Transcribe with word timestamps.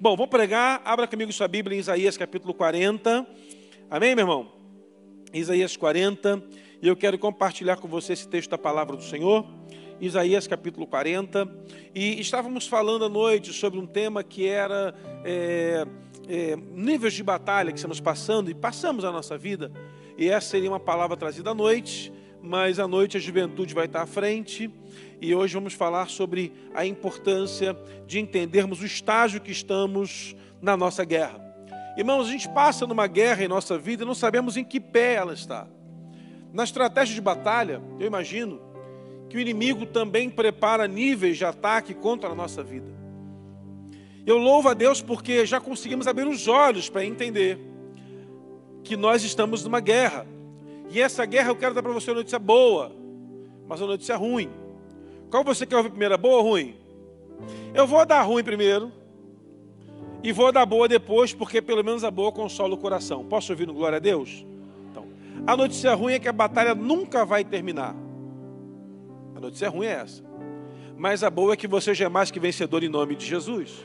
Bom, 0.00 0.16
vou 0.16 0.26
pregar. 0.26 0.82
Abra 0.84 1.06
comigo 1.06 1.32
sua 1.32 1.48
Bíblia 1.48 1.76
em 1.76 1.80
Isaías 1.80 2.16
capítulo 2.16 2.52
40. 2.52 3.26
Amém, 3.90 4.14
meu 4.14 4.24
irmão? 4.24 4.52
Isaías 5.32 5.76
40. 5.76 6.42
E 6.82 6.88
eu 6.88 6.96
quero 6.96 7.18
compartilhar 7.18 7.76
com 7.76 7.88
você 7.88 8.12
esse 8.12 8.28
texto 8.28 8.50
da 8.50 8.58
palavra 8.58 8.96
do 8.96 9.02
Senhor. 9.02 9.46
Isaías 10.00 10.46
capítulo 10.46 10.86
40. 10.86 11.48
E 11.94 12.20
estávamos 12.20 12.66
falando 12.66 13.04
à 13.04 13.08
noite 13.08 13.52
sobre 13.52 13.78
um 13.78 13.86
tema 13.86 14.22
que 14.22 14.46
era 14.46 14.94
é, 15.24 15.86
é, 16.28 16.56
níveis 16.56 17.14
de 17.14 17.22
batalha 17.22 17.72
que 17.72 17.78
estamos 17.78 18.00
passando 18.00 18.50
e 18.50 18.54
passamos 18.54 19.04
na 19.04 19.12
nossa 19.12 19.38
vida. 19.38 19.70
E 20.18 20.28
essa 20.28 20.48
seria 20.48 20.70
uma 20.70 20.80
palavra 20.80 21.16
trazida 21.16 21.50
à 21.50 21.54
noite, 21.54 22.12
mas 22.42 22.78
à 22.78 22.86
noite 22.86 23.16
a 23.16 23.20
juventude 23.20 23.74
vai 23.74 23.86
estar 23.86 24.02
à 24.02 24.06
frente. 24.06 24.70
E 25.20 25.34
hoje 25.34 25.54
vamos 25.54 25.72
falar 25.72 26.08
sobre 26.08 26.52
a 26.74 26.84
importância 26.84 27.76
de 28.06 28.18
entendermos 28.18 28.82
o 28.82 28.86
estágio 28.86 29.40
que 29.40 29.50
estamos 29.50 30.36
na 30.60 30.76
nossa 30.76 31.04
guerra. 31.04 31.40
Irmãos, 31.96 32.28
a 32.28 32.30
gente 32.30 32.48
passa 32.50 32.86
numa 32.86 33.06
guerra 33.06 33.44
em 33.44 33.48
nossa 33.48 33.78
vida 33.78 34.02
e 34.02 34.06
não 34.06 34.14
sabemos 34.14 34.56
em 34.56 34.64
que 34.64 34.78
pé 34.78 35.14
ela 35.14 35.32
está. 35.32 35.66
Na 36.52 36.64
estratégia 36.64 37.14
de 37.14 37.20
batalha, 37.20 37.82
eu 37.98 38.06
imagino 38.06 38.60
que 39.30 39.36
o 39.38 39.40
inimigo 39.40 39.86
também 39.86 40.28
prepara 40.28 40.86
níveis 40.86 41.38
de 41.38 41.44
ataque 41.44 41.94
contra 41.94 42.30
a 42.30 42.34
nossa 42.34 42.62
vida. 42.62 42.94
Eu 44.26 44.36
louvo 44.36 44.68
a 44.68 44.74
Deus 44.74 45.00
porque 45.00 45.46
já 45.46 45.60
conseguimos 45.60 46.06
abrir 46.06 46.26
os 46.26 46.46
olhos 46.46 46.90
para 46.90 47.04
entender 47.04 47.58
que 48.84 48.96
nós 48.96 49.22
estamos 49.22 49.64
numa 49.64 49.80
guerra. 49.80 50.26
E 50.90 51.00
essa 51.00 51.24
guerra 51.24 51.48
eu 51.48 51.56
quero 51.56 51.74
dar 51.74 51.82
para 51.82 51.92
você 51.92 52.10
uma 52.10 52.18
notícia 52.18 52.38
boa, 52.38 52.92
mas 53.66 53.80
uma 53.80 53.88
notícia 53.88 54.16
ruim. 54.16 54.50
Qual 55.30 55.42
você 55.44 55.66
quer 55.66 55.76
ouvir 55.76 55.90
primeiro, 55.90 56.16
boa 56.16 56.36
ou 56.36 56.50
ruim? 56.50 56.76
Eu 57.74 57.86
vou 57.86 58.04
dar 58.06 58.22
ruim 58.22 58.42
primeiro 58.42 58.92
e 60.22 60.32
vou 60.32 60.50
dar 60.50 60.64
boa 60.64 60.88
depois, 60.88 61.34
porque 61.34 61.60
pelo 61.60 61.84
menos 61.84 62.04
a 62.04 62.10
boa 62.10 62.32
consola 62.32 62.74
o 62.74 62.78
coração. 62.78 63.24
Posso 63.24 63.52
ouvir 63.52 63.66
no 63.66 63.74
glória 63.74 63.96
a 63.96 64.00
Deus? 64.00 64.46
Então, 64.90 65.06
a 65.46 65.56
notícia 65.56 65.94
ruim 65.94 66.14
é 66.14 66.18
que 66.18 66.28
a 66.28 66.32
batalha 66.32 66.74
nunca 66.74 67.24
vai 67.24 67.44
terminar. 67.44 67.94
A 69.34 69.40
notícia 69.40 69.68
ruim 69.68 69.86
é 69.86 69.92
essa. 69.92 70.24
Mas 70.96 71.22
a 71.22 71.28
boa 71.28 71.52
é 71.52 71.56
que 71.56 71.68
você 71.68 71.94
já 71.94 72.06
é 72.06 72.08
mais 72.08 72.30
que 72.30 72.40
vencedor 72.40 72.82
em 72.82 72.88
nome 72.88 73.14
de 73.14 73.26
Jesus. 73.26 73.84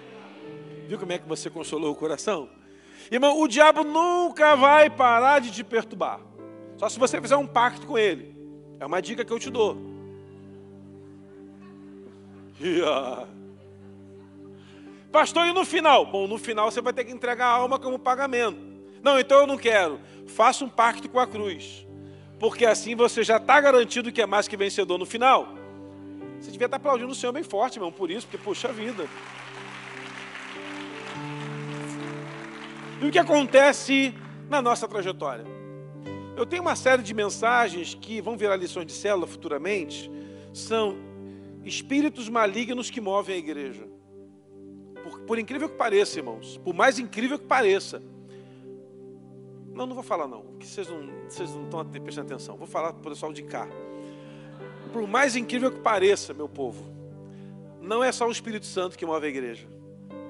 Viu 0.88 0.98
como 0.98 1.12
é 1.12 1.18
que 1.18 1.28
você 1.28 1.50
consolou 1.50 1.92
o 1.92 1.96
coração? 1.96 2.48
Irmão, 3.12 3.40
o 3.40 3.48
diabo 3.48 3.84
nunca 3.84 4.56
vai 4.56 4.90
parar 4.90 5.40
de 5.40 5.52
te 5.52 5.64
perturbar. 5.64 6.22
Só 6.78 6.88
se 6.88 6.98
você 6.98 7.20
fizer 7.20 7.36
um 7.36 7.46
pacto 7.46 7.86
com 7.86 7.98
ele. 7.98 8.36
É 8.80 8.86
uma 8.86 9.02
dica 9.02 9.26
que 9.26 9.32
eu 9.32 9.40
te 9.40 9.50
dou. 9.50 9.78
Yeah. 12.62 13.28
Pastor, 15.12 15.48
e 15.48 15.54
no 15.54 15.66
final? 15.66 16.06
Bom, 16.06 16.28
no 16.28 16.38
final 16.38 16.72
você 16.72 16.82
vai 16.82 16.94
ter 16.94 17.06
que 17.06 17.12
entregar 17.12 17.48
a 17.48 17.54
alma 17.56 17.80
como 17.80 17.98
pagamento. 17.98 18.60
Não, 19.02 19.20
então 19.20 19.40
eu 19.40 19.48
não 19.48 19.58
quero. 19.58 20.00
Faça 20.28 20.64
um 20.64 20.70
pacto 20.70 21.10
com 21.10 21.20
a 21.20 21.28
cruz 21.28 21.86
porque 22.42 22.66
assim 22.66 22.96
você 22.96 23.24
já 23.24 23.38
está 23.38 23.62
garantido 23.62 24.12
que 24.12 24.20
é 24.20 24.26
mais 24.26 24.48
que 24.48 24.58
vencedor 24.58 24.98
no 24.98 25.06
final. 25.06 25.48
Você 26.40 26.50
devia 26.50 26.66
estar 26.66 26.70
tá 26.70 26.76
aplaudindo 26.78 27.12
o 27.12 27.14
Senhor 27.14 27.32
bem 27.32 27.44
forte, 27.44 27.76
irmão, 27.76 27.92
por 27.92 28.10
isso, 28.10 28.26
porque, 28.26 28.44
puxa 28.44 28.70
vida. 28.70 29.08
E 33.00 33.06
o 33.06 33.12
que 33.12 33.20
acontece 33.20 34.12
na 34.50 34.60
nossa 34.60 34.88
trajetória? 34.88 35.46
Eu 36.36 36.44
tenho 36.44 36.64
uma 36.64 36.76
série 36.76 37.04
de 37.04 37.14
mensagens 37.14 37.94
que 37.94 38.20
vão 38.20 38.36
virar 38.36 38.56
lições 38.56 38.88
de 38.88 38.94
célula 38.94 39.28
futuramente, 39.28 40.10
são 40.52 40.98
espíritos 41.64 42.30
malignos 42.30 42.90
que 42.90 43.02
movem 43.02 43.36
a 43.36 43.38
igreja. 43.38 43.88
Por, 45.04 45.20
por 45.22 45.40
incrível 45.40 45.70
que 45.70 45.76
pareça, 45.76 46.20
irmãos, 46.20 46.58
por 46.64 46.74
mais 46.74 47.00
incrível 47.00 47.38
que 47.38 47.46
pareça, 47.46 48.02
não, 49.74 49.86
não 49.86 49.96
vou 49.96 50.04
falar 50.04 50.28
não, 50.28 50.44
que 50.60 50.68
vocês 50.68 50.88
não, 50.90 51.10
vocês 51.28 51.54
não 51.56 51.64
estão 51.64 51.86
prestando 51.86 52.34
atenção. 52.34 52.58
Vou 52.58 52.68
falar 52.68 52.94
para 52.94 53.00
o 53.00 53.12
pessoal 53.12 53.32
de 53.32 53.44
cá. 53.44 53.68
Por 54.92 55.08
mais 55.08 55.36
incrível 55.36 55.72
que 55.72 55.80
pareça, 55.80 56.34
meu 56.34 56.50
povo, 56.50 56.84
não 57.82 58.04
é 58.04 58.12
só 58.12 58.28
o 58.28 58.32
Espírito 58.32 58.66
Santo 58.66 58.98
que 58.98 59.06
move 59.06 59.26
a 59.26 59.30
igreja. 59.30 59.68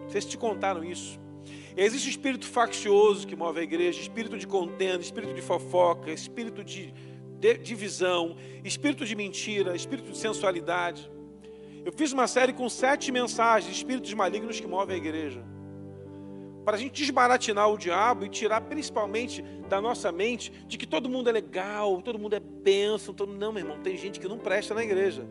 Vocês 0.07 0.25
te 0.25 0.37
contaram 0.37 0.83
isso. 0.83 1.19
Existe 1.75 2.09
espírito 2.09 2.45
faccioso 2.45 3.25
que 3.25 3.35
move 3.35 3.59
a 3.59 3.63
igreja, 3.63 3.99
espírito 3.99 4.37
de 4.37 4.45
contenda, 4.45 5.01
espírito 5.01 5.33
de 5.33 5.41
fofoca, 5.41 6.11
espírito 6.11 6.63
de 6.63 6.93
divisão, 7.63 8.35
espírito 8.63 9.05
de 9.05 9.15
mentira, 9.15 9.75
espírito 9.75 10.11
de 10.11 10.17
sensualidade. 10.17 11.09
Eu 11.83 11.91
fiz 11.91 12.11
uma 12.11 12.27
série 12.27 12.53
com 12.53 12.67
sete 12.69 13.11
mensagens, 13.11 13.75
espíritos 13.75 14.13
malignos 14.13 14.59
que 14.59 14.67
movem 14.67 14.95
a 14.95 14.97
igreja 14.97 15.51
para 16.63 16.75
a 16.77 16.79
gente 16.79 16.93
desbaratinar 16.93 17.69
o 17.69 17.77
diabo 17.77 18.25
e 18.25 18.29
tirar 18.29 18.61
principalmente 18.61 19.41
da 19.67 19.81
nossa 19.81 20.11
mente 20.11 20.51
de 20.67 20.77
que 20.77 20.85
todo 20.85 21.09
mundo 21.09 21.29
é 21.29 21.31
legal, 21.31 22.01
todo 22.01 22.19
mundo 22.19 22.35
é 22.35 22.39
bênção. 22.39 23.13
Todo... 23.13 23.33
Não, 23.33 23.51
meu 23.51 23.63
irmão, 23.63 23.79
tem 23.79 23.97
gente 23.97 24.19
que 24.19 24.27
não 24.27 24.37
presta 24.37 24.73
na 24.73 24.83
igreja. 24.83 25.25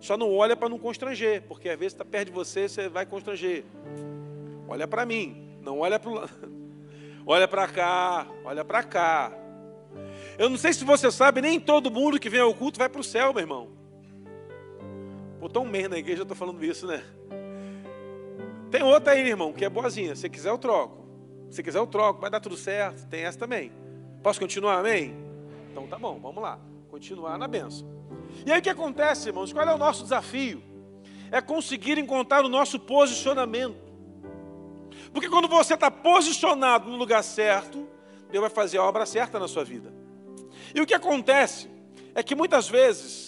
Só 0.00 0.16
não 0.16 0.34
olha 0.34 0.56
para 0.56 0.68
não 0.68 0.78
constranger, 0.78 1.42
porque 1.42 1.68
às 1.68 1.78
vezes 1.78 1.92
está 1.92 2.04
perto 2.04 2.28
de 2.28 2.32
você, 2.32 2.68
você 2.68 2.88
vai 2.88 3.04
constranger. 3.04 3.64
Olha 4.68 4.86
para 4.86 5.04
mim, 5.04 5.58
não 5.60 5.80
olha 5.80 5.98
para 5.98 6.10
o 6.10 6.28
Olha 7.26 7.46
para 7.46 7.68
cá, 7.68 8.26
olha 8.42 8.64
para 8.64 8.82
cá. 8.82 9.32
Eu 10.38 10.48
não 10.48 10.56
sei 10.56 10.72
se 10.72 10.82
você 10.82 11.10
sabe, 11.10 11.42
nem 11.42 11.60
todo 11.60 11.90
mundo 11.90 12.18
que 12.18 12.30
vem 12.30 12.40
ao 12.40 12.54
culto 12.54 12.78
vai 12.78 12.88
para 12.88 13.00
o 13.00 13.04
céu, 13.04 13.34
meu 13.34 13.42
irmão. 13.42 13.68
Botou 15.40 15.62
um 15.62 15.68
mês 15.68 15.88
na 15.88 15.96
igreja, 15.98 16.20
eu 16.20 16.24
estou 16.24 16.36
falando 16.36 16.64
isso, 16.64 16.86
né? 16.86 17.02
Tem 18.70 18.82
outra 18.82 19.12
aí, 19.12 19.26
irmão, 19.26 19.52
que 19.52 19.64
é 19.64 19.68
boazinha. 19.68 20.14
Se 20.14 20.28
quiser, 20.28 20.50
eu 20.50 20.58
troco. 20.58 21.06
Se 21.50 21.62
quiser, 21.62 21.78
eu 21.78 21.86
troco. 21.86 22.20
Vai 22.20 22.30
dar 22.30 22.40
tudo 22.40 22.56
certo. 22.56 23.06
Tem 23.08 23.22
essa 23.22 23.38
também. 23.38 23.72
Posso 24.22 24.38
continuar, 24.38 24.78
amém? 24.80 25.14
Então 25.70 25.86
tá 25.86 25.98
bom, 25.98 26.18
vamos 26.20 26.42
lá. 26.42 26.58
Continuar 26.90 27.38
na 27.38 27.46
benção. 27.46 27.88
E 28.44 28.52
aí 28.52 28.58
o 28.58 28.62
que 28.62 28.68
acontece, 28.68 29.28
irmãos? 29.28 29.52
Qual 29.52 29.66
é 29.66 29.74
o 29.74 29.78
nosso 29.78 30.02
desafio? 30.02 30.62
É 31.30 31.40
conseguir 31.40 31.98
encontrar 31.98 32.44
o 32.44 32.48
nosso 32.48 32.78
posicionamento. 32.78 33.88
Porque 35.12 35.28
quando 35.28 35.48
você 35.48 35.74
está 35.74 35.90
posicionado 35.90 36.90
no 36.90 36.96
lugar 36.96 37.22
certo, 37.22 37.86
Deus 38.30 38.42
vai 38.42 38.50
fazer 38.50 38.78
a 38.78 38.84
obra 38.84 39.06
certa 39.06 39.38
na 39.38 39.48
sua 39.48 39.64
vida. 39.64 39.92
E 40.74 40.80
o 40.80 40.86
que 40.86 40.94
acontece 40.94 41.68
é 42.14 42.22
que 42.22 42.34
muitas 42.34 42.68
vezes, 42.68 43.27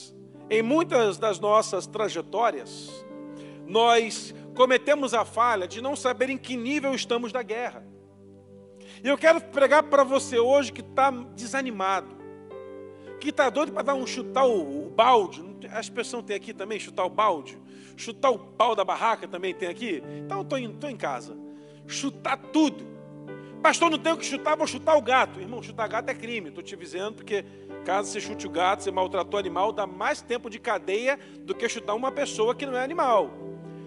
em 0.51 0.63
muitas 0.63 1.17
das 1.17 1.39
nossas 1.39 1.87
trajetórias, 1.87 3.07
nós 3.67 4.35
cometemos 4.55 5.15
a 5.15 5.25
falha 5.25 5.69
de 5.69 5.81
não 5.81 5.95
saber 5.95 6.29
em 6.29 6.37
que 6.37 6.57
nível 6.57 6.93
estamos 6.93 7.31
da 7.31 7.43
guerra. 7.43 7.87
E 9.03 9.09
eu 9.09 9.17
quero 9.17 9.41
pregar 9.41 9.85
para 9.85 10.03
você 10.03 10.39
hoje 10.39 10.73
que 10.73 10.81
está 10.81 11.11
desanimado, 11.11 12.17
que 13.21 13.29
está 13.29 13.49
doido 13.49 13.73
para 13.73 13.83
dar 13.83 13.95
um 13.95 14.07
chutar 14.07 14.45
o, 14.45 14.91
balde. 14.91 15.43
A 15.71 15.81
expressão 15.81 16.23
tem 16.23 16.35
aqui 16.35 16.53
também, 16.53 16.81
chutar 16.81 17.05
o 17.05 17.11
balde. 17.11 17.57
Chutar 17.97 18.31
o 18.31 18.39
pau 18.39 18.75
da 18.75 18.85
barraca 18.85 19.29
também 19.29 19.55
tem 19.55 19.69
aqui. 19.69 20.03
Então 20.25 20.39
eu 20.39 20.71
estou 20.71 20.91
em 20.91 20.97
casa. 20.97 21.37
Chutar 21.87 22.37
tudo. 22.37 22.85
Pastor, 23.63 23.91
não 23.91 23.99
tenho 23.99 24.17
que 24.17 24.25
chutar, 24.25 24.57
vou 24.57 24.67
chutar 24.67 24.97
o 24.97 25.03
gato. 25.03 25.39
Irmão, 25.39 25.63
chutar 25.63 25.87
gato 25.89 26.09
é 26.09 26.15
crime. 26.15 26.49
Estou 26.49 26.65
te 26.65 26.75
avisando, 26.75 27.17
porque 27.17 27.45
caso 27.85 28.11
você 28.11 28.21
chute 28.21 28.47
o 28.47 28.51
gato, 28.51 28.83
você 28.83 28.91
maltratou 28.91 29.37
o 29.37 29.41
animal, 29.41 29.73
dá 29.73 29.87
mais 29.87 30.21
tempo 30.23 30.49
de 30.49 30.59
cadeia 30.59 31.19
do 31.41 31.55
que 31.55 31.69
chutar 31.69 31.95
uma 31.95 32.13
pessoa 32.13 32.55
que 32.55 32.67
não 32.67 32.77
é 32.77 32.83
animal. 32.83 33.31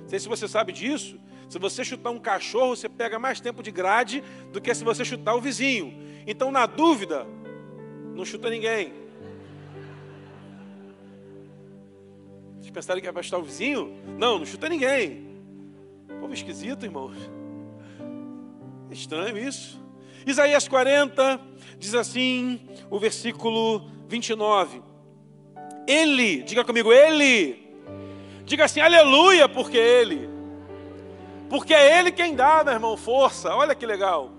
Não 0.02 0.10
sei 0.10 0.20
se 0.20 0.28
você 0.28 0.48
sabe 0.48 0.72
disso. 0.72 1.20
Se 1.50 1.60
você 1.60 1.84
chutar 1.84 2.10
um 2.10 2.20
cachorro, 2.20 2.76
você 2.76 2.90
pega 2.90 3.20
mais 3.20 3.40
tempo 3.40 3.62
de 3.62 3.72
grade 3.72 4.24
do 4.52 4.60
que 4.60 4.74
se 4.74 4.84
você 4.84 5.06
chutar 5.06 5.36
o 5.36 5.42
vizinho. 5.42 5.94
Então, 6.26 6.52
na 6.52 6.66
dúvida, 6.66 7.28
não 8.16 8.26
chuta 8.26 8.50
ninguém. 8.50 8.94
Vocês 12.60 12.72
pensaram 12.72 13.02
que 13.02 13.08
ia 13.08 13.24
chutar 13.24 13.38
o 13.38 13.44
vizinho? 13.44 13.94
Não, 14.18 14.40
não 14.40 14.46
chuta 14.46 14.70
ninguém. 14.70 15.28
Povo 16.20 16.34
esquisito, 16.34 16.86
irmãos. 16.86 17.18
Estranho 18.90 19.38
isso. 19.38 19.83
Isaías 20.26 20.68
40 20.68 21.40
diz 21.78 21.94
assim, 21.96 22.60
o 22.90 23.00
versículo 23.00 23.90
29. 24.08 24.82
Ele, 25.88 26.44
diga 26.44 26.64
comigo, 26.64 26.92
ele 26.94 27.64
Diga 28.46 28.66
assim, 28.66 28.82
aleluia, 28.82 29.48
porque 29.48 29.78
Ele. 29.78 30.30
Porque 31.50 31.74
é 31.74 32.00
Ele 32.00 32.12
quem 32.12 32.36
dá, 32.36 32.64
meu 32.64 32.74
irmão, 32.74 32.98
força. 32.98 33.56
Olha 33.56 33.76
que 33.76 33.86
legal. 33.86 34.32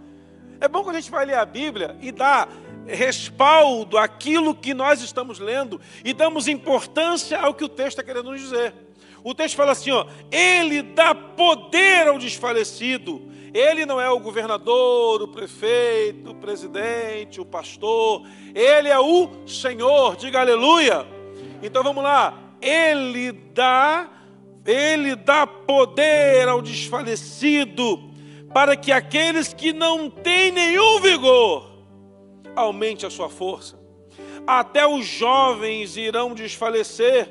É 0.61 0.69
bom 0.69 0.83
quando 0.83 0.97
a 0.97 1.01
gente 1.01 1.11
vai 1.11 1.25
ler 1.25 1.37
a 1.37 1.45
Bíblia 1.45 1.97
e 2.01 2.13
dá 2.13 2.47
respaldo 2.87 3.97
àquilo 3.97 4.55
que 4.55 4.75
nós 4.75 5.01
estamos 5.01 5.39
lendo 5.39 5.81
e 6.05 6.13
damos 6.13 6.47
importância 6.47 7.39
ao 7.41 7.55
que 7.55 7.65
o 7.65 7.69
texto 7.69 7.99
está 7.99 8.03
querendo 8.03 8.31
nos 8.31 8.41
dizer. 8.41 8.75
O 9.23 9.35
texto 9.35 9.57
fala 9.57 9.73
assim: 9.73 9.91
ó, 9.91 10.07
Ele 10.31 10.83
dá 10.83 11.15
poder 11.15 12.09
ao 12.09 12.19
desfalecido. 12.19 13.33
Ele 13.55 13.87
não 13.87 14.01
é 14.01 14.11
o 14.11 14.19
governador, 14.19 15.23
o 15.23 15.29
prefeito, 15.29 16.33
o 16.33 16.35
presidente, 16.35 17.41
o 17.41 17.47
pastor. 17.47 18.27
Ele 18.55 18.89
é 18.89 18.99
o 18.99 19.47
Senhor. 19.47 20.17
Diga 20.17 20.41
aleluia. 20.41 21.07
Então 21.63 21.83
vamos 21.83 22.03
lá 22.03 22.45
ele 22.65 23.33
dá 23.33 24.09
Ele 24.65 25.15
dá 25.15 25.47
poder 25.47 26.49
ao 26.49 26.63
desfalecido, 26.63 28.11
para 28.55 28.75
que 28.75 28.91
aqueles 28.91 29.53
que 29.53 29.75
não 29.75 30.09
têm 30.09 30.51
nenhum 30.51 31.01
vigor 31.03 31.71
aumente 32.57 33.05
a 33.05 33.11
sua 33.11 33.29
força. 33.29 33.79
Até 34.47 34.87
os 34.87 35.05
jovens 35.05 35.99
irão 35.99 36.35
desfalecer, 36.35 37.29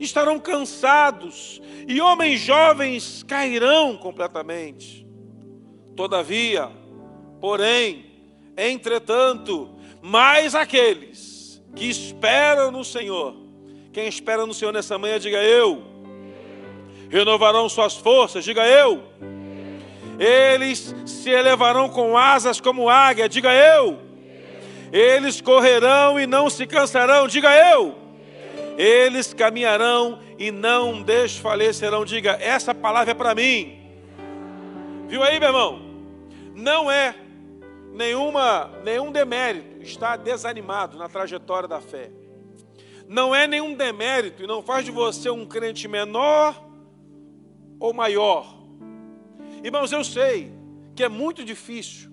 estarão 0.00 0.38
cansados, 0.38 1.60
e 1.86 2.00
homens 2.00 2.40
jovens 2.40 3.22
cairão 3.22 3.94
completamente. 3.98 5.03
Todavia, 5.96 6.70
porém, 7.40 8.06
entretanto, 8.56 9.70
mais 10.02 10.54
aqueles 10.54 11.62
que 11.74 11.88
esperam 11.88 12.70
no 12.70 12.84
Senhor, 12.84 13.34
quem 13.92 14.08
espera 14.08 14.44
no 14.44 14.52
Senhor 14.52 14.72
nessa 14.72 14.98
manhã, 14.98 15.20
diga 15.20 15.42
eu, 15.42 15.82
renovarão 17.08 17.68
suas 17.68 17.96
forças, 17.96 18.44
diga 18.44 18.66
eu, 18.66 19.02
eles 20.18 20.94
se 21.06 21.30
elevarão 21.30 21.88
com 21.88 22.16
asas 22.16 22.60
como 22.60 22.88
águia, 22.88 23.28
diga 23.28 23.52
eu, 23.52 24.00
eles 24.92 25.40
correrão 25.40 26.18
e 26.18 26.26
não 26.26 26.50
se 26.50 26.66
cansarão, 26.66 27.28
diga 27.28 27.50
eu, 27.54 27.94
eles 28.76 29.32
caminharão 29.32 30.18
e 30.38 30.50
não 30.50 31.02
desfalecerão, 31.02 32.04
diga, 32.04 32.36
essa 32.40 32.74
palavra 32.74 33.12
é 33.12 33.14
para 33.14 33.34
mim. 33.34 33.78
Viu 35.06 35.22
aí, 35.22 35.38
meu 35.38 35.48
irmão? 35.50 35.83
Não 36.54 36.90
é 36.90 37.16
nenhuma, 37.92 38.70
nenhum 38.84 39.10
demérito 39.10 39.82
estar 39.82 40.16
desanimado 40.16 40.96
na 40.96 41.08
trajetória 41.08 41.68
da 41.68 41.80
fé. 41.80 42.10
Não 43.08 43.34
é 43.34 43.46
nenhum 43.46 43.74
demérito 43.74 44.42
e 44.42 44.46
não 44.46 44.62
faz 44.62 44.84
de 44.84 44.90
você 44.90 45.28
um 45.28 45.44
crente 45.44 45.88
menor 45.88 46.64
ou 47.78 47.92
maior. 47.92 48.62
Irmãos, 49.62 49.92
eu 49.92 50.04
sei 50.04 50.52
que 50.94 51.02
é 51.02 51.08
muito 51.08 51.44
difícil 51.44 52.10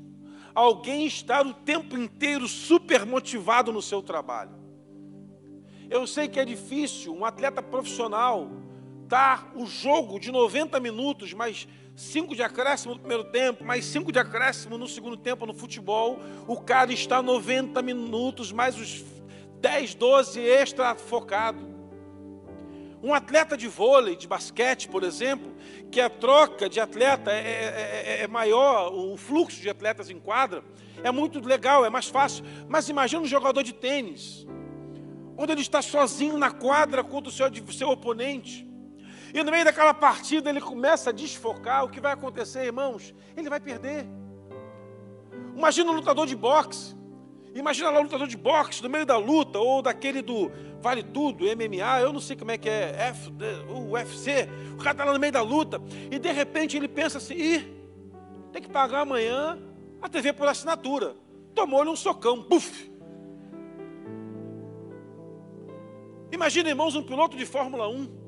alguém 0.53 1.05
estar 1.05 1.45
o 1.45 1.53
tempo 1.53 1.97
inteiro 1.97 2.47
super 2.47 3.05
motivado 3.05 3.71
no 3.71 3.81
seu 3.81 4.01
trabalho. 4.01 4.59
Eu 5.89 6.07
sei 6.07 6.27
que 6.27 6.39
é 6.39 6.45
difícil 6.45 7.13
um 7.13 7.23
atleta 7.23 7.61
profissional 7.61 8.49
dar 9.07 9.51
o 9.55 9.65
jogo 9.65 10.19
de 10.19 10.31
90 10.31 10.79
minutos, 10.79 11.33
mas 11.33 11.67
cinco 11.95 12.35
de 12.35 12.41
acréscimo 12.41 12.93
no 12.93 12.99
primeiro 12.99 13.25
tempo, 13.25 13.63
mais 13.63 13.85
cinco 13.85 14.11
de 14.11 14.19
acréscimo 14.19 14.77
no 14.77 14.87
segundo 14.87 15.17
tempo 15.17 15.45
no 15.45 15.53
futebol. 15.53 16.19
O 16.47 16.59
cara 16.59 16.91
está 16.91 17.21
90 17.21 17.81
minutos, 17.81 18.51
mais 18.51 18.77
os 18.77 19.03
10, 19.59 19.95
12 19.95 20.39
extra 20.39 20.95
focado. 20.95 21.71
Um 23.03 23.13
atleta 23.13 23.57
de 23.57 23.67
vôlei, 23.67 24.15
de 24.15 24.27
basquete, 24.27 24.87
por 24.87 25.03
exemplo, 25.03 25.51
que 25.91 25.99
a 25.99 26.09
troca 26.09 26.69
de 26.69 26.79
atleta 26.79 27.31
é, 27.31 27.39
é, 27.39 28.03
é, 28.19 28.23
é 28.23 28.27
maior, 28.27 28.93
o 28.93 29.17
fluxo 29.17 29.59
de 29.59 29.69
atletas 29.69 30.09
em 30.09 30.19
quadra, 30.19 30.63
é 31.03 31.09
muito 31.11 31.39
legal, 31.39 31.83
é 31.83 31.89
mais 31.89 32.07
fácil. 32.07 32.45
Mas 32.67 32.89
imagina 32.89 33.21
um 33.21 33.27
jogador 33.27 33.63
de 33.63 33.73
tênis 33.73 34.45
quando 35.35 35.49
ele 35.49 35.61
está 35.61 35.81
sozinho 35.81 36.37
na 36.37 36.51
quadra 36.51 37.03
contra 37.03 37.29
o 37.29 37.33
seu, 37.33 37.47
seu 37.71 37.89
oponente. 37.89 38.70
E 39.33 39.43
no 39.43 39.51
meio 39.51 39.63
daquela 39.63 39.93
partida 39.93 40.49
ele 40.49 40.61
começa 40.61 41.09
a 41.09 41.13
desfocar. 41.13 41.85
O 41.85 41.89
que 41.89 42.01
vai 42.01 42.13
acontecer, 42.13 42.65
irmãos? 42.65 43.13
Ele 43.35 43.49
vai 43.49 43.59
perder. 43.59 44.05
Imagina 45.55 45.91
um 45.91 45.95
lutador 45.95 46.25
de 46.25 46.35
boxe. 46.35 46.95
Imagina 47.53 47.89
lá 47.89 47.99
um 47.99 48.03
lutador 48.03 48.27
de 48.27 48.37
boxe 48.37 48.81
no 48.81 48.89
meio 48.89 49.05
da 49.05 49.17
luta, 49.17 49.59
ou 49.59 49.81
daquele 49.81 50.21
do 50.21 50.49
Vale 50.79 51.03
Tudo, 51.03 51.45
MMA, 51.45 51.99
eu 51.99 52.13
não 52.13 52.21
sei 52.21 52.35
como 52.35 52.51
é 52.51 52.57
que 52.57 52.69
é, 52.69 53.09
F, 53.09 53.29
o 53.69 53.91
UFC. 53.91 54.47
O 54.73 54.77
cara 54.77 54.91
está 54.91 55.03
lá 55.03 55.13
no 55.13 55.19
meio 55.19 55.33
da 55.33 55.41
luta, 55.41 55.81
e 56.09 56.17
de 56.17 56.31
repente 56.31 56.77
ele 56.77 56.87
pensa 56.87 57.17
assim: 57.17 57.33
ih, 57.33 57.81
tem 58.53 58.61
que 58.61 58.69
pagar 58.69 59.01
amanhã 59.01 59.59
a 60.01 60.07
TV 60.07 60.31
por 60.31 60.47
assinatura. 60.47 61.15
Tomou-lhe 61.53 61.89
um 61.89 61.95
socão, 61.95 62.41
puf! 62.41 62.89
Imagina, 66.31 66.69
irmãos, 66.69 66.95
um 66.95 67.03
piloto 67.03 67.35
de 67.35 67.45
Fórmula 67.45 67.89
1 67.89 68.21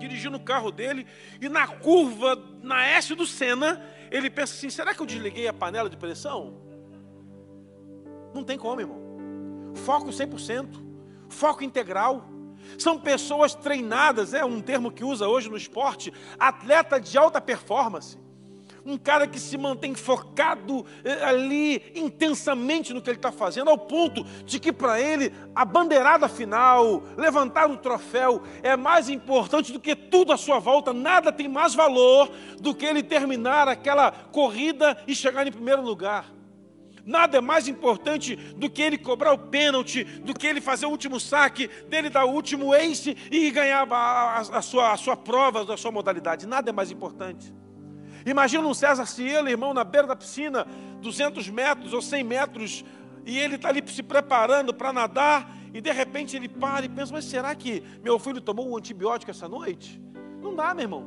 dirigindo 0.00 0.36
o 0.36 0.40
carro 0.40 0.70
dele 0.72 1.06
e 1.40 1.48
na 1.48 1.66
curva, 1.66 2.36
na 2.62 2.84
S 2.84 3.14
do 3.14 3.26
Senna, 3.26 3.80
ele 4.10 4.28
pensa 4.28 4.54
assim: 4.54 4.70
será 4.70 4.94
que 4.94 5.00
eu 5.00 5.06
desliguei 5.06 5.46
a 5.46 5.52
panela 5.52 5.88
de 5.88 5.96
pressão? 5.96 6.60
Não 8.34 8.42
tem 8.42 8.58
como, 8.58 8.80
irmão. 8.80 9.00
Foco 9.74 10.08
100%, 10.08 10.82
foco 11.28 11.62
integral. 11.62 12.28
São 12.78 12.98
pessoas 12.98 13.54
treinadas, 13.54 14.34
é 14.34 14.44
um 14.44 14.60
termo 14.60 14.92
que 14.92 15.04
usa 15.04 15.26
hoje 15.26 15.48
no 15.48 15.56
esporte, 15.56 16.12
atleta 16.38 17.00
de 17.00 17.16
alta 17.16 17.40
performance 17.40 18.18
um 18.84 18.96
cara 18.96 19.26
que 19.26 19.38
se 19.38 19.56
mantém 19.56 19.94
focado 19.94 20.84
eh, 21.04 21.24
ali 21.24 21.92
intensamente 21.94 22.92
no 22.92 23.02
que 23.02 23.10
ele 23.10 23.18
está 23.18 23.32
fazendo, 23.32 23.70
ao 23.70 23.78
ponto 23.78 24.24
de 24.44 24.58
que 24.58 24.72
para 24.72 25.00
ele 25.00 25.32
a 25.54 25.64
bandeirada 25.64 26.28
final, 26.28 27.02
levantar 27.16 27.70
o 27.70 27.76
troféu, 27.76 28.42
é 28.62 28.76
mais 28.76 29.08
importante 29.08 29.72
do 29.72 29.80
que 29.80 29.94
tudo 29.94 30.32
à 30.32 30.36
sua 30.36 30.58
volta, 30.58 30.92
nada 30.92 31.32
tem 31.32 31.48
mais 31.48 31.74
valor 31.74 32.30
do 32.60 32.74
que 32.74 32.86
ele 32.86 33.02
terminar 33.02 33.68
aquela 33.68 34.10
corrida 34.10 34.96
e 35.06 35.14
chegar 35.14 35.46
em 35.46 35.52
primeiro 35.52 35.82
lugar. 35.82 36.40
Nada 37.04 37.38
é 37.38 37.40
mais 37.40 37.66
importante 37.66 38.36
do 38.36 38.68
que 38.68 38.82
ele 38.82 38.98
cobrar 38.98 39.32
o 39.32 39.38
pênalti, 39.38 40.04
do 40.04 40.34
que 40.34 40.46
ele 40.46 40.60
fazer 40.60 40.86
o 40.86 40.90
último 40.90 41.18
saque, 41.18 41.68
dele 41.88 42.10
dar 42.10 42.24
o 42.24 42.30
último 42.30 42.74
ace 42.74 43.16
e 43.30 43.50
ganhar 43.50 43.90
a, 43.90 43.96
a, 43.96 44.40
a, 44.40 44.62
sua, 44.62 44.92
a 44.92 44.96
sua 44.96 45.16
prova, 45.16 45.72
a 45.72 45.76
sua 45.76 45.90
modalidade. 45.90 46.46
Nada 46.46 46.70
é 46.70 46.72
mais 46.72 46.90
importante. 46.90 47.52
Imagina 48.26 48.66
um 48.66 48.74
César 48.74 49.06
Cielo, 49.06 49.48
irmão, 49.48 49.72
na 49.72 49.84
beira 49.84 50.06
da 50.06 50.16
piscina, 50.16 50.66
200 51.00 51.48
metros 51.48 51.92
ou 51.92 52.02
100 52.02 52.24
metros, 52.24 52.84
e 53.24 53.38
ele 53.38 53.56
está 53.56 53.68
ali 53.68 53.82
se 53.86 54.02
preparando 54.02 54.74
para 54.74 54.92
nadar, 54.92 55.50
e 55.72 55.80
de 55.80 55.90
repente 55.92 56.36
ele 56.36 56.48
para 56.48 56.86
e 56.86 56.88
pensa: 56.88 57.12
Mas 57.12 57.24
será 57.24 57.54
que 57.54 57.82
meu 58.02 58.18
filho 58.18 58.40
tomou 58.40 58.68
um 58.68 58.76
antibiótico 58.76 59.30
essa 59.30 59.48
noite? 59.48 60.00
Não 60.42 60.54
dá, 60.54 60.74
meu 60.74 60.84
irmão. 60.84 61.04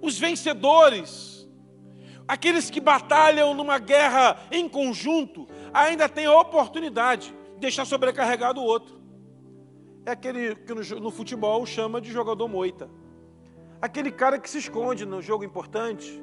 Os 0.00 0.18
vencedores, 0.18 1.48
aqueles 2.28 2.70
que 2.70 2.80
batalham 2.80 3.54
numa 3.54 3.78
guerra 3.78 4.36
em 4.50 4.68
conjunto, 4.68 5.48
ainda 5.72 6.08
têm 6.08 6.26
a 6.26 6.38
oportunidade 6.38 7.34
de 7.54 7.60
deixar 7.60 7.84
sobrecarregado 7.84 8.60
o 8.60 8.64
outro. 8.64 9.00
É 10.04 10.12
aquele 10.12 10.54
que 10.54 10.72
no, 10.72 11.00
no 11.00 11.10
futebol 11.10 11.64
chama 11.66 12.00
de 12.00 12.12
jogador 12.12 12.46
moita. 12.46 12.88
Aquele 13.80 14.10
cara 14.10 14.38
que 14.38 14.48
se 14.48 14.58
esconde 14.58 15.04
no 15.04 15.20
jogo 15.20 15.44
importante, 15.44 16.22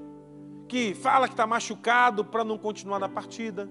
que 0.68 0.94
fala 0.94 1.28
que 1.28 1.34
está 1.34 1.46
machucado 1.46 2.26
para 2.26 2.44
não 2.44 2.58
continuar 2.58 3.00
na 3.00 3.08
partida. 3.08 3.70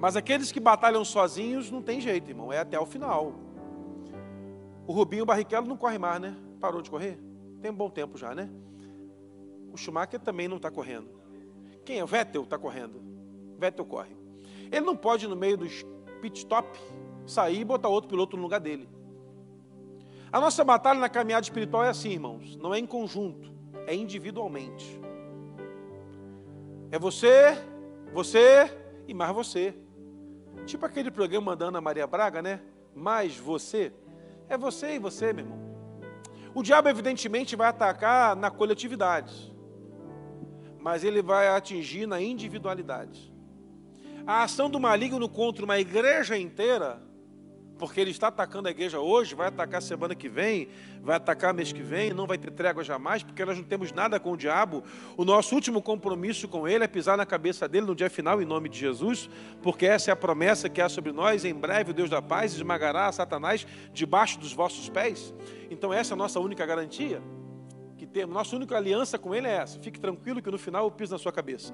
Mas 0.00 0.16
aqueles 0.16 0.50
que 0.52 0.60
batalham 0.60 1.04
sozinhos 1.04 1.70
não 1.70 1.82
tem 1.82 2.00
jeito, 2.00 2.30
irmão, 2.30 2.52
é 2.52 2.58
até 2.58 2.78
o 2.78 2.86
final. 2.86 3.34
O 4.86 4.92
Rubinho 4.92 5.26
Barrichello 5.26 5.66
não 5.66 5.76
corre 5.76 5.98
mais, 5.98 6.20
né? 6.20 6.36
Parou 6.60 6.80
de 6.80 6.90
correr? 6.90 7.18
Tem 7.60 7.70
um 7.70 7.74
bom 7.74 7.90
tempo 7.90 8.16
já, 8.16 8.34
né? 8.34 8.48
O 9.72 9.76
Schumacher 9.76 10.20
também 10.20 10.48
não 10.48 10.56
está 10.56 10.70
correndo. 10.70 11.10
Quem 11.84 11.98
é? 11.98 12.04
O 12.04 12.06
Vettel 12.06 12.44
está 12.44 12.56
correndo. 12.56 13.00
Vettel 13.58 13.84
corre. 13.84 14.16
Ele 14.70 14.86
não 14.86 14.96
pode, 14.96 15.26
no 15.26 15.36
meio 15.36 15.56
dos 15.56 15.84
pit 16.20 16.38
stop, 16.38 16.78
sair 17.26 17.60
e 17.60 17.64
botar 17.64 17.88
outro 17.88 18.08
piloto 18.08 18.36
no 18.36 18.42
lugar 18.42 18.60
dele. 18.60 18.88
A 20.30 20.40
nossa 20.40 20.62
batalha 20.62 21.00
na 21.00 21.08
caminhada 21.08 21.44
espiritual 21.44 21.84
é 21.84 21.88
assim, 21.88 22.10
irmãos, 22.10 22.56
não 22.56 22.74
é 22.74 22.78
em 22.78 22.86
conjunto, 22.86 23.50
é 23.86 23.94
individualmente. 23.94 25.00
É 26.90 26.98
você, 26.98 27.56
você 28.12 28.70
e 29.06 29.14
mais 29.14 29.34
você. 29.34 29.74
Tipo 30.66 30.84
aquele 30.84 31.10
programa 31.10 31.56
da 31.56 31.66
Ana 31.66 31.80
Maria 31.80 32.06
Braga, 32.06 32.42
né? 32.42 32.60
Mais 32.94 33.36
você. 33.36 33.92
É 34.48 34.58
você 34.58 34.96
e 34.96 34.98
você, 34.98 35.32
meu 35.32 35.46
irmão. 35.46 35.58
O 36.54 36.62
diabo, 36.62 36.88
evidentemente, 36.88 37.56
vai 37.56 37.68
atacar 37.68 38.36
na 38.36 38.50
coletividade, 38.50 39.54
mas 40.80 41.04
ele 41.04 41.22
vai 41.22 41.48
atingir 41.48 42.06
na 42.06 42.20
individualidade. 42.20 43.32
A 44.26 44.42
ação 44.42 44.68
do 44.68 44.80
maligno 44.80 45.28
contra 45.28 45.64
uma 45.64 45.78
igreja 45.78 46.36
inteira 46.36 47.02
porque 47.78 48.00
ele 48.00 48.10
está 48.10 48.28
atacando 48.28 48.68
a 48.68 48.70
igreja 48.70 48.98
hoje, 48.98 49.34
vai 49.34 49.48
atacar 49.48 49.80
semana 49.80 50.14
que 50.14 50.28
vem, 50.28 50.68
vai 51.00 51.16
atacar 51.16 51.54
mês 51.54 51.72
que 51.72 51.82
vem, 51.82 52.12
não 52.12 52.26
vai 52.26 52.36
ter 52.36 52.50
trégua 52.50 52.82
jamais, 52.82 53.22
porque 53.22 53.44
nós 53.44 53.56
não 53.56 53.64
temos 53.64 53.92
nada 53.92 54.18
com 54.18 54.32
o 54.32 54.36
diabo. 54.36 54.82
O 55.16 55.24
nosso 55.24 55.54
último 55.54 55.80
compromisso 55.80 56.48
com 56.48 56.66
ele 56.66 56.84
é 56.84 56.88
pisar 56.88 57.16
na 57.16 57.24
cabeça 57.24 57.68
dele 57.68 57.86
no 57.86 57.94
dia 57.94 58.10
final, 58.10 58.42
em 58.42 58.44
nome 58.44 58.68
de 58.68 58.78
Jesus, 58.78 59.30
porque 59.62 59.86
essa 59.86 60.10
é 60.10 60.12
a 60.12 60.16
promessa 60.16 60.68
que 60.68 60.80
há 60.80 60.88
sobre 60.88 61.12
nós. 61.12 61.44
Em 61.44 61.54
breve, 61.54 61.92
o 61.92 61.94
Deus 61.94 62.10
da 62.10 62.20
paz 62.20 62.52
esmagará 62.52 63.10
Satanás 63.12 63.66
debaixo 63.92 64.38
dos 64.38 64.52
vossos 64.52 64.88
pés. 64.88 65.32
Então, 65.70 65.92
essa 65.94 66.12
é 66.12 66.14
a 66.14 66.18
nossa 66.18 66.40
única 66.40 66.66
garantia 66.66 67.22
que 67.96 68.06
temos. 68.06 68.34
Nossa 68.34 68.56
única 68.56 68.76
aliança 68.76 69.18
com 69.18 69.34
ele 69.34 69.46
é 69.46 69.52
essa. 69.52 69.78
Fique 69.78 70.00
tranquilo 70.00 70.42
que 70.42 70.50
no 70.50 70.58
final 70.58 70.84
eu 70.84 70.90
piso 70.90 71.12
na 71.12 71.18
sua 71.18 71.32
cabeça. 71.32 71.72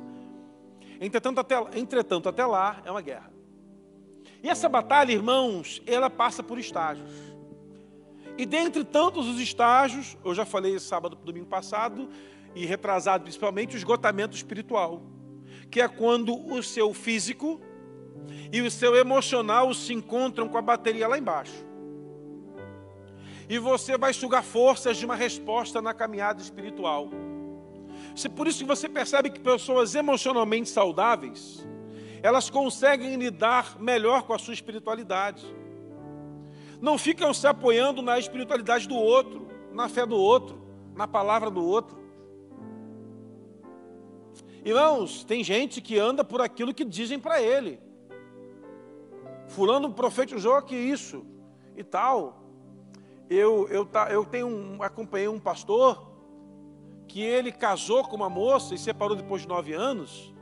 Entretanto, 1.01 1.41
até, 1.41 1.57
entretanto, 1.79 2.29
até 2.29 2.45
lá 2.45 2.81
é 2.85 2.91
uma 2.91 3.01
guerra. 3.01 3.33
E 4.45 4.51
essa 4.51 4.69
batalha, 4.69 5.11
irmãos, 5.11 5.81
ela 5.87 6.11
passa 6.11 6.43
por 6.43 6.59
estágios. 6.59 7.11
E 8.37 8.45
dentre 8.45 8.85
tantos 8.85 9.27
os 9.27 9.41
estágios, 9.41 10.19
eu 10.23 10.35
já 10.35 10.45
falei 10.45 10.79
sábado, 10.79 11.17
domingo 11.17 11.47
passado, 11.47 12.11
e 12.55 12.67
retrasado 12.67 13.23
principalmente, 13.23 13.75
o 13.75 13.79
esgotamento 13.79 14.37
espiritual, 14.37 15.01
que 15.71 15.81
é 15.81 15.89
quando 15.89 16.37
o 16.53 16.63
seu 16.63 16.93
físico 16.93 17.59
e 18.53 18.61
o 18.61 18.71
seu 18.71 18.95
emocional 18.95 19.73
se 19.73 19.95
encontram 19.95 20.47
com 20.47 20.59
a 20.59 20.63
bateria 20.63 21.09
lá 21.09 21.17
embaixo. 21.17 21.65
E 23.49 23.59
você 23.59 23.97
vai 23.97 24.13
sugar 24.13 24.45
forças 24.45 24.99
de 24.99 25.07
uma 25.07 25.17
resposta 25.17 25.81
na 25.81 25.95
caminhada 25.95 26.43
espiritual. 26.43 27.09
Por 28.37 28.47
isso 28.47 28.59
que 28.59 28.67
você 28.67 28.91
percebe 28.91 29.31
que 29.31 29.41
pessoas 29.41 29.95
emocionalmente 29.95 30.69
saudáveis, 30.69 31.67
elas 32.25 32.49
conseguem 32.49 33.17
lidar 33.17 33.79
melhor 33.79 34.23
com 34.23 34.33
a 34.33 34.39
sua 34.39 34.55
espiritualidade. 34.55 35.45
Não 36.81 36.97
ficam 36.97 37.35
se 37.35 37.47
apoiando 37.47 38.01
na 38.01 38.19
espiritualidade 38.19 38.89
do 38.89 38.95
outro, 38.95 39.47
na 39.75 39.91
fé 39.91 40.07
do 40.07 40.17
outro, 40.17 40.59
na 40.97 41.07
palavra 41.07 41.51
do 41.51 41.63
outro. 41.63 41.99
Irmãos, 44.65 45.23
tem 45.23 45.45
gente 45.45 45.83
que 45.83 45.99
anda 45.99 46.25
por 46.25 46.41
aquilo 46.41 46.73
que 46.73 46.83
dizem 46.83 47.21
para 47.21 47.43
ele. 47.43 47.79
Fulano 49.49 49.93
profetizou 49.93 50.63
que 50.63 50.75
isso 50.75 51.27
e 51.77 51.85
tal. 51.85 52.43
Eu, 53.29 53.69
eu, 53.69 53.87
eu 54.09 54.25
tenho 54.25 54.47
um, 54.47 54.83
acompanhei 54.83 55.29
um 55.29 55.39
pastor 55.39 56.11
que 57.07 57.21
ele 57.21 57.53
casou 57.53 58.03
com 58.05 58.17
uma 58.17 58.31
moça 58.31 58.75
e 58.75 58.79
separou 58.79 59.15
depois 59.15 59.43
de 59.43 59.49
nove 59.49 59.75
anos, 59.75 60.34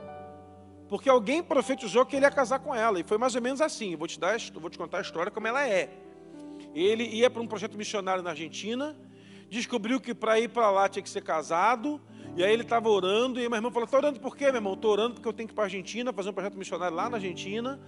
porque 0.93 1.09
alguém 1.09 1.41
profetizou 1.41 2.05
que 2.05 2.15
ele 2.15 2.23
ia 2.23 2.29
casar 2.29 2.59
com 2.59 2.73
ela. 2.75 2.99
E 2.99 3.03
foi 3.03 3.17
mais 3.17 3.33
ou 3.33 3.41
menos 3.41 3.61
assim. 3.61 3.95
vou 3.95 4.07
te 4.07 4.19
dar, 4.19 4.37
vou 4.53 4.69
te 4.69 4.77
contar 4.77 4.99
a 4.99 5.01
história 5.01 5.31
como 5.31 5.47
ela 5.47 5.67
é. 5.67 5.89
Ele 6.71 7.03
ia 7.03 7.31
para 7.31 7.41
um 7.41 7.47
projeto 7.47 7.75
missionário 7.75 8.21
na 8.21 8.29
Argentina, 8.29 8.95
descobriu 9.49 9.99
que 9.99 10.13
para 10.13 10.39
ir 10.39 10.49
para 10.49 10.69
lá 10.69 10.87
tinha 10.87 11.01
que 11.01 11.09
ser 11.09 11.23
casado. 11.23 11.99
E 12.37 12.43
aí 12.43 12.53
ele 12.53 12.61
estava 12.61 12.89
orando, 12.89 13.39
e 13.39 13.47
minha 13.47 13.57
irmã 13.57 13.71
falou: 13.71 13.85
Está 13.85 13.97
orando 13.97 14.19
por 14.19 14.37
quê, 14.37 14.45
meu 14.45 14.57
irmão? 14.57 14.75
Estou 14.75 14.91
orando 14.91 15.15
porque 15.15 15.27
eu 15.27 15.33
tenho 15.33 15.47
que 15.47 15.53
ir 15.53 15.55
para 15.55 15.63
a 15.63 15.65
Argentina, 15.65 16.13
fazer 16.13 16.29
um 16.29 16.33
projeto 16.33 16.59
missionário 16.59 16.95
lá 16.95 17.09
na 17.09 17.17
Argentina 17.17 17.79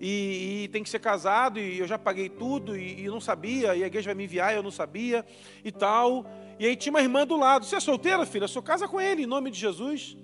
e, 0.00 0.62
e, 0.62 0.68
tem 0.68 0.84
que 0.84 0.88
ser 0.88 1.00
casado, 1.00 1.58
e 1.58 1.80
eu 1.80 1.88
já 1.88 1.98
paguei 1.98 2.28
tudo, 2.28 2.76
e, 2.76 3.00
e 3.00 3.08
não 3.08 3.20
sabia, 3.20 3.74
e 3.74 3.82
a 3.82 3.86
igreja 3.88 4.06
vai 4.06 4.14
me 4.14 4.22
enviar, 4.22 4.54
eu 4.54 4.62
não 4.62 4.70
sabia, 4.70 5.26
e 5.64 5.72
tal. 5.72 6.24
E 6.60 6.66
aí 6.66 6.76
tinha 6.76 6.92
uma 6.92 7.00
irmã 7.00 7.26
do 7.26 7.36
lado, 7.36 7.64
você 7.64 7.74
é 7.74 7.80
solteira, 7.80 8.24
filha? 8.24 8.46
Sou 8.46 8.62
casa 8.62 8.86
com 8.86 9.00
ele, 9.00 9.24
em 9.24 9.26
nome 9.26 9.50
de 9.50 9.58
Jesus. 9.58 10.16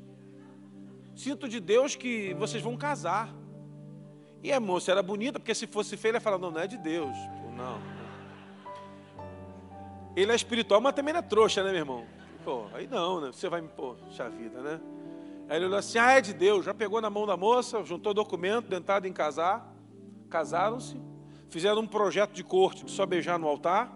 Sinto 1.19 1.49
de 1.49 1.59
Deus 1.59 1.97
que 1.97 2.33
vocês 2.35 2.63
vão 2.63 2.77
casar. 2.77 3.35
E 4.41 4.53
a 4.53 4.61
moça 4.61 4.93
era 4.93 5.03
bonita, 5.03 5.41
porque 5.41 5.53
se 5.53 5.67
fosse 5.67 5.97
feia, 5.97 6.13
ela 6.13 6.21
falar, 6.21 6.39
não, 6.39 6.53
não 6.53 6.61
é 6.61 6.69
de 6.69 6.79
Deus. 6.79 7.11
Pô, 7.43 7.51
não. 7.57 7.81
Ele 10.15 10.31
é 10.31 10.35
espiritual, 10.37 10.81
mas 10.81 10.95
também 10.95 11.13
não 11.13 11.19
é 11.19 11.23
trouxa, 11.23 11.65
né, 11.65 11.71
meu 11.73 11.81
irmão? 11.81 12.07
Pô, 12.45 12.67
aí 12.73 12.87
não, 12.87 13.21
né? 13.21 13.33
Você 13.33 13.49
vai 13.49 13.61
me, 13.61 13.67
poxa 13.67 14.31
vida, 14.31 14.63
né? 14.63 14.81
Aí 15.49 15.57
ele 15.57 15.65
olhou 15.65 15.79
assim: 15.81 15.99
ah, 15.99 16.13
é 16.13 16.21
de 16.21 16.33
Deus. 16.33 16.65
Já 16.65 16.73
pegou 16.73 17.01
na 17.01 17.11
mão 17.11 17.27
da 17.27 17.37
moça, 17.37 17.83
juntou 17.83 18.15
documento, 18.15 18.69
tentado 18.69 19.09
em 19.09 19.13
casar. 19.13 19.75
Casaram-se, 20.31 21.01
fizeram 21.51 21.81
um 21.81 21.87
projeto 21.89 22.31
de 22.31 22.45
corte 22.45 22.85
de 22.85 22.93
só 22.93 23.05
beijar 23.05 23.41
no 23.41 23.49
altar. 23.49 23.93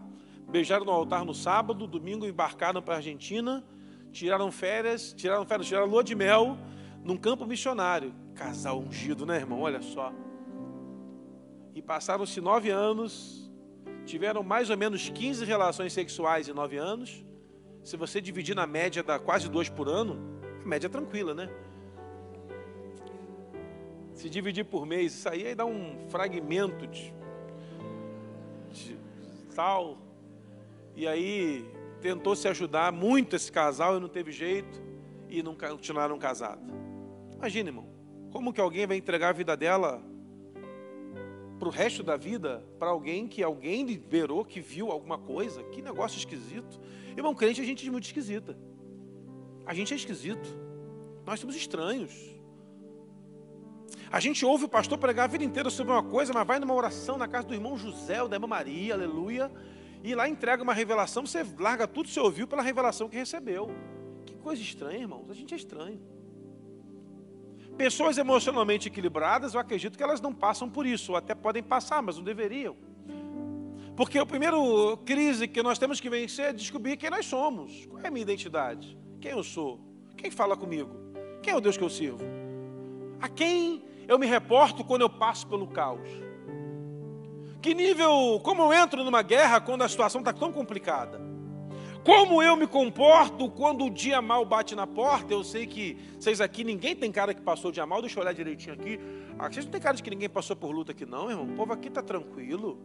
Beijaram 0.48 0.84
no 0.84 0.90
altar 0.90 1.24
no 1.24 1.34
sábado, 1.34 1.86
domingo 1.86 2.26
embarcaram 2.26 2.82
para 2.82 2.94
a 2.94 2.96
Argentina, 2.96 3.64
tiraram 4.10 4.50
férias, 4.50 5.12
tiraram 5.12 5.46
férias, 5.46 5.68
tiraram 5.68 5.86
lua 5.86 6.02
de 6.02 6.16
mel 6.16 6.58
num 7.02 7.16
campo 7.16 7.46
missionário. 7.46 8.14
Casal 8.34 8.78
ungido, 8.80 9.26
né, 9.26 9.36
irmão? 9.36 9.60
Olha 9.60 9.82
só. 9.82 10.12
E 11.74 11.82
passaram-se 11.82 12.40
nove 12.40 12.70
anos, 12.70 13.50
tiveram 14.04 14.42
mais 14.42 14.70
ou 14.70 14.76
menos 14.76 15.08
15 15.08 15.44
relações 15.44 15.92
sexuais 15.92 16.48
em 16.48 16.52
nove 16.52 16.76
anos. 16.76 17.24
Se 17.82 17.96
você 17.96 18.20
dividir 18.20 18.54
na 18.54 18.66
média, 18.66 19.02
dá 19.02 19.18
quase 19.18 19.48
dois 19.48 19.68
por 19.68 19.88
ano 19.88 20.32
média 20.64 20.88
tranquila, 20.88 21.34
né? 21.34 21.48
Se 24.14 24.28
dividir 24.28 24.64
por 24.64 24.86
mês, 24.86 25.14
isso 25.14 25.28
aí, 25.28 25.46
aí 25.46 25.54
dá 25.54 25.64
um 25.64 26.08
fragmento 26.08 26.86
de, 26.86 27.12
de 28.70 28.96
tal. 29.54 29.98
E 30.94 31.06
aí 31.06 31.66
tentou 32.00 32.36
se 32.36 32.46
ajudar 32.48 32.92
muito 32.92 33.34
esse 33.34 33.50
casal 33.50 33.96
e 33.96 34.00
não 34.00 34.08
teve 34.08 34.30
jeito 34.30 34.80
e 35.28 35.42
não 35.42 35.54
continuaram 35.54 36.18
casados. 36.18 36.81
Imagina, 37.42 37.70
irmão, 37.70 37.88
como 38.30 38.52
que 38.52 38.60
alguém 38.60 38.86
vai 38.86 38.96
entregar 38.96 39.30
a 39.30 39.32
vida 39.32 39.56
dela 39.56 40.00
para 41.58 41.66
o 41.66 41.72
resto 41.72 42.00
da 42.00 42.16
vida 42.16 42.64
para 42.78 42.90
alguém 42.90 43.26
que 43.26 43.42
alguém 43.42 43.84
liberou, 43.84 44.44
que 44.44 44.60
viu 44.60 44.92
alguma 44.92 45.18
coisa? 45.18 45.60
Que 45.64 45.82
negócio 45.82 46.16
esquisito. 46.18 46.80
Irmão, 47.16 47.34
crente 47.34 47.60
a 47.60 47.64
gente 47.64 47.84
é 47.84 47.90
muito 47.90 48.04
esquisita. 48.04 48.56
A 49.66 49.74
gente 49.74 49.92
é 49.92 49.96
esquisito. 49.96 50.56
Nós 51.26 51.40
somos 51.40 51.56
estranhos. 51.56 52.12
A 54.08 54.20
gente 54.20 54.46
ouve 54.46 54.66
o 54.66 54.68
pastor 54.68 54.96
pregar 54.96 55.24
a 55.24 55.26
vida 55.26 55.42
inteira 55.42 55.68
sobre 55.68 55.92
uma 55.92 56.04
coisa, 56.04 56.32
mas 56.32 56.46
vai 56.46 56.60
numa 56.60 56.74
oração 56.74 57.18
na 57.18 57.26
casa 57.26 57.48
do 57.48 57.54
irmão 57.54 57.76
José 57.76 58.22
ou 58.22 58.28
da 58.28 58.36
irmã 58.36 58.46
Maria, 58.46 58.94
aleluia, 58.94 59.50
e 60.04 60.14
lá 60.14 60.28
entrega 60.28 60.62
uma 60.62 60.72
revelação, 60.74 61.26
você 61.26 61.44
larga 61.58 61.88
tudo 61.88 62.06
que 62.06 62.14
você 62.14 62.20
ouviu 62.20 62.46
pela 62.46 62.62
revelação 62.62 63.08
que 63.08 63.16
recebeu. 63.16 63.68
Que 64.24 64.36
coisa 64.36 64.62
estranha, 64.62 65.00
irmãos. 65.00 65.28
A 65.28 65.34
gente 65.34 65.52
é 65.54 65.56
estranho. 65.56 66.21
Pessoas 67.76 68.18
emocionalmente 68.18 68.88
equilibradas, 68.88 69.54
eu 69.54 69.60
acredito 69.60 69.96
que 69.96 70.02
elas 70.02 70.20
não 70.20 70.32
passam 70.32 70.68
por 70.68 70.86
isso, 70.86 71.12
ou 71.12 71.18
até 71.18 71.34
podem 71.34 71.62
passar, 71.62 72.02
mas 72.02 72.16
não 72.16 72.24
deveriam. 72.24 72.76
Porque 73.96 74.18
o 74.18 74.26
primeiro 74.26 74.96
crise 75.04 75.46
que 75.46 75.62
nós 75.62 75.78
temos 75.78 76.00
que 76.00 76.08
vencer 76.08 76.46
é 76.46 76.52
descobrir 76.52 76.96
quem 76.96 77.10
nós 77.10 77.26
somos. 77.26 77.86
Qual 77.86 78.02
é 78.02 78.08
a 78.08 78.10
minha 78.10 78.22
identidade? 78.22 78.96
Quem 79.20 79.32
eu 79.32 79.42
sou? 79.42 79.80
Quem 80.16 80.30
fala 80.30 80.56
comigo? 80.56 80.90
Quem 81.42 81.52
é 81.52 81.56
o 81.56 81.60
Deus 81.60 81.76
que 81.76 81.84
eu 81.84 81.90
sirvo? 81.90 82.24
A 83.20 83.28
quem 83.28 83.84
eu 84.08 84.18
me 84.18 84.26
reporto 84.26 84.84
quando 84.84 85.02
eu 85.02 85.10
passo 85.10 85.46
pelo 85.46 85.66
caos? 85.66 86.08
Que 87.60 87.74
nível, 87.74 88.40
como 88.42 88.62
eu 88.62 88.72
entro 88.72 89.04
numa 89.04 89.22
guerra 89.22 89.60
quando 89.60 89.82
a 89.82 89.88
situação 89.88 90.20
está 90.20 90.32
tão 90.32 90.52
complicada? 90.52 91.31
Como 92.04 92.42
eu 92.42 92.56
me 92.56 92.66
comporto 92.66 93.48
quando 93.48 93.84
o 93.84 93.90
dia 93.90 94.20
mal 94.20 94.44
bate 94.44 94.74
na 94.74 94.88
porta? 94.88 95.32
Eu 95.32 95.44
sei 95.44 95.68
que 95.68 95.96
vocês 96.18 96.40
aqui, 96.40 96.64
ninguém 96.64 96.96
tem 96.96 97.12
cara 97.12 97.32
que 97.32 97.40
passou 97.40 97.70
o 97.70 97.72
dia 97.72 97.86
mal, 97.86 98.00
deixa 98.00 98.18
eu 98.18 98.22
olhar 98.22 98.32
direitinho 98.32 98.74
aqui. 98.74 98.98
Ah, 99.38 99.48
vocês 99.48 99.64
não 99.64 99.70
tem 99.70 99.80
cara 99.80 99.96
de 99.96 100.02
que 100.02 100.10
ninguém 100.10 100.28
passou 100.28 100.56
por 100.56 100.72
luta 100.72 100.90
aqui, 100.90 101.06
não, 101.06 101.30
irmão. 101.30 101.44
O 101.44 101.56
povo 101.56 101.72
aqui 101.72 101.86
está 101.86 102.02
tranquilo. 102.02 102.80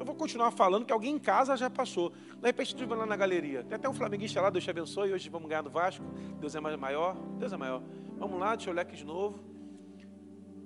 Eu 0.00 0.04
vou 0.04 0.16
continuar 0.16 0.50
falando 0.50 0.84
que 0.84 0.92
alguém 0.92 1.14
em 1.14 1.18
casa 1.20 1.56
já 1.56 1.70
passou. 1.70 2.10
De 2.10 2.46
repente, 2.46 2.68
estive 2.68 2.92
lá 2.94 3.06
na 3.06 3.14
galeria. 3.14 3.62
Tem 3.62 3.76
até 3.76 3.88
um 3.88 3.94
flamenguista 3.94 4.40
lá, 4.40 4.50
Deus 4.50 4.64
te 4.64 4.70
abençoe. 4.70 5.12
Hoje 5.12 5.28
vamos 5.28 5.48
ganhar 5.48 5.62
do 5.62 5.70
Vasco. 5.70 6.04
Deus 6.40 6.54
é 6.56 6.60
maior. 6.60 7.14
Deus 7.38 7.52
é 7.52 7.56
maior. 7.56 7.80
Vamos 8.18 8.40
lá, 8.40 8.56
deixa 8.56 8.70
eu 8.70 8.72
olhar 8.72 8.82
aqui 8.82 8.96
de 8.96 9.04
novo. 9.04 9.38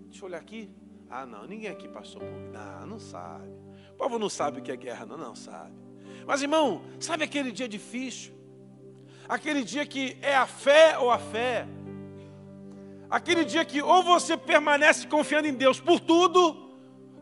Deixa 0.08 0.24
eu 0.24 0.28
olhar 0.28 0.38
aqui. 0.38 0.70
Ah, 1.10 1.26
não, 1.26 1.46
ninguém 1.46 1.68
aqui 1.68 1.88
passou 1.88 2.22
por. 2.22 2.30
Não, 2.52 2.86
não 2.86 2.98
sabe. 2.98 3.50
O 3.92 3.96
povo 3.96 4.18
não 4.18 4.30
sabe 4.30 4.60
o 4.60 4.62
que 4.62 4.72
é 4.72 4.76
guerra, 4.76 5.04
não, 5.04 5.18
não 5.18 5.34
sabe. 5.34 5.83
Mas, 6.26 6.42
irmão, 6.42 6.82
sabe 6.98 7.24
aquele 7.24 7.52
dia 7.52 7.68
difícil? 7.68 8.32
Aquele 9.28 9.64
dia 9.64 9.86
que 9.86 10.16
é 10.20 10.36
a 10.36 10.46
fé 10.46 10.98
ou 10.98 11.10
a 11.10 11.18
fé? 11.18 11.66
Aquele 13.10 13.44
dia 13.44 13.64
que 13.64 13.80
ou 13.80 14.02
você 14.02 14.36
permanece 14.36 15.06
confiando 15.06 15.46
em 15.46 15.54
Deus 15.54 15.80
por 15.80 16.00
tudo, 16.00 16.64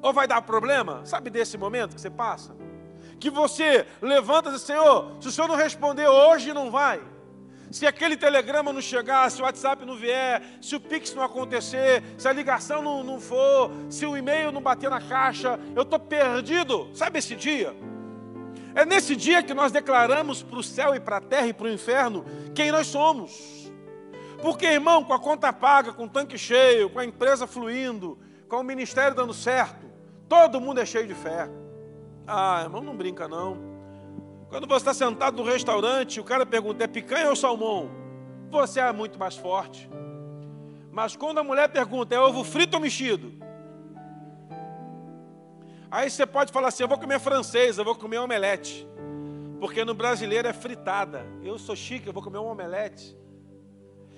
ou 0.00 0.12
vai 0.12 0.26
dar 0.26 0.42
problema? 0.42 1.04
Sabe 1.04 1.30
desse 1.30 1.56
momento 1.58 1.94
que 1.94 2.00
você 2.00 2.10
passa? 2.10 2.56
Que 3.20 3.30
você 3.30 3.86
levanta 4.00 4.48
e 4.48 4.52
diz, 4.52 4.62
Senhor, 4.62 5.16
se 5.20 5.28
o 5.28 5.32
Senhor 5.32 5.46
não 5.46 5.54
responder 5.54 6.08
hoje, 6.08 6.52
não 6.52 6.70
vai. 6.70 7.00
Se 7.70 7.86
aquele 7.86 8.16
telegrama 8.16 8.72
não 8.72 8.82
chegar, 8.82 9.30
se 9.30 9.40
o 9.40 9.44
WhatsApp 9.44 9.86
não 9.86 9.96
vier, 9.96 10.42
se 10.60 10.74
o 10.76 10.80
Pix 10.80 11.14
não 11.14 11.22
acontecer, 11.22 12.02
se 12.18 12.28
a 12.28 12.32
ligação 12.32 12.82
não, 12.82 13.02
não 13.02 13.20
for, 13.20 13.70
se 13.88 14.04
o 14.04 14.16
e-mail 14.16 14.52
não 14.52 14.60
bater 14.60 14.90
na 14.90 15.00
caixa, 15.00 15.58
eu 15.74 15.82
estou 15.82 15.98
perdido. 15.98 16.90
Sabe 16.94 17.18
esse 17.18 17.34
dia? 17.34 17.74
É 18.74 18.84
nesse 18.84 19.14
dia 19.14 19.42
que 19.42 19.54
nós 19.54 19.72
declaramos 19.72 20.42
para 20.42 20.58
o 20.58 20.62
céu 20.62 20.94
e 20.94 21.00
para 21.00 21.18
a 21.18 21.20
terra 21.20 21.46
e 21.46 21.52
para 21.52 21.66
o 21.66 21.70
inferno 21.70 22.24
quem 22.54 22.70
nós 22.70 22.86
somos. 22.86 23.70
Porque, 24.40 24.66
irmão, 24.66 25.04
com 25.04 25.12
a 25.12 25.20
conta 25.20 25.52
paga, 25.52 25.92
com 25.92 26.04
o 26.04 26.08
tanque 26.08 26.36
cheio, 26.36 26.90
com 26.90 26.98
a 26.98 27.04
empresa 27.04 27.46
fluindo, 27.46 28.18
com 28.48 28.56
o 28.56 28.64
ministério 28.64 29.14
dando 29.14 29.32
certo, 29.32 29.92
Todo 30.32 30.62
mundo 30.62 30.80
é 30.80 30.86
cheio 30.86 31.06
de 31.06 31.12
fé. 31.12 31.46
Ah, 32.26 32.62
irmão, 32.62 32.80
não 32.82 32.96
brinca 32.96 33.28
não. 33.28 33.58
Quando 34.48 34.66
você 34.66 34.78
está 34.78 34.94
sentado 34.94 35.36
no 35.36 35.42
restaurante, 35.42 36.18
o 36.18 36.24
cara 36.24 36.46
pergunta: 36.46 36.82
é 36.82 36.86
picanha 36.86 37.28
ou 37.28 37.36
salmão? 37.36 37.90
Você 38.50 38.80
é 38.80 38.90
muito 38.94 39.18
mais 39.18 39.36
forte. 39.36 39.90
Mas 40.90 41.14
quando 41.14 41.36
a 41.36 41.44
mulher 41.44 41.68
pergunta: 41.68 42.14
é 42.14 42.18
ovo 42.18 42.42
frito 42.44 42.78
ou 42.78 42.80
mexido? 42.80 43.30
Aí 45.92 46.08
você 46.08 46.24
pode 46.24 46.50
falar 46.50 46.68
assim: 46.68 46.82
eu 46.82 46.88
vou 46.88 46.98
comer 46.98 47.20
francês, 47.20 47.76
eu 47.76 47.84
vou 47.84 47.94
comer 47.94 48.16
omelete. 48.16 48.88
Porque 49.60 49.84
no 49.84 49.92
brasileiro 49.92 50.48
é 50.48 50.52
fritada. 50.52 51.26
Eu 51.44 51.58
sou 51.58 51.76
chique, 51.76 52.06
eu 52.06 52.14
vou 52.14 52.22
comer 52.22 52.38
um 52.38 52.46
omelete. 52.46 53.14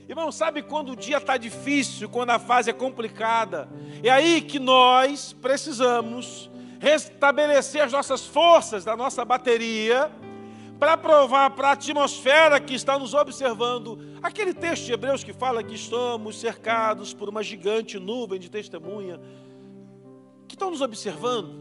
Irmão, 0.09 0.31
sabe 0.31 0.62
quando 0.62 0.93
o 0.93 0.97
dia 0.97 1.16
está 1.16 1.37
difícil, 1.37 2.09
quando 2.09 2.31
a 2.31 2.38
fase 2.38 2.71
é 2.71 2.73
complicada? 2.73 3.69
É 4.04 4.09
aí 4.09 4.40
que 4.40 4.61
nós 4.61 5.33
precisamos 5.33 6.49
restabelecer 6.78 7.83
as 7.83 7.90
nossas 7.90 8.25
forças 8.25 8.85
da 8.85 8.95
nossa 8.97 9.25
bateria 9.25 10.12
para 10.78 10.97
provar 10.97 11.50
para 11.50 11.69
a 11.69 11.73
atmosfera 11.73 12.61
que 12.61 12.75
está 12.75 12.99
nos 12.99 13.14
observando. 13.14 13.99
Aquele 14.23 14.54
texto 14.54 14.85
de 14.85 14.93
Hebreus 14.93 15.25
que 15.25 15.33
fala 15.33 15.62
que 15.62 15.75
estamos 15.75 16.38
cercados 16.38 17.12
por 17.12 17.28
uma 17.28 17.43
gigante 17.43 17.99
nuvem 17.99 18.38
de 18.38 18.50
testemunha, 18.50 19.19
que 20.54 20.56
estão 20.56 20.70
nos 20.70 20.80
observando, 20.80 21.52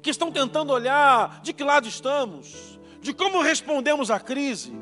que 0.00 0.08
estão 0.08 0.32
tentando 0.32 0.72
olhar 0.72 1.42
de 1.42 1.52
que 1.52 1.62
lado 1.62 1.86
estamos, 1.86 2.80
de 3.02 3.12
como 3.12 3.42
respondemos 3.42 4.10
à 4.10 4.18
crise. 4.18 4.72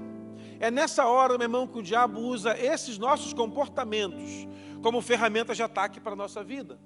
É 0.60 0.70
nessa 0.70 1.04
hora, 1.06 1.36
meu 1.36 1.46
irmão, 1.46 1.66
que 1.66 1.78
o 1.80 1.82
diabo 1.82 2.20
usa 2.20 2.56
esses 2.56 2.96
nossos 2.96 3.32
comportamentos 3.32 4.46
como 4.80 5.02
ferramenta 5.02 5.56
de 5.56 5.62
ataque 5.62 5.98
para 5.98 6.12
a 6.12 6.16
nossa 6.16 6.44
vida. 6.44 6.78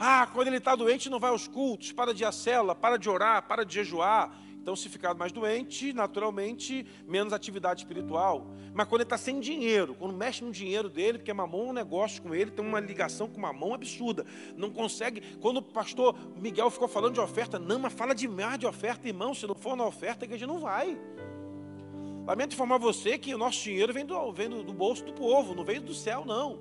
Ah, 0.00 0.26
quando 0.32 0.48
ele 0.48 0.56
está 0.56 0.74
doente, 0.74 1.08
não 1.08 1.20
vai 1.20 1.30
aos 1.30 1.46
cultos, 1.46 1.92
para 1.92 2.12
de 2.12 2.24
ir 2.24 2.26
à 2.26 2.32
cela, 2.32 2.74
para 2.74 2.98
de 2.98 3.08
orar, 3.08 3.46
para 3.46 3.64
de 3.64 3.72
jejuar. 3.72 4.36
Então, 4.64 4.74
se 4.74 4.88
ficar 4.88 5.12
mais 5.12 5.30
doente, 5.30 5.92
naturalmente, 5.92 6.86
menos 7.06 7.34
atividade 7.34 7.82
espiritual. 7.82 8.46
Mas 8.72 8.88
quando 8.88 9.02
ele 9.02 9.06
está 9.06 9.18
sem 9.18 9.38
dinheiro, 9.38 9.94
quando 9.94 10.16
mexe 10.16 10.42
no 10.42 10.50
dinheiro 10.50 10.88
dele, 10.88 11.18
porque 11.18 11.30
mamão 11.34 11.66
é 11.66 11.68
um 11.68 11.72
negócio 11.74 12.22
com 12.22 12.34
ele, 12.34 12.50
tem 12.50 12.64
uma 12.64 12.80
ligação 12.80 13.28
com 13.28 13.38
mamão 13.38 13.74
absurda. 13.74 14.24
Não 14.56 14.70
consegue. 14.70 15.20
Quando 15.36 15.58
o 15.58 15.62
pastor 15.62 16.16
Miguel 16.40 16.70
ficou 16.70 16.88
falando 16.88 17.12
de 17.12 17.20
oferta, 17.20 17.58
não, 17.58 17.78
mas 17.78 17.92
fala 17.92 18.14
demais 18.14 18.58
de 18.58 18.64
oferta, 18.64 19.06
irmão. 19.06 19.34
Se 19.34 19.46
não 19.46 19.54
for 19.54 19.76
na 19.76 19.84
oferta, 19.84 20.24
a 20.24 20.26
igreja 20.26 20.46
não 20.46 20.58
vai. 20.58 20.98
Lamento 22.26 22.54
informar 22.54 22.78
você 22.78 23.18
que 23.18 23.34
o 23.34 23.38
nosso 23.38 23.62
dinheiro 23.62 23.92
vem 23.92 24.06
do, 24.06 24.32
vem 24.32 24.48
do, 24.48 24.72
bolso 24.72 25.04
do 25.04 25.12
povo, 25.12 25.54
não 25.54 25.62
veio 25.62 25.82
do 25.82 25.92
céu, 25.92 26.24
não. 26.24 26.58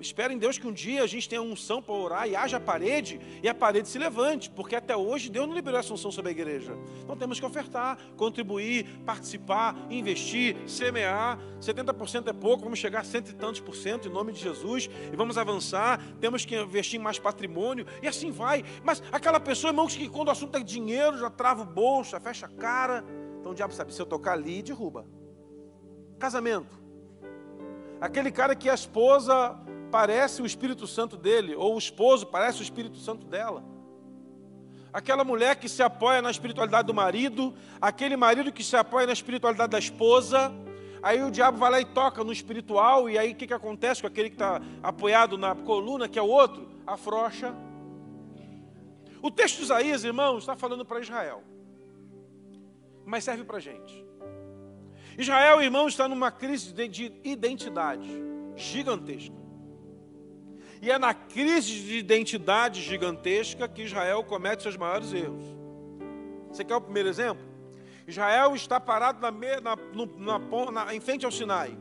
Espero 0.00 0.32
em 0.32 0.38
Deus 0.38 0.58
que 0.58 0.66
um 0.66 0.72
dia 0.72 1.02
a 1.02 1.06
gente 1.06 1.28
tenha 1.28 1.40
unção 1.40 1.80
para 1.80 1.94
orar 1.94 2.28
e 2.28 2.36
haja 2.36 2.60
parede 2.60 3.18
e 3.42 3.48
a 3.48 3.54
parede 3.54 3.88
se 3.88 3.98
levante, 3.98 4.50
porque 4.50 4.76
até 4.76 4.94
hoje 4.94 5.30
Deus 5.30 5.46
não 5.46 5.54
liberou 5.54 5.80
essa 5.80 5.92
unção 5.92 6.12
sobre 6.12 6.28
a 6.28 6.32
igreja. 6.32 6.76
Então 7.02 7.16
temos 7.16 7.40
que 7.40 7.46
ofertar, 7.46 7.98
contribuir, 8.16 8.86
participar, 9.06 9.74
investir, 9.90 10.56
semear. 10.66 11.38
70% 11.60 12.28
é 12.28 12.32
pouco, 12.32 12.64
vamos 12.64 12.78
chegar 12.78 13.00
a 13.00 13.04
cento 13.04 13.30
e 13.30 13.34
tantos 13.34 13.60
por 13.60 13.74
cento 13.74 14.08
em 14.08 14.10
nome 14.10 14.32
de 14.32 14.40
Jesus 14.40 14.90
e 15.12 15.16
vamos 15.16 15.38
avançar. 15.38 16.00
Temos 16.20 16.44
que 16.44 16.56
investir 16.56 17.00
em 17.00 17.02
mais 17.02 17.18
patrimônio 17.18 17.86
e 18.02 18.06
assim 18.06 18.30
vai. 18.30 18.64
Mas 18.84 19.02
aquela 19.10 19.40
pessoa, 19.40 19.70
irmãos, 19.70 19.96
que 19.96 20.08
quando 20.08 20.28
o 20.28 20.32
assunto 20.32 20.56
é 20.56 20.62
dinheiro 20.62 21.18
já 21.18 21.30
trava 21.30 21.62
o 21.62 21.66
bolso, 21.66 22.10
já 22.10 22.20
fecha 22.20 22.46
a 22.46 22.50
cara. 22.50 23.02
Então 23.40 23.52
o 23.52 23.54
diabo 23.54 23.72
sabe, 23.72 23.94
se 23.94 24.00
eu 24.00 24.06
tocar 24.06 24.32
ali, 24.32 24.62
derruba. 24.62 25.06
Casamento. 26.18 26.85
Aquele 28.00 28.30
cara 28.30 28.54
que 28.54 28.68
a 28.68 28.74
esposa 28.74 29.58
parece 29.90 30.42
o 30.42 30.46
Espírito 30.46 30.86
Santo 30.86 31.16
dele, 31.16 31.54
ou 31.54 31.74
o 31.74 31.78
esposo 31.78 32.26
parece 32.26 32.60
o 32.60 32.62
Espírito 32.62 32.98
Santo 32.98 33.26
dela. 33.26 33.64
Aquela 34.92 35.24
mulher 35.24 35.56
que 35.56 35.68
se 35.68 35.82
apoia 35.82 36.22
na 36.22 36.30
espiritualidade 36.30 36.86
do 36.86 36.94
marido, 36.94 37.54
aquele 37.80 38.16
marido 38.16 38.52
que 38.52 38.64
se 38.64 38.76
apoia 38.76 39.06
na 39.06 39.12
espiritualidade 39.12 39.70
da 39.70 39.78
esposa, 39.78 40.52
aí 41.02 41.22
o 41.22 41.30
diabo 41.30 41.58
vai 41.58 41.70
lá 41.70 41.80
e 41.80 41.84
toca 41.84 42.24
no 42.24 42.32
espiritual, 42.32 43.08
e 43.08 43.18
aí 43.18 43.32
o 43.32 43.34
que, 43.34 43.46
que 43.46 43.54
acontece 43.54 44.00
com 44.00 44.06
aquele 44.06 44.30
que 44.30 44.36
está 44.36 44.60
apoiado 44.82 45.36
na 45.36 45.54
coluna, 45.54 46.08
que 46.08 46.18
é 46.18 46.22
o 46.22 46.28
outro? 46.28 46.68
Afrocha. 46.86 47.54
O 49.22 49.30
texto 49.30 49.56
de 49.56 49.64
Isaías, 49.64 50.04
irmãos, 50.04 50.38
está 50.38 50.54
falando 50.56 50.84
para 50.84 51.00
Israel, 51.00 51.42
mas 53.04 53.24
serve 53.24 53.44
para 53.44 53.56
a 53.56 53.60
gente. 53.60 54.05
Israel, 55.18 55.62
irmão, 55.62 55.88
está 55.88 56.06
numa 56.06 56.30
crise 56.30 56.72
de 56.72 57.12
identidade 57.24 58.08
gigantesca. 58.54 59.34
E 60.82 60.90
é 60.90 60.98
na 60.98 61.14
crise 61.14 61.80
de 61.80 61.96
identidade 61.96 62.82
gigantesca 62.82 63.66
que 63.66 63.82
Israel 63.82 64.22
comete 64.24 64.62
seus 64.62 64.76
maiores 64.76 65.12
erros. 65.12 65.44
Você 66.50 66.64
quer 66.64 66.76
o 66.76 66.80
primeiro 66.80 67.08
exemplo? 67.08 67.44
Israel 68.06 68.54
está 68.54 68.78
parado 68.78 69.20
na, 69.20 69.30
na, 69.30 69.76
na, 70.38 70.70
na, 70.70 70.94
em 70.94 71.00
frente 71.00 71.24
ao 71.24 71.32
Sinai. 71.32 71.76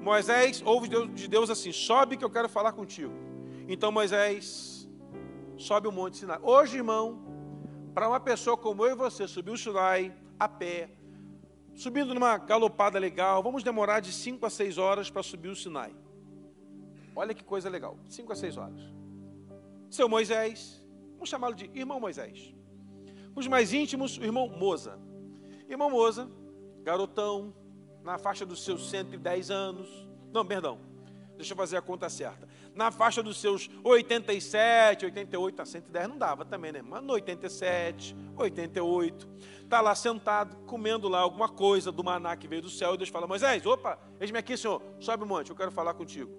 Moisés 0.00 0.62
ouve 0.64 0.88
de 0.88 1.28
Deus 1.28 1.50
assim: 1.50 1.72
sobe 1.72 2.16
que 2.16 2.24
eu 2.24 2.30
quero 2.30 2.48
falar 2.48 2.72
contigo. 2.72 3.12
Então 3.68 3.92
Moisés 3.92 4.88
sobe 5.56 5.88
o 5.88 5.92
monte 5.92 6.16
Sinai. 6.16 6.38
Hoje, 6.42 6.76
irmão, 6.76 7.22
para 7.94 8.08
uma 8.08 8.20
pessoa 8.20 8.56
como 8.56 8.84
eu 8.84 8.92
e 8.92 8.96
você 8.96 9.28
subir 9.28 9.50
o 9.50 9.58
Sinai 9.58 10.14
a 10.38 10.48
pé, 10.48 10.90
subindo 11.74 12.14
numa 12.14 12.36
galopada 12.38 12.98
legal, 12.98 13.42
vamos 13.42 13.62
demorar 13.62 14.00
de 14.00 14.12
5 14.12 14.44
a 14.46 14.50
6 14.50 14.78
horas 14.78 15.10
para 15.10 15.22
subir 15.22 15.48
o 15.48 15.56
Sinai. 15.56 15.94
Olha 17.14 17.34
que 17.34 17.44
coisa 17.44 17.68
legal. 17.68 17.98
Cinco 18.08 18.32
a 18.32 18.36
seis 18.36 18.56
horas. 18.56 18.80
Seu 19.90 20.08
Moisés, 20.08 20.82
vamos 21.12 21.28
chamá-lo 21.28 21.54
de 21.54 21.70
irmão 21.74 22.00
Moisés. 22.00 22.54
Os 23.34 23.46
mais 23.46 23.72
íntimos, 23.72 24.16
o 24.16 24.24
irmão 24.24 24.48
Moza. 24.48 24.98
Irmão 25.68 25.90
Moza, 25.90 26.28
garotão, 26.82 27.54
na 28.02 28.18
faixa 28.18 28.44
dos 28.44 28.64
seus 28.64 28.88
110 28.88 29.50
anos. 29.50 30.08
Não, 30.32 30.44
perdão. 30.44 30.80
Deixa 31.36 31.52
eu 31.52 31.56
fazer 31.56 31.76
a 31.76 31.82
conta 31.82 32.08
certa. 32.08 32.48
Na 32.74 32.90
faixa 32.90 33.22
dos 33.22 33.38
seus 33.38 33.68
87, 33.84 35.04
88, 35.04 35.62
a 35.62 35.66
110 35.66 36.08
não 36.08 36.16
dava 36.18 36.44
também, 36.44 36.72
né? 36.72 36.80
Mas 36.80 37.02
no 37.02 37.12
87, 37.12 38.16
88, 38.36 39.28
está 39.62 39.80
lá 39.80 39.94
sentado, 39.94 40.56
comendo 40.64 41.08
lá 41.08 41.20
alguma 41.20 41.48
coisa 41.48 41.92
do 41.92 42.02
maná 42.02 42.34
que 42.34 42.48
veio 42.48 42.62
do 42.62 42.70
céu, 42.70 42.94
e 42.94 42.96
Deus 42.96 43.10
fala: 43.10 43.26
Moisés, 43.26 43.66
opa, 43.66 43.98
eis-me 44.18 44.38
aqui, 44.38 44.56
senhor, 44.56 44.82
sobe 45.00 45.24
o 45.24 45.26
monte, 45.26 45.50
eu 45.50 45.56
quero 45.56 45.70
falar 45.70 45.92
contigo. 45.94 46.30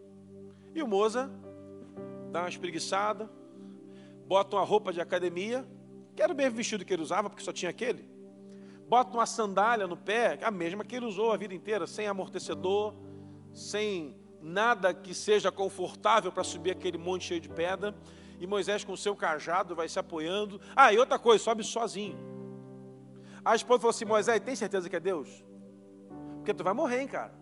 E 0.74 0.82
o 0.82 0.88
Moza 0.88 1.30
dá 2.32 2.42
uma 2.42 2.50
espreguiçada, 2.50 3.30
bota 4.26 4.56
uma 4.56 4.66
roupa 4.66 4.92
de 4.92 5.00
academia, 5.00 5.68
que 6.16 6.22
era 6.24 6.34
o 6.34 6.36
mesmo 6.36 6.58
vestido 6.58 6.84
que 6.84 6.94
ele 6.94 7.04
usava, 7.04 7.30
porque 7.30 7.44
só 7.44 7.54
tinha 7.54 7.70
aquele. 7.70 8.10
Bota 8.88 9.16
uma 9.16 9.26
sandália 9.26 9.86
no 9.88 9.96
pé, 9.96 10.40
a 10.42 10.50
mesma 10.50 10.84
que 10.84 10.96
ele 10.96 11.06
usou 11.06 11.32
a 11.32 11.38
vida 11.38 11.54
inteira, 11.54 11.86
sem 11.86 12.08
amortecedor, 12.08 12.96
sem 13.54 14.16
nada 14.44 14.94
que 14.94 15.14
seja 15.14 15.52
confortável 15.52 16.32
para 16.32 16.44
subir 16.44 16.72
aquele 16.72 16.98
monte 16.98 17.26
cheio 17.26 17.40
de 17.40 17.50
pedra. 17.50 17.96
E 18.40 18.46
Moisés, 18.46 18.84
com 18.84 18.96
seu 18.98 19.16
cajado, 19.16 19.74
vai 19.74 19.88
se 19.88 19.98
apoiando. 19.98 20.60
Ah, 20.76 20.92
e 20.92 20.98
outra 20.98 21.18
coisa, 21.18 21.42
sobe 21.42 21.64
sozinho. 21.64 22.18
A 23.44 23.56
esposa 23.56 23.80
falou 23.80 23.92
assim: 23.92 24.06
Moisés, 24.06 24.40
tem 24.42 24.56
certeza 24.56 24.90
que 24.90 24.96
é 24.96 25.00
Deus? 25.00 25.44
Porque 26.38 26.54
tu 26.54 26.64
vai 26.64 26.74
morrer, 26.74 27.02
hein, 27.02 27.08
cara. 27.08 27.34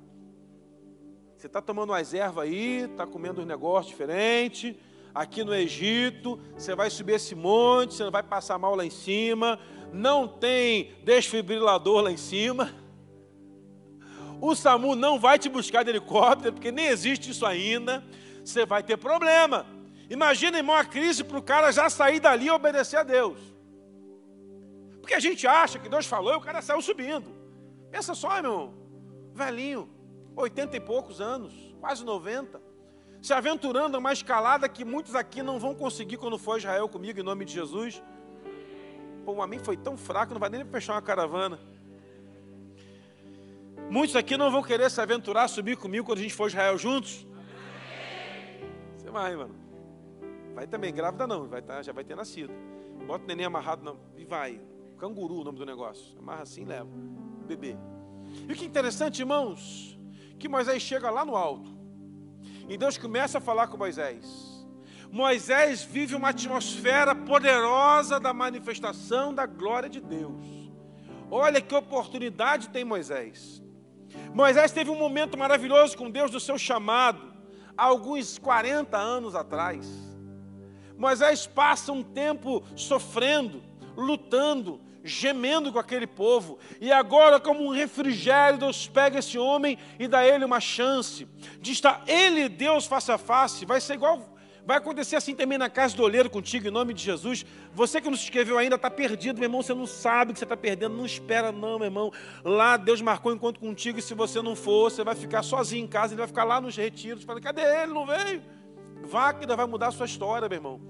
Você 1.36 1.48
está 1.48 1.60
tomando 1.60 1.90
umas 1.90 2.14
ervas 2.14 2.44
aí, 2.44 2.84
está 2.84 3.08
comendo 3.08 3.42
uns 3.42 3.48
negócios 3.48 3.88
diferentes. 3.88 4.76
Aqui 5.14 5.44
no 5.44 5.54
Egito, 5.54 6.40
você 6.56 6.76
vai 6.76 6.90
subir 6.90 7.14
esse 7.14 7.34
monte, 7.34 7.96
você 7.96 8.04
não 8.04 8.12
vai 8.12 8.22
passar 8.22 8.60
mal 8.60 8.76
lá 8.76 8.86
em 8.86 8.92
cima. 8.92 9.60
Não 9.92 10.28
tem 10.28 10.94
desfibrilador 11.04 12.02
lá 12.04 12.12
em 12.12 12.18
cima. 12.18 12.72
O 14.42 14.56
SAMU 14.56 14.96
não 14.96 15.20
vai 15.20 15.38
te 15.38 15.48
buscar 15.48 15.84
de 15.84 15.92
helicóptero, 15.92 16.54
porque 16.54 16.72
nem 16.72 16.88
existe 16.88 17.30
isso 17.30 17.46
ainda. 17.46 18.04
Você 18.44 18.66
vai 18.66 18.82
ter 18.82 18.98
problema. 18.98 19.68
Imagina, 20.10 20.58
irmão, 20.58 20.76
a 20.76 20.84
crise 20.84 21.24
para 21.24 21.38
o 21.38 21.44
cara 21.44 21.72
já 21.72 21.88
sair 21.92 22.20
dali 22.20 22.48
e 22.48 22.52
obedecer 22.52 22.98
a 22.98 23.04
Deus. 23.04 23.38
Porque 25.00 25.14
a 25.14 25.20
gente 25.20 25.46
acha 25.46 25.78
que 25.78 25.88
Deus 25.88 26.08
falou 26.08 26.34
e 26.34 26.38
o 26.38 26.42
cara 26.42 26.60
saiu 26.60 26.82
subindo. 26.82 27.32
Pensa 27.92 28.16
só, 28.16 28.42
meu 28.42 28.74
velhinho, 29.34 29.88
80 30.36 30.76
e 30.76 30.80
poucos 30.80 31.22
anos, 31.22 31.54
quase 31.80 32.04
90, 32.04 32.60
se 33.22 33.34
aventurando 33.34 33.96
a 33.96 34.00
uma 34.00 34.12
escalada 34.12 34.68
que 34.68 34.84
muitos 34.84 35.14
aqui 35.14 35.44
não 35.44 35.60
vão 35.60 35.76
conseguir 35.76 36.18
quando 36.18 36.40
for 36.40 36.58
Israel 36.58 36.90
comigo, 36.90 37.20
em 37.20 37.24
nome 37.24 37.46
de 37.46 37.54
Jesus. 37.54 38.02
Pô, 39.24 39.40
a 39.40 39.46
mim 39.46 39.60
foi 39.60 39.78
tão 39.78 39.96
fraco, 39.96 40.34
não 40.34 40.40
vai 40.40 40.50
nem 40.50 40.66
fechar 40.66 40.94
uma 40.94 41.02
caravana. 41.02 41.60
Muitos 43.92 44.16
aqui 44.16 44.38
não 44.38 44.50
vão 44.50 44.64
querer 44.64 44.90
se 44.90 45.02
aventurar, 45.02 45.50
subir 45.50 45.76
comigo 45.76 46.06
quando 46.06 46.20
a 46.20 46.22
gente 46.22 46.34
for 46.34 46.48
Israel 46.48 46.78
juntos. 46.78 47.28
Você 48.96 49.12
vai, 49.12 49.36
mano. 49.36 49.54
Vai 50.56 50.66
também, 50.66 50.94
grávida 50.94 51.28
não, 51.28 51.46
vai 51.50 51.62
tá, 51.62 51.82
já 51.82 51.92
vai 51.92 52.06
ter 52.06 52.16
nascido. 52.16 52.54
Bota 53.06 53.26
o 53.26 53.28
neném 53.28 53.46
amarrado, 53.46 53.84
não, 53.84 54.00
e 54.16 54.24
vai. 54.24 54.62
Canguru 54.98 55.42
o 55.42 55.44
nome 55.44 55.58
do 55.58 55.66
negócio. 55.66 56.18
Amarra 56.18 56.44
assim 56.44 56.64
leva. 56.64 56.90
Bebê. 57.46 57.76
E 58.48 58.54
o 58.54 58.56
que 58.56 58.64
é 58.64 58.68
interessante, 58.68 59.20
irmãos, 59.20 60.00
que 60.40 60.48
Moisés 60.48 60.82
chega 60.82 61.10
lá 61.10 61.26
no 61.26 61.36
alto. 61.36 61.70
E 62.70 62.78
Deus 62.78 62.98
começa 62.98 63.40
a 63.40 63.42
falar 63.42 63.68
com 63.68 63.76
Moisés. 63.76 64.66
Moisés 65.12 65.84
vive 65.84 66.16
uma 66.16 66.30
atmosfera 66.30 67.14
poderosa 67.14 68.22
da 68.22 68.34
manifestação 68.34 69.34
da 69.34 69.46
glória 69.46 69.90
de 69.90 70.00
Deus. 70.00 70.72
Olha 71.30 71.60
que 71.60 71.76
oportunidade 71.76 72.70
tem 72.70 72.86
Moisés. 72.86 73.61
Moisés 74.34 74.72
teve 74.72 74.90
um 74.90 74.98
momento 74.98 75.38
maravilhoso 75.38 75.98
com 75.98 76.10
Deus 76.10 76.32
do 76.32 76.40
seu 76.40 76.58
chamado, 76.58 77.34
há 77.78 77.84
alguns 77.84 78.38
40 78.38 78.98
anos 78.98 79.36
atrás. 79.36 79.88
Moisés 80.98 81.48
passa 81.48 81.92
um 81.92 82.04
tempo 82.04 82.64
sofrendo, 82.76 83.64
lutando, 83.98 84.80
gemendo 85.04 85.72
com 85.72 85.80
aquele 85.80 86.08
povo. 86.08 86.60
E 86.80 86.92
agora, 86.92 87.40
como 87.40 87.66
um 87.66 87.70
refrigério, 87.70 88.60
Deus 88.60 88.88
pega 88.88 89.20
esse 89.20 89.38
homem 89.38 89.78
e 90.00 90.08
dá 90.08 90.26
ele 90.26 90.46
uma 90.46 90.60
chance 90.60 91.28
de 91.60 91.72
estar 91.72 92.04
ele 92.08 92.42
e 92.42 92.50
Deus 92.50 92.86
face 92.86 93.12
a 93.12 93.18
face. 93.18 93.66
Vai 93.66 93.82
ser 93.82 93.96
igual 93.96 94.31
Vai 94.66 94.78
acontecer 94.78 95.16
assim 95.16 95.36
também 95.36 95.58
na 95.58 95.70
casa 95.70 95.96
do 95.96 96.04
olheiro 96.04 96.30
contigo, 96.30 96.68
em 96.68 96.72
nome 96.72 96.94
de 96.94 97.04
Jesus. 97.04 97.46
Você 97.74 98.00
que 98.00 98.10
não 98.10 98.16
se 98.16 98.24
inscreveu 98.24 98.58
ainda 98.58 98.76
está 98.76 98.90
perdido, 98.90 99.38
meu 99.38 99.46
irmão. 99.46 99.62
Você 99.62 99.74
não 99.74 99.88
sabe 99.88 100.34
que 100.34 100.40
você 100.40 100.46
está 100.46 100.56
perdendo. 100.56 100.96
Não 100.96 101.06
espera, 101.06 101.52
não, 101.52 101.80
meu 101.80 101.88
irmão. 101.88 102.12
Lá 102.44 102.78
Deus 102.78 103.02
marcou 103.02 103.32
um 103.32 103.36
encontro 103.36 103.60
contigo. 103.60 103.98
E 104.00 104.02
se 104.02 104.14
você 104.14 104.42
não 104.42 104.56
for, 104.56 104.92
você 104.92 105.04
vai 105.04 105.16
ficar 105.16 105.42
sozinho 105.42 105.84
em 105.84 105.88
casa. 105.88 106.14
Ele 106.14 106.20
vai 106.20 106.28
ficar 106.28 106.44
lá 106.44 106.62
nos 106.62 106.76
retiros. 106.76 107.24
Falando, 107.24 107.42
cadê 107.42 107.62
ele? 107.62 107.94
Não 107.94 108.06
veio? 108.06 108.42
Vá 109.04 109.34
que 109.34 109.42
ainda 109.42 109.56
vai 109.56 109.66
mudar 109.66 109.88
a 109.88 109.92
sua 109.92 110.06
história, 110.06 110.48
meu 110.48 110.58
irmão. 110.58 110.82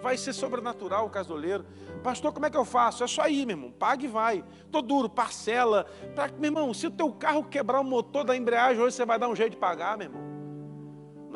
Vai 0.00 0.16
ser 0.16 0.32
sobrenatural 0.32 1.06
o 1.06 1.10
caso 1.10 1.28
do 1.28 1.34
olheiro. 1.34 1.66
Pastor, 2.04 2.32
como 2.32 2.46
é 2.46 2.50
que 2.50 2.56
eu 2.56 2.64
faço? 2.64 3.02
É 3.02 3.06
só 3.08 3.26
ir, 3.26 3.44
meu 3.44 3.56
irmão. 3.56 3.72
Pague 3.72 4.04
e 4.04 4.08
vai. 4.08 4.44
Tô 4.70 4.80
duro, 4.80 5.08
parcela. 5.08 5.86
Pra... 6.14 6.28
Meu 6.28 6.50
irmão, 6.50 6.72
se 6.72 6.86
o 6.86 6.90
teu 6.90 7.10
carro 7.10 7.42
quebrar 7.42 7.80
o 7.80 7.84
motor 7.84 8.22
da 8.22 8.36
embreagem, 8.36 8.80
hoje 8.80 8.94
você 8.94 9.04
vai 9.04 9.18
dar 9.18 9.28
um 9.28 9.34
jeito 9.34 9.52
de 9.52 9.56
pagar, 9.56 9.98
meu 9.98 10.06
irmão. 10.06 10.37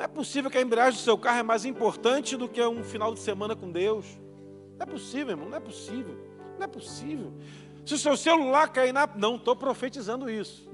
Não 0.03 0.07
é 0.07 0.09
possível 0.09 0.51
que 0.51 0.59
a 0.59 0.61
embreagem 0.61 0.99
do 0.99 1.05
seu 1.05 1.17
carro 1.17 1.39
é 1.39 1.43
mais 1.45 1.65
importante 1.65 2.37
do 2.37 2.49
que 2.49 2.61
um 2.61 2.83
final 2.83 3.15
de 3.15 3.21
semana 3.21 3.55
com 3.55 3.71
Deus. 3.71 4.05
Não 4.77 4.83
é 4.83 4.85
possível, 4.85 5.31
irmão. 5.31 5.49
Não 5.49 5.57
é 5.57 5.61
possível. 5.61 6.17
Não 6.59 6.65
é 6.65 6.67
possível. 6.67 7.33
Se 7.87 7.95
o 7.95 7.99
seu 7.99 8.17
celular 8.17 8.67
cair 8.73 8.93
na. 8.93 9.09
Não 9.15 9.37
estou 9.37 9.55
profetizando 9.55 10.29
isso. 10.29 10.69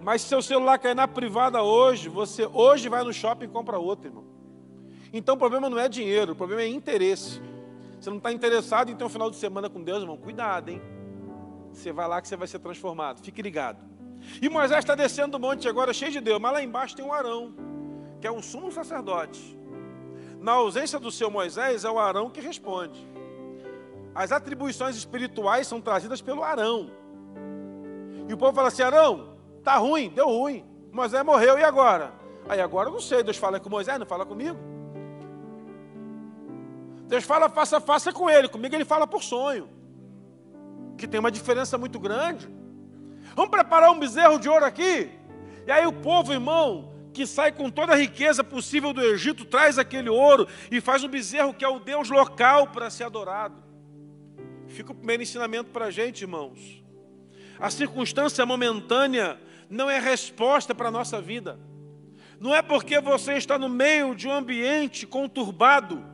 Mas 0.00 0.22
se 0.22 0.28
seu 0.28 0.40
celular 0.40 0.78
cair 0.78 0.94
na 0.94 1.08
privada 1.08 1.64
hoje, 1.64 2.08
você 2.08 2.46
hoje 2.46 2.88
vai 2.88 3.02
no 3.02 3.12
shopping 3.12 3.46
e 3.46 3.48
compra 3.48 3.76
outro, 3.76 4.06
irmão. 4.06 4.24
Então 5.12 5.34
o 5.34 5.38
problema 5.38 5.68
não 5.68 5.80
é 5.80 5.88
dinheiro, 5.88 6.30
o 6.34 6.36
problema 6.36 6.62
é 6.62 6.68
interesse. 6.68 7.42
Você 7.98 8.08
não 8.08 8.18
está 8.18 8.30
interessado 8.30 8.92
em 8.92 8.94
ter 8.94 9.02
um 9.02 9.08
final 9.08 9.28
de 9.32 9.36
semana 9.36 9.68
com 9.68 9.82
Deus, 9.82 10.00
irmão? 10.00 10.16
Cuidado, 10.16 10.68
hein? 10.68 10.80
Você 11.72 11.90
vai 11.90 12.06
lá 12.06 12.22
que 12.22 12.28
você 12.28 12.36
vai 12.36 12.46
ser 12.46 12.60
transformado. 12.60 13.20
Fique 13.20 13.42
ligado. 13.42 13.93
E 14.40 14.48
Moisés 14.48 14.80
está 14.80 14.94
descendo 14.94 15.32
do 15.32 15.40
monte 15.40 15.68
agora 15.68 15.92
cheio 15.92 16.12
de 16.12 16.20
Deus, 16.20 16.40
mas 16.40 16.52
lá 16.52 16.62
embaixo 16.62 16.96
tem 16.96 17.04
um 17.04 17.12
Arão, 17.12 17.54
que 18.20 18.26
é 18.26 18.32
um 18.32 18.42
sumo 18.42 18.70
sacerdote. 18.72 19.58
Na 20.40 20.52
ausência 20.52 20.98
do 20.98 21.10
seu 21.10 21.30
Moisés, 21.30 21.84
é 21.84 21.90
o 21.90 21.98
Arão 21.98 22.28
que 22.28 22.40
responde. 22.40 23.00
As 24.14 24.30
atribuições 24.30 24.96
espirituais 24.96 25.66
são 25.66 25.80
trazidas 25.80 26.20
pelo 26.20 26.42
Arão. 26.42 26.90
E 28.28 28.32
o 28.32 28.36
povo 28.36 28.54
fala 28.54 28.68
assim: 28.68 28.82
Arão, 28.82 29.36
tá 29.62 29.76
ruim, 29.76 30.10
deu 30.10 30.26
ruim. 30.26 30.64
Moisés 30.92 31.24
morreu, 31.24 31.58
e 31.58 31.64
agora? 31.64 32.12
Aí 32.48 32.60
agora 32.60 32.88
eu 32.88 32.92
não 32.92 33.00
sei, 33.00 33.22
Deus 33.22 33.36
fala 33.36 33.58
com 33.58 33.70
Moisés, 33.70 33.98
não 33.98 34.06
fala 34.06 34.26
comigo. 34.26 34.58
Deus 37.06 37.24
fala 37.24 37.48
faça 37.48 37.80
faça 37.80 38.12
com 38.12 38.28
ele, 38.30 38.48
comigo 38.48 38.74
ele 38.74 38.84
fala 38.84 39.06
por 39.06 39.22
sonho. 39.22 39.68
Que 40.96 41.08
tem 41.08 41.18
uma 41.18 41.30
diferença 41.30 41.76
muito 41.76 41.98
grande. 41.98 42.48
Vamos 43.34 43.50
preparar 43.50 43.90
um 43.90 43.98
bezerro 43.98 44.38
de 44.38 44.48
ouro 44.48 44.64
aqui? 44.64 45.10
E 45.66 45.70
aí 45.70 45.86
o 45.86 45.92
povo, 45.92 46.32
irmão, 46.32 46.92
que 47.12 47.26
sai 47.26 47.52
com 47.52 47.70
toda 47.70 47.92
a 47.92 47.96
riqueza 47.96 48.44
possível 48.44 48.92
do 48.92 49.00
Egito, 49.00 49.44
traz 49.44 49.78
aquele 49.78 50.08
ouro 50.08 50.46
e 50.70 50.80
faz 50.80 51.02
um 51.04 51.08
bezerro 51.08 51.54
que 51.54 51.64
é 51.64 51.68
o 51.68 51.78
Deus 51.78 52.10
local 52.10 52.68
para 52.68 52.90
ser 52.90 53.04
adorado. 53.04 53.62
Fica 54.68 54.92
o 54.92 54.94
primeiro 54.94 55.22
ensinamento 55.22 55.70
para 55.70 55.86
a 55.86 55.90
gente, 55.90 56.22
irmãos. 56.22 56.82
A 57.58 57.70
circunstância 57.70 58.44
momentânea 58.44 59.38
não 59.70 59.88
é 59.88 59.98
resposta 59.98 60.74
para 60.74 60.88
a 60.88 60.90
nossa 60.90 61.20
vida. 61.20 61.58
Não 62.40 62.54
é 62.54 62.60
porque 62.60 63.00
você 63.00 63.34
está 63.34 63.58
no 63.58 63.68
meio 63.68 64.14
de 64.14 64.28
um 64.28 64.32
ambiente 64.32 65.06
conturbado 65.06 66.04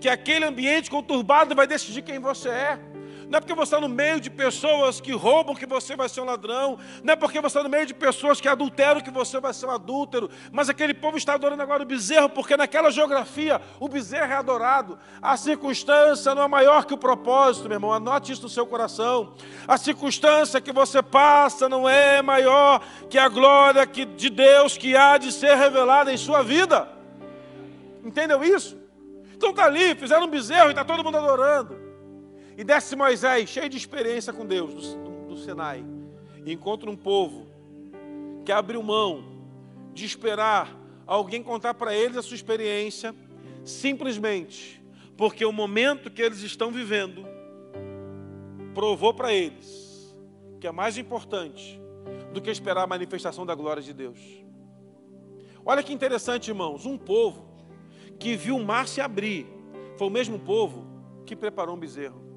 que 0.00 0.08
aquele 0.08 0.44
ambiente 0.44 0.90
conturbado 0.90 1.54
vai 1.54 1.66
decidir 1.66 2.02
quem 2.02 2.18
você 2.18 2.48
é. 2.48 2.91
Não 3.32 3.38
é 3.38 3.40
porque 3.40 3.54
você 3.54 3.74
está 3.74 3.80
no 3.80 3.88
meio 3.88 4.20
de 4.20 4.28
pessoas 4.28 5.00
que 5.00 5.10
roubam 5.10 5.54
que 5.54 5.64
você 5.64 5.96
vai 5.96 6.06
ser 6.06 6.20
um 6.20 6.26
ladrão. 6.26 6.78
Não 7.02 7.14
é 7.14 7.16
porque 7.16 7.40
você 7.40 7.46
está 7.46 7.62
no 7.62 7.68
meio 7.70 7.86
de 7.86 7.94
pessoas 7.94 8.42
que 8.42 8.46
adulteram 8.46 9.00
que 9.00 9.10
você 9.10 9.40
vai 9.40 9.54
ser 9.54 9.64
um 9.64 9.70
adúltero. 9.70 10.28
Mas 10.52 10.68
aquele 10.68 10.92
povo 10.92 11.16
está 11.16 11.32
adorando 11.32 11.62
agora 11.62 11.82
o 11.82 11.86
bezerro, 11.86 12.28
porque 12.28 12.58
naquela 12.58 12.90
geografia 12.90 13.58
o 13.80 13.88
bezerro 13.88 14.30
é 14.30 14.36
adorado. 14.36 14.98
A 15.22 15.34
circunstância 15.38 16.34
não 16.34 16.42
é 16.42 16.46
maior 16.46 16.84
que 16.84 16.92
o 16.92 16.98
propósito, 16.98 17.68
meu 17.68 17.76
irmão. 17.76 17.90
Anote 17.90 18.32
isso 18.32 18.42
no 18.42 18.50
seu 18.50 18.66
coração. 18.66 19.32
A 19.66 19.78
circunstância 19.78 20.60
que 20.60 20.70
você 20.70 21.02
passa 21.02 21.70
não 21.70 21.88
é 21.88 22.20
maior 22.20 22.82
que 23.08 23.16
a 23.16 23.30
glória 23.30 23.86
de 23.86 24.28
Deus 24.28 24.76
que 24.76 24.94
há 24.94 25.16
de 25.16 25.32
ser 25.32 25.56
revelada 25.56 26.12
em 26.12 26.18
sua 26.18 26.42
vida. 26.42 26.86
Entendeu 28.04 28.44
isso? 28.44 28.76
Então 29.34 29.52
está 29.52 29.64
ali, 29.64 29.94
fizeram 29.94 30.24
um 30.24 30.28
bezerro 30.28 30.66
e 30.66 30.72
está 30.72 30.84
todo 30.84 31.02
mundo 31.02 31.16
adorando. 31.16 31.81
E 32.62 32.64
desce 32.64 32.94
Moisés, 32.94 33.48
cheio 33.48 33.68
de 33.68 33.76
experiência 33.76 34.32
com 34.32 34.46
Deus, 34.46 34.94
do, 34.94 35.26
do, 35.30 35.36
Sinai, 35.36 35.84
e 36.46 36.52
encontra 36.52 36.88
um 36.88 36.94
povo 36.94 37.48
que 38.44 38.52
abriu 38.52 38.80
mão 38.84 39.24
de 39.92 40.04
esperar 40.04 40.72
alguém 41.04 41.42
contar 41.42 41.74
para 41.74 41.92
eles 41.92 42.16
a 42.16 42.22
sua 42.22 42.36
experiência, 42.36 43.12
simplesmente 43.64 44.80
porque 45.16 45.44
o 45.44 45.50
momento 45.50 46.08
que 46.08 46.22
eles 46.22 46.40
estão 46.42 46.70
vivendo 46.70 47.26
provou 48.72 49.12
para 49.12 49.32
eles 49.32 50.16
que 50.60 50.66
é 50.68 50.70
mais 50.70 50.96
importante 50.96 51.80
do 52.32 52.40
que 52.40 52.48
esperar 52.48 52.84
a 52.84 52.86
manifestação 52.86 53.44
da 53.44 53.56
glória 53.56 53.82
de 53.82 53.92
Deus. 53.92 54.20
Olha 55.66 55.82
que 55.82 55.92
interessante, 55.92 56.52
irmãos, 56.52 56.86
um 56.86 56.96
povo 56.96 57.44
que 58.20 58.36
viu 58.36 58.54
o 58.54 58.64
mar 58.64 58.86
se 58.86 59.00
abrir 59.00 59.48
foi 59.98 60.06
o 60.06 60.10
mesmo 60.10 60.38
povo 60.38 60.86
que 61.26 61.34
preparou 61.34 61.74
um 61.74 61.80
bezerro. 61.80 62.30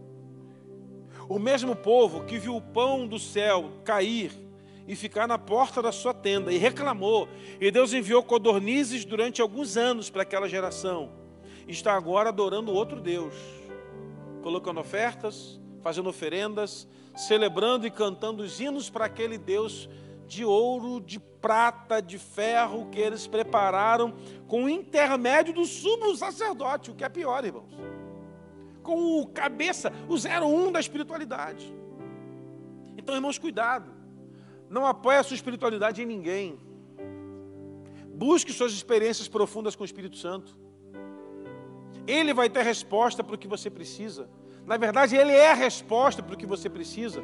O 1.28 1.40
mesmo 1.40 1.76
povo 1.76 2.24
que 2.24 2.38
viu 2.38 2.56
o 2.56 2.62
pão 2.62 3.08
do 3.08 3.18
céu 3.18 3.72
cair 3.84 4.32
e 4.88 4.96
ficar 4.96 5.28
na 5.28 5.38
porta 5.38 5.82
da 5.82 5.92
sua 5.92 6.14
tenda 6.14 6.54
e 6.54 6.58
reclamou, 6.58 7.28
e 7.60 7.72
Deus 7.72 7.92
enviou 7.94 8.22
codornizes 8.24 9.04
durante 9.04 9.42
alguns 9.42 9.78
anos 9.78 10.10
para 10.10 10.22
aquela 10.22 10.48
geração, 10.48 11.12
está 11.68 11.96
agora 11.96 12.30
adorando 12.30 12.72
outro 12.72 13.02
Deus, 13.02 13.34
colocando 14.44 14.80
ofertas, 14.80 15.60
fazendo 15.82 16.10
oferendas, 16.10 16.88
celebrando 17.16 17.88
e 17.88 17.92
cantando 17.92 18.44
os 18.44 18.60
hinos 18.60 18.90
para 18.90 19.06
aquele 19.06 19.40
Deus 19.40 19.90
de 20.28 20.46
ouro, 20.46 21.02
de 21.02 21.20
prata, 21.20 22.02
de 22.02 22.20
ferro 22.20 22.90
que 22.92 23.00
eles 23.00 23.26
prepararam 23.26 24.14
com 24.48 24.66
o 24.66 24.70
intermédio 24.70 25.54
do 25.54 25.66
sumo 25.66 26.16
sacerdote, 26.16 26.92
o 26.92 26.96
que 26.96 27.04
é 27.04 27.10
pior, 27.10 27.44
irmãos 27.44 27.95
com 28.86 29.20
o 29.20 29.26
cabeça, 29.26 29.92
o 30.08 30.16
01 30.16 30.72
da 30.72 30.80
espiritualidade. 30.80 31.66
Então, 32.96 33.16
irmãos, 33.16 33.40
cuidado. 33.40 33.92
Não 34.70 34.86
apoie 34.86 35.18
a 35.18 35.24
sua 35.24 35.36
espiritualidade 35.36 36.02
em 36.02 36.06
ninguém. 36.06 36.60
Busque 38.14 38.54
suas 38.54 38.72
experiências 38.72 39.28
profundas 39.28 39.76
com 39.76 39.82
o 39.82 39.86
Espírito 39.86 40.18
Santo. 40.18 40.56
Ele 42.08 42.34
vai 42.34 42.50
ter 42.50 42.64
resposta 42.64 43.24
para 43.24 43.36
o 43.36 43.38
que 43.38 43.48
você 43.48 43.70
precisa. 43.70 44.30
Na 44.66 44.78
verdade, 44.78 45.16
ele 45.16 45.32
é 45.32 45.52
a 45.52 45.56
resposta 45.56 46.22
para 46.22 46.36
o 46.36 46.38
que 46.38 46.46
você 46.46 46.70
precisa. 46.70 47.24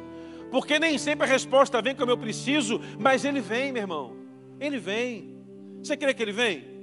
Porque 0.50 0.78
nem 0.78 0.98
sempre 0.98 1.24
a 1.24 1.28
resposta 1.28 1.80
vem 1.80 1.94
como 1.94 2.10
eu 2.10 2.18
preciso, 2.18 2.80
mas 2.98 3.24
ele 3.24 3.40
vem, 3.40 3.72
meu 3.72 3.82
irmão. 3.82 4.16
Ele 4.60 4.78
vem. 4.78 5.36
Você 5.82 5.96
crê 5.96 6.12
que 6.12 6.22
ele 6.22 6.32
vem? 6.32 6.81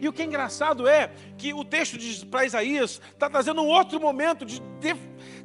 E 0.00 0.08
o 0.08 0.12
que 0.12 0.22
é 0.22 0.24
engraçado 0.24 0.86
é 0.86 1.12
que 1.38 1.54
o 1.54 1.64
texto 1.64 1.98
para 2.26 2.44
Isaías 2.44 3.00
está 3.12 3.30
trazendo 3.30 3.62
um 3.62 3.66
outro 3.66 4.00
momento 4.00 4.44
de, 4.44 4.60
de, 4.80 4.94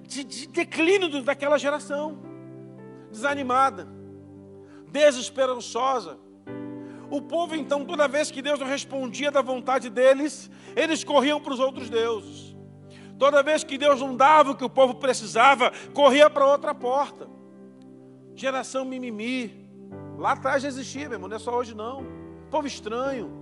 de, 0.07 0.23
de 0.23 0.47
declínio 0.47 1.23
daquela 1.23 1.57
geração, 1.57 2.19
desanimada, 3.11 3.87
desesperançosa. 4.87 6.17
O 7.09 7.21
povo, 7.21 7.55
então, 7.55 7.85
toda 7.85 8.07
vez 8.07 8.31
que 8.31 8.41
Deus 8.41 8.59
não 8.59 8.67
respondia 8.67 9.31
da 9.31 9.41
vontade 9.41 9.89
deles, 9.89 10.49
eles 10.75 11.03
corriam 11.03 11.41
para 11.41 11.53
os 11.53 11.59
outros 11.59 11.89
deuses. 11.89 12.55
Toda 13.19 13.43
vez 13.43 13.63
que 13.63 13.77
Deus 13.77 13.99
não 13.99 14.15
dava 14.15 14.51
o 14.51 14.55
que 14.55 14.63
o 14.63 14.69
povo 14.69 14.95
precisava, 14.95 15.71
corria 15.93 16.29
para 16.29 16.45
outra 16.45 16.73
porta. 16.73 17.29
Geração 18.33 18.83
mimimi. 18.85 19.69
Lá 20.17 20.31
atrás 20.31 20.63
já 20.63 20.69
existia, 20.69 21.03
meu 21.03 21.17
irmão, 21.17 21.29
não 21.29 21.35
é 21.35 21.39
só 21.39 21.55
hoje 21.55 21.75
não. 21.75 22.05
Povo 22.49 22.65
estranho 22.65 23.41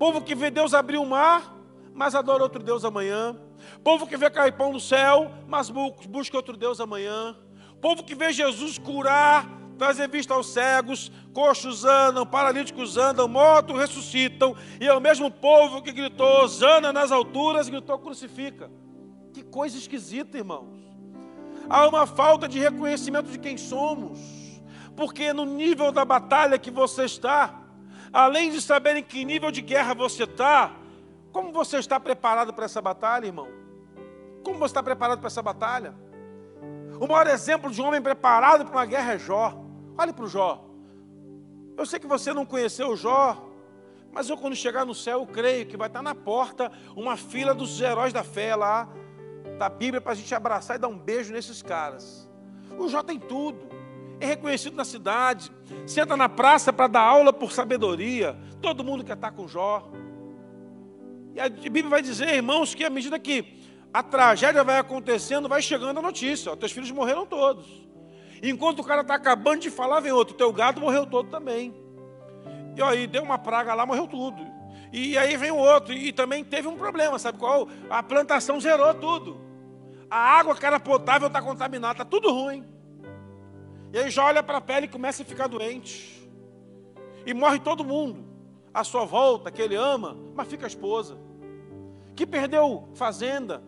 Povo 0.00 0.22
que 0.22 0.34
vê 0.34 0.50
Deus 0.50 0.72
abrir 0.72 0.96
o 0.96 1.04
mar, 1.04 1.54
mas 1.92 2.14
adora 2.14 2.42
outro 2.42 2.62
Deus 2.62 2.86
amanhã. 2.86 3.36
Povo 3.84 4.06
que 4.06 4.16
vê 4.16 4.30
cair 4.30 4.52
pão 4.52 4.72
no 4.72 4.80
céu, 4.80 5.30
mas 5.46 5.68
busca 6.08 6.38
outro 6.38 6.56
Deus 6.56 6.80
amanhã. 6.80 7.36
Povo 7.82 8.02
que 8.02 8.14
vê 8.14 8.32
Jesus 8.32 8.78
curar, 8.78 9.46
trazer 9.76 10.08
vista 10.08 10.32
aos 10.32 10.54
cegos, 10.54 11.12
coxos 11.34 11.84
andam, 11.84 12.24
paralíticos 12.24 12.96
andam, 12.96 13.28
mortos 13.28 13.78
ressuscitam. 13.78 14.56
E 14.80 14.88
é 14.88 14.94
o 14.94 15.02
mesmo 15.02 15.30
povo 15.30 15.82
que 15.82 15.92
gritou, 15.92 16.48
Zana 16.48 16.94
nas 16.94 17.12
alturas, 17.12 17.68
gritou, 17.68 17.98
crucifica. 17.98 18.70
Que 19.34 19.42
coisa 19.42 19.76
esquisita, 19.76 20.38
irmãos. 20.38 20.80
Há 21.68 21.86
uma 21.86 22.06
falta 22.06 22.48
de 22.48 22.58
reconhecimento 22.58 23.30
de 23.30 23.38
quem 23.38 23.58
somos. 23.58 24.18
Porque 24.96 25.30
no 25.34 25.44
nível 25.44 25.92
da 25.92 26.06
batalha 26.06 26.58
que 26.58 26.70
você 26.70 27.04
está, 27.04 27.59
além 28.12 28.50
de 28.50 28.60
saber 28.60 28.96
em 28.96 29.02
que 29.02 29.24
nível 29.24 29.50
de 29.50 29.60
guerra 29.60 29.94
você 29.94 30.24
está, 30.24 30.72
como 31.32 31.52
você 31.52 31.78
está 31.78 31.98
preparado 32.00 32.52
para 32.52 32.64
essa 32.64 32.80
batalha, 32.82 33.26
irmão? 33.26 33.48
Como 34.42 34.58
você 34.58 34.72
está 34.72 34.82
preparado 34.82 35.18
para 35.18 35.28
essa 35.28 35.42
batalha? 35.42 35.94
O 37.00 37.06
maior 37.06 37.26
exemplo 37.28 37.70
de 37.70 37.80
um 37.80 37.86
homem 37.86 38.02
preparado 38.02 38.64
para 38.64 38.74
uma 38.74 38.86
guerra 38.86 39.14
é 39.14 39.18
Jó. 39.18 39.54
Olhe 39.96 40.12
para 40.12 40.24
o 40.24 40.28
Jó. 40.28 40.64
Eu 41.76 41.86
sei 41.86 41.98
que 41.98 42.06
você 42.06 42.32
não 42.32 42.44
conheceu 42.44 42.88
o 42.90 42.96
Jó, 42.96 43.48
Mas 44.12 44.28
eu, 44.28 44.36
quando 44.36 44.56
chegar 44.56 44.84
no 44.84 44.94
céu, 44.94 45.20
eu 45.20 45.26
creio 45.26 45.66
que 45.66 45.76
vai 45.76 45.86
estar 45.86 46.02
na 46.02 46.14
porta 46.14 46.70
uma 46.96 47.16
fila 47.16 47.54
dos 47.54 47.80
heróis 47.80 48.12
da 48.12 48.24
fé 48.24 48.56
lá, 48.56 48.88
da 49.58 49.68
Bíblia, 49.68 50.00
para 50.00 50.12
a 50.12 50.14
gente 50.14 50.34
abraçar 50.34 50.76
e 50.76 50.78
dar 50.80 50.88
um 50.88 50.98
beijo 50.98 51.32
nesses 51.32 51.62
caras. 51.62 52.28
O 52.76 52.88
Jó 52.88 53.02
tem 53.02 53.18
tudo, 53.18 53.68
é 54.20 54.26
reconhecido 54.26 54.76
na 54.76 54.84
cidade, 54.84 55.50
senta 55.86 56.16
na 56.16 56.28
praça 56.28 56.72
para 56.72 56.86
dar 56.86 57.00
aula 57.00 57.32
por 57.32 57.52
sabedoria. 57.52 58.36
Todo 58.60 58.84
mundo 58.84 59.02
quer 59.02 59.14
estar 59.14 59.32
com 59.32 59.48
Jó. 59.48 59.90
E 61.34 61.40
a 61.40 61.48
Bíblia 61.48 61.88
vai 61.88 62.02
dizer, 62.02 62.34
irmãos, 62.34 62.74
que 62.74 62.84
à 62.84 62.90
medida 62.90 63.18
que 63.18 63.58
a 63.92 64.02
tragédia 64.02 64.62
vai 64.62 64.78
acontecendo, 64.78 65.48
vai 65.48 65.62
chegando 65.62 65.98
a 65.98 66.02
notícia: 66.02 66.52
ó, 66.52 66.56
teus 66.56 66.70
filhos 66.70 66.90
morreram 66.90 67.24
todos. 67.24 67.88
Enquanto 68.42 68.80
o 68.80 68.84
cara 68.84 69.00
está 69.00 69.14
acabando 69.14 69.60
de 69.60 69.70
falar, 69.70 70.00
vem 70.00 70.12
outro: 70.12 70.36
teu 70.36 70.52
gado 70.52 70.80
morreu 70.80 71.06
todo 71.06 71.30
também. 71.30 71.74
E 72.76 72.82
aí 72.82 73.06
deu 73.06 73.22
uma 73.22 73.38
praga 73.38 73.74
lá, 73.74 73.86
morreu 73.86 74.06
tudo. 74.06 74.46
E 74.92 75.16
aí 75.16 75.36
vem 75.36 75.50
o 75.50 75.56
outro, 75.56 75.94
e 75.94 76.12
também 76.12 76.44
teve 76.44 76.66
um 76.66 76.76
problema, 76.76 77.18
sabe 77.18 77.38
qual? 77.38 77.68
A 77.88 78.02
plantação 78.02 78.60
zerou 78.60 78.92
tudo. 78.94 79.40
A 80.10 80.18
água 80.18 80.56
que 80.56 80.66
era 80.66 80.80
potável 80.80 81.28
está 81.28 81.40
contaminada, 81.40 81.92
está 81.92 82.04
tudo 82.04 82.32
ruim. 82.32 82.64
E 83.92 83.98
aí 83.98 84.10
já 84.10 84.24
olha 84.24 84.42
para 84.42 84.58
a 84.58 84.60
pele 84.60 84.86
e 84.86 84.88
começa 84.88 85.22
a 85.22 85.26
ficar 85.26 85.48
doente. 85.48 86.28
E 87.26 87.34
morre 87.34 87.58
todo 87.58 87.84
mundo. 87.84 88.24
À 88.72 88.84
sua 88.84 89.04
volta, 89.04 89.50
que 89.50 89.60
ele 89.60 89.74
ama, 89.74 90.16
mas 90.34 90.46
fica 90.48 90.66
a 90.66 90.68
esposa. 90.68 91.18
Que 92.14 92.24
perdeu 92.24 92.88
fazenda, 92.94 93.62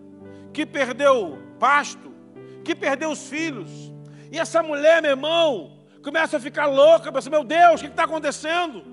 que 0.52 0.64
perdeu 0.64 1.38
pasto, 1.58 2.14
que 2.64 2.74
perdeu 2.74 3.11
os 3.11 3.28
filhos. 3.28 3.70
E 4.30 4.38
essa 4.38 4.62
mulher, 4.62 5.02
meu 5.02 5.11
irmão, 5.11 5.78
começa 6.02 6.37
a 6.37 6.40
ficar 6.40 6.66
louca, 6.66 7.11
pensa, 7.11 7.28
meu 7.28 7.42
Deus, 7.42 7.80
o 7.80 7.85
que 7.85 7.90
está 7.90 8.04
acontecendo? 8.04 8.85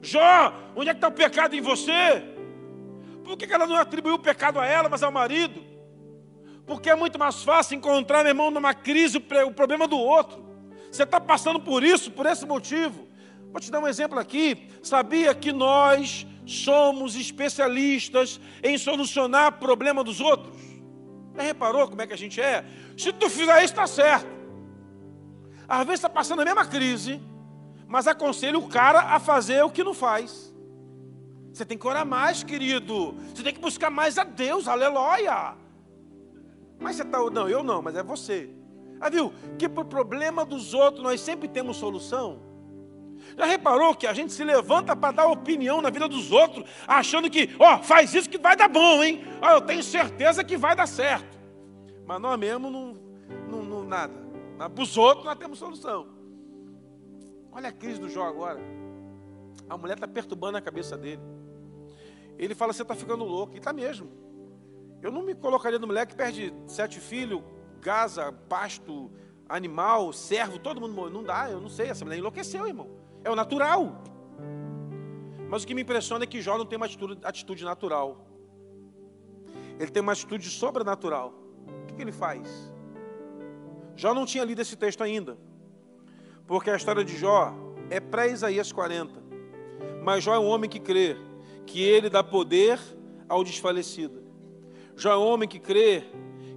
Jó, 0.00 0.52
onde 0.74 0.88
é 0.88 0.94
que 0.94 0.98
está 0.98 1.08
o 1.08 1.12
pecado 1.12 1.54
em 1.54 1.60
você? 1.60 2.22
Por 3.22 3.36
que 3.36 3.52
ela 3.52 3.66
não 3.66 3.76
atribuiu 3.76 4.14
o 4.14 4.18
pecado 4.18 4.58
a 4.58 4.66
ela, 4.66 4.88
mas 4.88 5.02
ao 5.02 5.10
marido? 5.10 5.62
Porque 6.66 6.88
é 6.88 6.94
muito 6.94 7.18
mais 7.18 7.42
fácil 7.42 7.76
encontrar, 7.76 8.22
meu 8.22 8.30
irmão, 8.30 8.50
numa 8.50 8.72
crise 8.74 9.18
o 9.18 9.52
problema 9.52 9.86
do 9.86 9.98
outro. 9.98 10.44
Você 10.94 11.02
está 11.02 11.20
passando 11.20 11.58
por 11.58 11.82
isso, 11.82 12.12
por 12.12 12.24
esse 12.24 12.46
motivo. 12.46 13.08
Vou 13.50 13.60
te 13.60 13.68
dar 13.68 13.80
um 13.80 13.88
exemplo 13.88 14.16
aqui. 14.16 14.68
Sabia 14.80 15.34
que 15.34 15.50
nós 15.50 16.24
somos 16.46 17.16
especialistas 17.16 18.40
em 18.62 18.78
solucionar 18.78 19.58
problema 19.58 20.04
dos 20.04 20.20
outros? 20.20 20.56
Já 21.34 21.42
reparou 21.42 21.88
como 21.88 22.00
é 22.00 22.06
que 22.06 22.12
a 22.12 22.16
gente 22.16 22.40
é? 22.40 22.64
Se 22.96 23.12
tu 23.12 23.28
fizer 23.28 23.56
isso, 23.56 23.72
está 23.72 23.88
certo. 23.88 24.28
Às 25.66 25.84
vezes 25.84 25.98
está 25.98 26.08
passando 26.08 26.42
a 26.42 26.44
mesma 26.44 26.64
crise, 26.64 27.20
mas 27.88 28.06
aconselho 28.06 28.60
o 28.60 28.68
cara 28.68 29.00
a 29.00 29.18
fazer 29.18 29.64
o 29.64 29.70
que 29.70 29.82
não 29.82 29.94
faz. 29.94 30.54
Você 31.52 31.64
tem 31.64 31.76
que 31.76 31.88
orar 31.88 32.06
mais, 32.06 32.44
querido. 32.44 33.16
Você 33.34 33.42
tem 33.42 33.52
que 33.52 33.60
buscar 33.60 33.90
mais 33.90 34.16
a 34.16 34.22
Deus, 34.22 34.68
aleluia. 34.68 35.56
Mas 36.78 36.94
você 36.94 37.02
está. 37.02 37.18
Não, 37.18 37.48
eu 37.48 37.64
não, 37.64 37.82
mas 37.82 37.96
é 37.96 38.02
você. 38.04 38.48
Ah, 39.00 39.08
viu? 39.08 39.32
Que 39.58 39.68
para 39.68 39.82
o 39.82 39.86
problema 39.86 40.44
dos 40.44 40.74
outros 40.74 41.02
nós 41.02 41.20
sempre 41.20 41.48
temos 41.48 41.76
solução. 41.76 42.40
Já 43.36 43.46
reparou 43.46 43.94
que 43.94 44.06
a 44.06 44.12
gente 44.12 44.32
se 44.32 44.44
levanta 44.44 44.94
para 44.94 45.12
dar 45.12 45.26
opinião 45.26 45.80
na 45.80 45.90
vida 45.90 46.08
dos 46.08 46.30
outros, 46.30 46.64
achando 46.86 47.30
que, 47.30 47.54
ó, 47.58 47.76
oh, 47.76 47.82
faz 47.82 48.14
isso 48.14 48.28
que 48.28 48.38
vai 48.38 48.56
dar 48.56 48.68
bom, 48.68 49.02
hein? 49.02 49.24
Ó, 49.40 49.46
oh, 49.46 49.50
eu 49.52 49.60
tenho 49.60 49.82
certeza 49.82 50.44
que 50.44 50.56
vai 50.56 50.76
dar 50.76 50.86
certo. 50.86 51.38
Mas 52.06 52.20
nós 52.20 52.38
mesmos 52.38 52.70
não, 52.70 52.96
não, 53.48 53.62
não 53.62 53.84
nada. 53.84 54.12
Para 54.56 54.82
os 54.82 54.96
outros 54.96 55.24
nós 55.24 55.38
temos 55.38 55.58
solução. 55.58 56.06
Olha 57.50 57.68
a 57.68 57.72
crise 57.72 58.00
do 58.00 58.08
Jó 58.08 58.24
agora. 58.24 58.60
A 59.68 59.76
mulher 59.76 59.94
está 59.94 60.06
perturbando 60.06 60.58
a 60.58 60.60
cabeça 60.60 60.96
dele. 60.96 61.22
Ele 62.38 62.54
fala, 62.54 62.72
você 62.72 62.82
está 62.82 62.94
ficando 62.94 63.24
louco. 63.24 63.54
E 63.54 63.58
está 63.58 63.72
mesmo. 63.72 64.08
Eu 65.00 65.10
não 65.10 65.22
me 65.22 65.34
colocaria 65.34 65.78
no 65.78 65.86
mulher 65.86 66.06
que 66.06 66.14
perde 66.14 66.52
sete 66.66 66.98
filhos, 66.98 67.42
casa, 67.84 68.32
pasto, 68.48 69.10
animal, 69.46 70.10
servo, 70.12 70.58
todo 70.58 70.80
mundo 70.80 70.94
morre. 70.94 71.12
Não 71.12 71.22
dá, 71.22 71.50
eu 71.50 71.60
não 71.60 71.68
sei. 71.68 71.88
Essa 71.88 72.04
mulher 72.04 72.18
enlouqueceu, 72.18 72.66
irmão. 72.66 72.88
É 73.22 73.30
o 73.30 73.36
natural. 73.36 74.02
Mas 75.50 75.62
o 75.62 75.66
que 75.66 75.74
me 75.74 75.82
impressiona 75.82 76.24
é 76.24 76.26
que 76.26 76.40
Jó 76.40 76.56
não 76.56 76.64
tem 76.64 76.78
uma 76.78 76.86
atitude, 76.86 77.18
atitude 77.22 77.64
natural. 77.64 78.26
Ele 79.78 79.90
tem 79.90 80.02
uma 80.02 80.12
atitude 80.12 80.48
sobrenatural. 80.48 81.34
O 81.82 81.86
que, 81.86 81.94
que 81.94 82.02
ele 82.02 82.12
faz? 82.12 82.72
Jó 83.94 84.14
não 84.14 84.24
tinha 84.24 84.44
lido 84.44 84.62
esse 84.62 84.76
texto 84.76 85.02
ainda. 85.02 85.36
Porque 86.46 86.70
a 86.70 86.76
história 86.76 87.04
de 87.04 87.16
Jó 87.16 87.54
é 87.90 88.00
pré-Isaías 88.00 88.72
40. 88.72 89.22
Mas 90.02 90.24
Jó 90.24 90.34
é 90.34 90.38
um 90.38 90.46
homem 90.46 90.70
que 90.70 90.80
crê 90.80 91.16
que 91.66 91.82
ele 91.82 92.08
dá 92.08 92.24
poder 92.24 92.80
ao 93.28 93.44
desfalecido. 93.44 94.22
Jó 94.96 95.12
é 95.12 95.16
um 95.16 95.26
homem 95.26 95.48
que 95.48 95.58
crê 95.58 96.04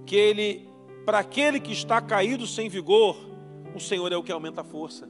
que 0.06 0.16
ele, 0.16 0.67
para 1.08 1.20
aquele 1.20 1.58
que 1.58 1.72
está 1.72 2.02
caído 2.02 2.46
sem 2.46 2.68
vigor, 2.68 3.16
o 3.74 3.80
Senhor 3.80 4.12
é 4.12 4.16
o 4.18 4.22
que 4.22 4.30
aumenta 4.30 4.60
a 4.60 4.64
força 4.64 5.08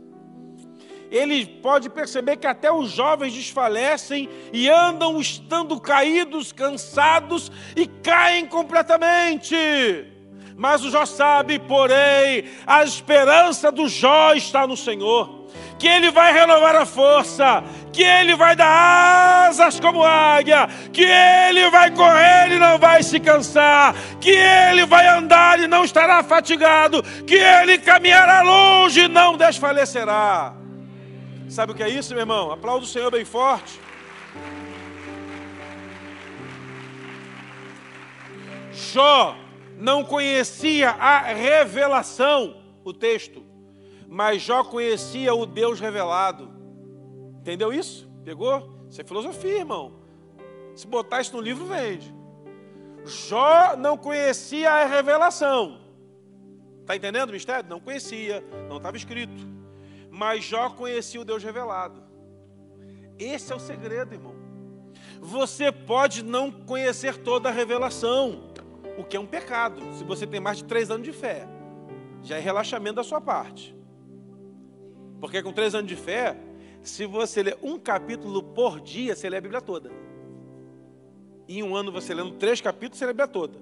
ele 1.11 1.46
pode 1.46 1.88
perceber 1.88 2.37
que 2.37 2.46
até 2.46 2.70
os 2.70 2.90
jovens 2.90 3.32
desfalecem 3.32 4.28
e 4.52 4.68
andam 4.68 5.18
estando 5.18 5.80
caídos, 5.80 6.52
cansados 6.52 7.50
e 7.74 7.87
caem 7.87 8.44
completamente. 8.44 9.56
Mas 10.54 10.84
o 10.84 10.90
Jó 10.90 11.06
sabe, 11.06 11.58
porém, 11.58 12.44
a 12.66 12.84
esperança 12.84 13.72
do 13.72 13.88
Jó 13.88 14.34
está 14.34 14.66
no 14.66 14.76
Senhor, 14.76 15.38
que 15.79 15.87
ele 15.87 16.11
vai 16.11 16.33
renovar 16.33 16.75
a 16.77 16.85
força, 16.85 17.62
que 17.92 18.03
ele 18.03 18.35
vai 18.35 18.57
dar 18.57 19.49
asas 19.49 19.79
como 19.79 20.05
águia, 20.05 20.68
que 20.92 21.05
ele 21.05 21.71
vai 21.71 21.90
correr 21.90 22.53
e 22.53 22.59
não 22.59 22.79
vai 22.79 23.03
se 23.03 23.21
cansar, 23.21 23.94
que 24.21 24.31
ele 24.31 24.85
vai 24.85 25.07
andar 25.07 25.61
e 25.61 25.66
não 25.66 25.85
estará 25.85 26.23
fatigado, 26.23 27.03
que 27.27 27.37
ele 27.37 27.79
caminhará 27.79 28.42
longe 28.42 29.03
e 29.03 29.09
não 29.09 29.37
desfalecerá. 29.37 30.55
Sabe 31.49 31.73
o 31.73 31.75
que 31.75 31.83
é 31.83 31.88
isso, 31.88 32.12
meu 32.12 32.21
irmão? 32.21 32.51
Aplauda 32.51 32.85
o 32.85 32.88
Senhor 32.88 33.11
bem 33.11 33.25
forte. 33.25 33.81
Jó 38.73 39.37
não 39.79 40.05
conhecia 40.05 40.90
a 40.90 41.21
revelação, 41.21 42.57
o 42.85 42.92
texto, 42.92 43.47
mas 44.09 44.40
Jó 44.40 44.64
conhecia 44.64 45.35
o 45.35 45.44
Deus 45.44 45.79
revelado. 45.79 46.51
Entendeu 47.40 47.71
isso? 47.73 48.11
Pegou? 48.25 48.87
Isso 48.88 49.01
é 49.01 49.05
filosofia, 49.05 49.59
irmão. 49.59 50.01
Se 50.75 50.87
botar 50.87 51.21
isso 51.21 51.37
no 51.37 51.42
livro, 51.42 51.66
vende. 51.66 52.14
Jó 53.05 53.77
não 53.77 53.99
conhecia 53.99 54.71
a 54.71 54.87
revelação. 54.87 55.79
Está 56.81 56.97
entendendo 56.97 57.29
o 57.29 57.33
mistério? 57.33 57.68
Não 57.68 57.81
conhecia, 57.81 58.42
não 58.66 58.79
estava 58.79 58.97
escrito. 58.97 59.47
Mas 60.11 60.42
Jó 60.42 60.71
conhecia 60.71 61.21
o 61.21 61.25
Deus 61.25 61.44
revelado. 61.44 62.03
Esse 63.18 63.53
é 63.53 63.57
o 63.57 63.61
segredo, 63.61 64.14
irmão. 64.14 64.35
Você 65.21 65.71
pode 65.71 66.23
não 66.23 66.51
conhecer 66.51 67.18
toda 67.18 67.51
a 67.51 67.53
revelação, 67.53 68.51
o 68.97 69.05
que 69.05 69.16
é 69.16 69.21
um 69.21 69.27
pecado, 69.27 69.83
se 69.92 70.03
você 70.03 70.27
tem 70.27 70.40
mais 70.40 70.59
de 70.59 70.64
três 70.64 70.90
anos 70.90 71.05
de 71.05 71.12
fé. 71.12 71.47
Já 72.23 72.37
é 72.37 72.40
relaxamento 72.40 72.97
da 72.97 73.05
sua 73.05 73.21
parte. 73.21 73.77
Porque 75.20 75.42
com 75.42 75.52
três 75.52 75.74
anos 75.74 75.88
de 75.88 75.96
fé, 75.96 76.37
se 76.83 77.07
você 77.07 77.42
ler 77.42 77.59
um 77.62 77.78
capítulo 77.78 78.42
por 78.42 78.81
dia, 78.81 79.14
você 79.14 79.28
lê 79.28 79.37
a 79.37 79.40
Bíblia 79.40 79.61
toda. 79.61 79.90
Em 81.48 81.62
um 81.62 81.74
ano 81.74 81.90
você 81.90 82.14
lendo 82.14 82.33
três 82.33 82.61
capítulos, 82.61 82.98
você 82.98 83.04
lê 83.04 83.11
a 83.11 83.14
Bíblia 83.14 83.28
toda. 83.28 83.59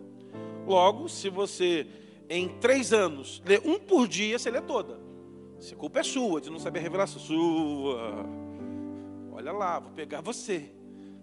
Logo, 0.66 1.08
se 1.08 1.28
você 1.28 1.86
em 2.28 2.48
três 2.48 2.92
anos 2.92 3.42
lê 3.46 3.60
um 3.64 3.78
por 3.78 4.08
dia, 4.08 4.38
você 4.38 4.50
lê 4.50 4.60
toda. 4.60 4.98
Se 5.60 5.74
a 5.74 5.76
culpa 5.76 6.00
é 6.00 6.02
sua, 6.02 6.40
de 6.40 6.50
não 6.50 6.58
saber 6.58 6.80
a 6.80 6.82
revelação. 6.82 7.20
Sua. 7.20 8.26
Olha 9.32 9.52
lá, 9.52 9.78
vou 9.78 9.92
pegar 9.92 10.20
você 10.20 10.70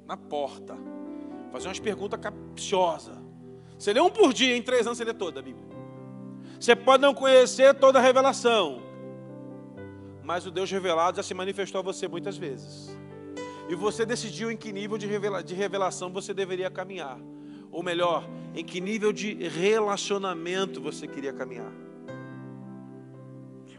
na 0.05 0.17
porta. 0.17 0.75
Fazer 1.51 1.67
umas 1.67 1.79
perguntas 1.79 2.19
capciosas. 2.19 3.17
Você 3.77 3.93
lê 3.93 3.99
um 3.99 4.09
por 4.09 4.33
dia, 4.33 4.55
em 4.55 4.61
três 4.61 4.87
anos 4.87 4.97
você 4.97 5.03
lê 5.03 5.13
toda 5.13 5.39
a 5.39 5.43
Bíblia. 5.43 5.65
Você 6.59 6.75
pode 6.75 7.01
não 7.01 7.13
conhecer 7.13 7.75
toda 7.75 7.99
a 7.99 8.01
revelação. 8.01 8.81
Mas 10.23 10.45
o 10.45 10.51
Deus 10.51 10.71
revelado 10.71 11.17
já 11.17 11.23
se 11.23 11.33
manifestou 11.33 11.79
a 11.79 11.81
você 11.81 12.07
muitas 12.07 12.37
vezes. 12.37 12.97
E 13.69 13.75
você 13.75 14.05
decidiu 14.05 14.49
em 14.51 14.57
que 14.57 14.71
nível 14.71 14.97
de, 14.97 15.05
revela 15.05 15.43
de 15.43 15.53
revelação 15.53 16.11
você 16.11 16.33
deveria 16.33 16.69
caminhar. 16.69 17.19
Ou 17.71 17.83
melhor, 17.83 18.27
em 18.55 18.63
que 18.63 18.79
nível 18.79 19.11
de 19.11 19.33
relacionamento 19.47 20.79
você 20.79 21.07
queria 21.07 21.33
caminhar. 21.33 21.71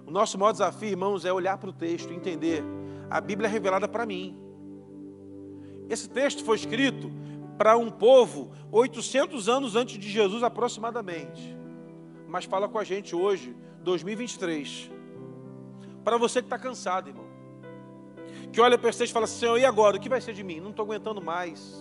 O 0.06 0.10
nosso 0.10 0.38
maior 0.38 0.52
desafio, 0.52 0.88
irmãos, 0.88 1.24
é 1.24 1.32
olhar 1.32 1.56
para 1.56 1.70
o 1.70 1.72
texto 1.72 2.10
e 2.12 2.16
entender. 2.16 2.62
A 3.08 3.20
Bíblia 3.20 3.48
é 3.48 3.50
revelada 3.50 3.88
para 3.88 4.04
mim. 4.04 4.38
Esse 5.88 6.08
texto 6.08 6.44
foi 6.44 6.56
escrito 6.56 7.10
para 7.56 7.76
um 7.76 7.90
povo 7.90 8.52
800 8.70 9.48
anos 9.48 9.76
antes 9.76 9.98
de 9.98 10.10
Jesus 10.10 10.42
aproximadamente. 10.42 11.56
Mas 12.28 12.44
fala 12.44 12.68
com 12.68 12.78
a 12.78 12.84
gente 12.84 13.14
hoje, 13.14 13.54
2023. 13.82 14.93
Para 16.04 16.18
você 16.18 16.42
que 16.42 16.46
está 16.46 16.58
cansado, 16.58 17.08
irmão. 17.08 17.24
que 18.52 18.60
olha 18.60 18.76
para 18.76 18.92
você 18.92 19.04
e 19.04 19.08
fala 19.08 19.24
assim: 19.24 19.40
Senhor, 19.40 19.58
e 19.58 19.64
agora? 19.64 19.96
O 19.96 20.00
que 20.00 20.08
vai 20.08 20.20
ser 20.20 20.34
de 20.34 20.44
mim? 20.44 20.60
Não 20.60 20.70
estou 20.70 20.84
aguentando 20.84 21.22
mais. 21.22 21.74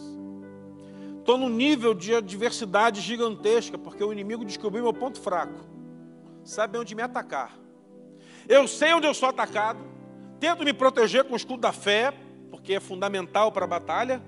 Estou 1.20 1.38
num 1.38 1.50
nível 1.50 1.94
de 1.94 2.16
adversidade 2.16 3.02
gigantesca, 3.02 3.78
porque 3.78 4.04
o 4.04 4.12
inimigo 4.12 4.44
descobriu 4.44 4.84
meu 4.84 4.94
ponto 4.94 5.22
fraco. 5.22 5.60
Sabe 6.44 6.78
onde 6.78 6.96
me 6.96 7.02
atacar. 7.02 7.58
Eu 8.48 8.68
sei 8.68 8.94
onde 8.94 9.08
eu 9.08 9.14
sou 9.14 9.30
atacado, 9.30 9.80
tento 10.40 10.66
me 10.66 10.74
proteger 10.74 11.24
com 11.24 11.34
o 11.34 11.38
escudo 11.38 11.62
da 11.62 11.72
fé, 11.72 12.14
porque 12.52 12.74
é 12.74 12.80
fundamental 12.80 13.52
para 13.52 13.64
a 13.64 13.68
batalha. 13.68 14.22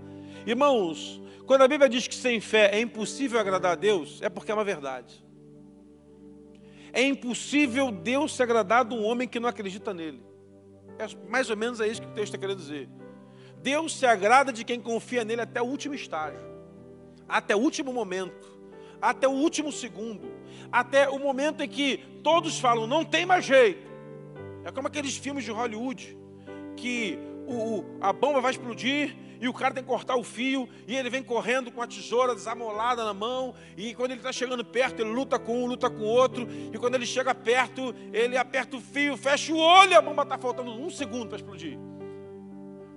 Irmãos, 0.45 1.21
quando 1.45 1.63
a 1.63 1.67
Bíblia 1.67 1.89
diz 1.89 2.07
que 2.07 2.15
sem 2.15 2.39
fé 2.39 2.69
é 2.73 2.79
impossível 2.79 3.39
agradar 3.39 3.73
a 3.73 3.75
Deus, 3.75 4.21
é 4.21 4.29
porque 4.29 4.51
é 4.51 4.53
uma 4.53 4.63
verdade. 4.63 5.24
É 6.95 7.03
impossível 7.03 7.91
Deus 7.91 8.33
se 8.33 8.41
agradar 8.41 8.85
de 8.85 8.95
um 8.95 9.03
homem 9.03 9.27
que 9.27 9.37
não 9.37 9.49
acredita 9.49 9.93
nele. 9.93 10.23
É 10.97 11.05
mais 11.29 11.49
ou 11.49 11.57
menos 11.57 11.81
é 11.81 11.87
isso 11.89 12.01
que 12.01 12.07
o 12.07 12.11
texto 12.11 12.33
está 12.33 12.37
querendo 12.37 12.57
dizer. 12.57 12.87
Deus 13.61 13.97
se 13.99 14.05
agrada 14.05 14.53
de 14.53 14.63
quem 14.63 14.79
confia 14.79 15.25
nele 15.25 15.41
até 15.41 15.61
o 15.61 15.65
último 15.65 15.93
estágio, 15.93 16.39
até 17.27 17.53
o 17.53 17.59
último 17.59 17.91
momento, 17.91 18.47
até 19.01 19.27
o 19.27 19.31
último 19.31 19.73
segundo, 19.73 20.31
até 20.71 21.09
o 21.09 21.19
momento 21.19 21.61
em 21.61 21.67
que 21.67 21.97
todos 22.23 22.59
falam, 22.59 22.87
não 22.87 23.03
tem 23.03 23.25
mais 23.25 23.43
jeito. 23.43 23.91
É 24.63 24.71
como 24.71 24.87
aqueles 24.87 25.17
filmes 25.17 25.43
de 25.43 25.51
Hollywood, 25.51 26.17
que 26.77 27.19
o, 27.45 27.83
a 27.99 28.13
bomba 28.13 28.39
vai 28.39 28.51
explodir 28.51 29.17
e 29.39 29.47
o 29.47 29.53
cara 29.53 29.73
tem 29.73 29.83
que 29.83 29.89
cortar 29.89 30.15
o 30.15 30.23
fio, 30.23 30.67
e 30.87 30.95
ele 30.95 31.09
vem 31.09 31.23
correndo 31.23 31.71
com 31.71 31.81
a 31.81 31.87
tesoura 31.87 32.35
desamolada 32.35 33.03
na 33.03 33.13
mão, 33.13 33.53
e 33.75 33.93
quando 33.93 34.11
ele 34.11 34.19
está 34.19 34.31
chegando 34.31 34.63
perto, 34.63 35.01
ele 35.01 35.11
luta 35.11 35.37
com 35.37 35.63
um, 35.63 35.65
luta 35.65 35.89
com 35.89 36.03
outro, 36.03 36.47
e 36.73 36.77
quando 36.77 36.95
ele 36.95 37.05
chega 37.05 37.33
perto, 37.33 37.93
ele 38.13 38.37
aperta 38.37 38.77
o 38.77 38.81
fio, 38.81 39.17
fecha 39.17 39.53
o 39.53 39.57
olho, 39.57 39.91
e 39.91 39.95
a 39.95 40.01
bomba 40.01 40.23
está 40.23 40.37
faltando 40.37 40.71
um 40.71 40.89
segundo 40.89 41.27
para 41.27 41.37
explodir. 41.37 41.77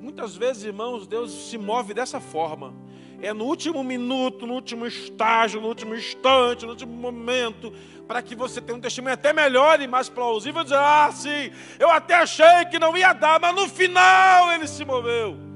Muitas 0.01 0.37
vezes, 0.37 0.64
irmãos, 0.64 1.07
Deus 1.07 1.51
se 1.51 1.59
move 1.59 1.92
dessa 1.92 2.20
forma. 2.20 2.72
É 3.20 3.33
no 3.33 3.44
último 3.44 3.83
minuto, 3.83 4.46
no 4.46 4.55
último 4.55 4.87
estágio, 4.87 5.61
no 5.61 5.66
último 5.66 5.94
instante, 5.94 6.64
no 6.64 6.70
último 6.70 6.92
momento, 6.92 7.72
para 8.07 8.22
que 8.22 8.37
você 8.37 8.61
tenha 8.61 8.79
um 8.79 8.81
testemunho 8.81 9.14
até 9.14 9.33
melhor 9.33 9.81
e 9.81 9.88
mais 9.88 10.09
plausível, 10.09 10.62
dizer, 10.62 10.79
ah, 10.79 11.11
sim, 11.12 11.51
eu 11.81 11.90
até 11.90 12.14
achei 12.14 12.64
que 12.70 12.79
não 12.79 12.96
ia 12.96 13.12
dar, 13.12 13.40
mas 13.40 13.55
no 13.55 13.68
final 13.68 14.53
ele 14.53 14.68
se 14.68 14.85
moveu. 14.85 15.47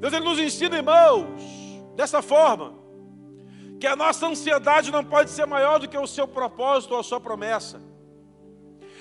Deus 0.00 0.14
ele 0.14 0.24
nos 0.24 0.38
ensina, 0.38 0.76
irmãos, 0.76 1.28
dessa 1.94 2.22
forma, 2.22 2.72
que 3.78 3.86
a 3.86 3.94
nossa 3.94 4.26
ansiedade 4.26 4.90
não 4.90 5.04
pode 5.04 5.28
ser 5.28 5.46
maior 5.46 5.78
do 5.78 5.86
que 5.86 5.96
o 5.96 6.06
seu 6.06 6.26
propósito 6.26 6.94
ou 6.94 7.00
a 7.00 7.02
sua 7.02 7.20
promessa. 7.20 7.82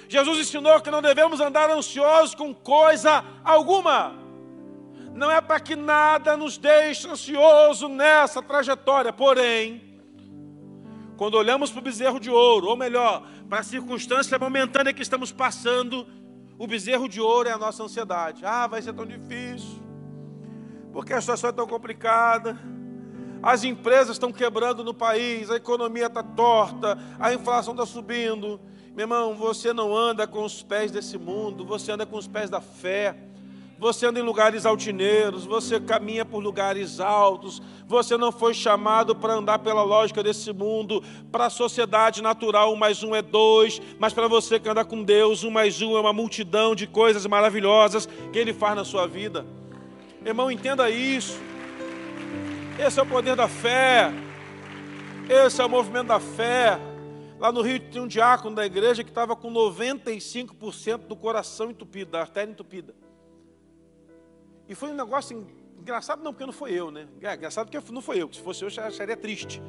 Jesus 0.09 0.39
ensinou 0.39 0.81
que 0.81 0.91
não 0.91 1.01
devemos 1.01 1.39
andar 1.39 1.69
ansiosos 1.69 2.35
com 2.35 2.53
coisa 2.53 3.23
alguma. 3.45 4.13
Não 5.13 5.31
é 5.31 5.39
para 5.39 5.61
que 5.61 5.73
nada 5.73 6.35
nos 6.35 6.57
deixe 6.57 7.07
ansioso 7.07 7.87
nessa 7.87 8.41
trajetória, 8.41 9.13
porém, 9.13 10.01
quando 11.15 11.35
olhamos 11.35 11.71
para 11.71 11.79
o 11.79 11.83
bezerro 11.83 12.19
de 12.19 12.29
ouro, 12.29 12.67
ou 12.67 12.75
melhor, 12.75 13.25
para 13.47 13.59
a 13.59 13.63
circunstância 13.63 14.37
momentânea 14.37 14.93
que 14.93 15.01
estamos 15.01 15.31
passando, 15.31 16.05
o 16.57 16.67
bezerro 16.67 17.07
de 17.07 17.21
ouro 17.21 17.47
é 17.47 17.53
a 17.53 17.57
nossa 17.57 17.83
ansiedade. 17.83 18.45
Ah, 18.45 18.67
vai 18.67 18.81
ser 18.81 18.91
tão 18.91 19.05
difícil 19.05 19.88
porque 20.91 21.13
a 21.13 21.21
situação 21.21 21.49
é 21.49 21.53
tão 21.53 21.67
complicada. 21.67 22.57
As 23.41 23.63
empresas 23.63 24.15
estão 24.15 24.31
quebrando 24.31 24.83
no 24.83 24.93
país, 24.93 25.49
a 25.49 25.55
economia 25.55 26.07
está 26.07 26.21
torta, 26.21 26.97
a 27.19 27.33
inflação 27.33 27.73
está 27.73 27.85
subindo. 27.85 28.59
Meu 28.93 29.03
irmão, 29.03 29.35
você 29.35 29.71
não 29.71 29.95
anda 29.95 30.27
com 30.27 30.43
os 30.43 30.61
pés 30.61 30.91
desse 30.91 31.17
mundo, 31.17 31.63
você 31.63 31.91
anda 31.91 32.05
com 32.05 32.17
os 32.17 32.27
pés 32.27 32.49
da 32.49 32.59
fé. 32.59 33.15
Você 33.77 34.05
anda 34.05 34.19
em 34.19 34.23
lugares 34.23 34.65
altineiros, 34.65 35.45
você 35.45 35.79
caminha 35.79 36.25
por 36.25 36.43
lugares 36.43 36.99
altos, 36.99 37.61
você 37.87 38.17
não 38.17 38.29
foi 38.29 38.53
chamado 38.53 39.15
para 39.15 39.35
andar 39.35 39.59
pela 39.59 39.83
lógica 39.83 40.21
desse 40.21 40.51
mundo, 40.51 41.01
para 41.31 41.45
a 41.45 41.49
sociedade 41.49 42.21
natural, 42.21 42.73
um 42.73 42.75
mais 42.75 43.03
um 43.03 43.15
é 43.15 43.21
dois, 43.21 43.81
mas 43.97 44.11
para 44.11 44.27
você 44.27 44.59
que 44.59 44.67
anda 44.67 44.83
com 44.83 45.01
Deus, 45.01 45.45
um 45.45 45.49
mais 45.49 45.81
um 45.81 45.95
é 45.95 45.99
uma 46.01 46.11
multidão 46.11 46.75
de 46.75 46.87
coisas 46.87 47.25
maravilhosas 47.25 48.05
que 48.33 48.37
Ele 48.37 48.53
faz 48.53 48.75
na 48.75 48.83
sua 48.83 49.07
vida. 49.07 49.45
Irmão, 50.25 50.51
entenda 50.51 50.89
isso. 50.89 51.39
Esse 52.77 52.99
é 52.99 53.03
o 53.03 53.05
poder 53.05 53.35
da 53.35 53.47
fé. 53.47 54.11
Esse 55.29 55.61
é 55.61 55.65
o 55.65 55.69
movimento 55.69 56.07
da 56.07 56.19
fé. 56.19 56.77
Lá 57.39 57.51
no 57.51 57.61
Rio 57.61 57.79
tinha 57.79 58.03
um 58.03 58.07
diácono 58.07 58.55
da 58.55 58.65
igreja 58.65 59.03
que 59.03 59.09
estava 59.09 59.35
com 59.35 59.51
95% 59.51 61.07
do 61.07 61.15
coração 61.15 61.71
entupido, 61.71 62.11
da 62.11 62.21
artéria 62.21 62.51
entupida. 62.51 62.93
E 64.67 64.75
foi 64.75 64.89
um 64.89 64.93
negócio 64.93 65.47
engraçado, 65.79 66.21
não, 66.21 66.33
porque 66.33 66.45
não 66.45 66.53
foi 66.53 66.73
eu, 66.73 66.91
né? 66.91 67.07
É, 67.21 67.33
engraçado 67.33 67.69
porque 67.69 67.91
não 67.91 68.01
foi 68.01 68.21
eu, 68.21 68.31
se 68.31 68.41
fosse 68.41 68.63
eu, 68.63 68.69
eu 68.69 68.83
acharia 68.83 69.15
triste. 69.15 69.61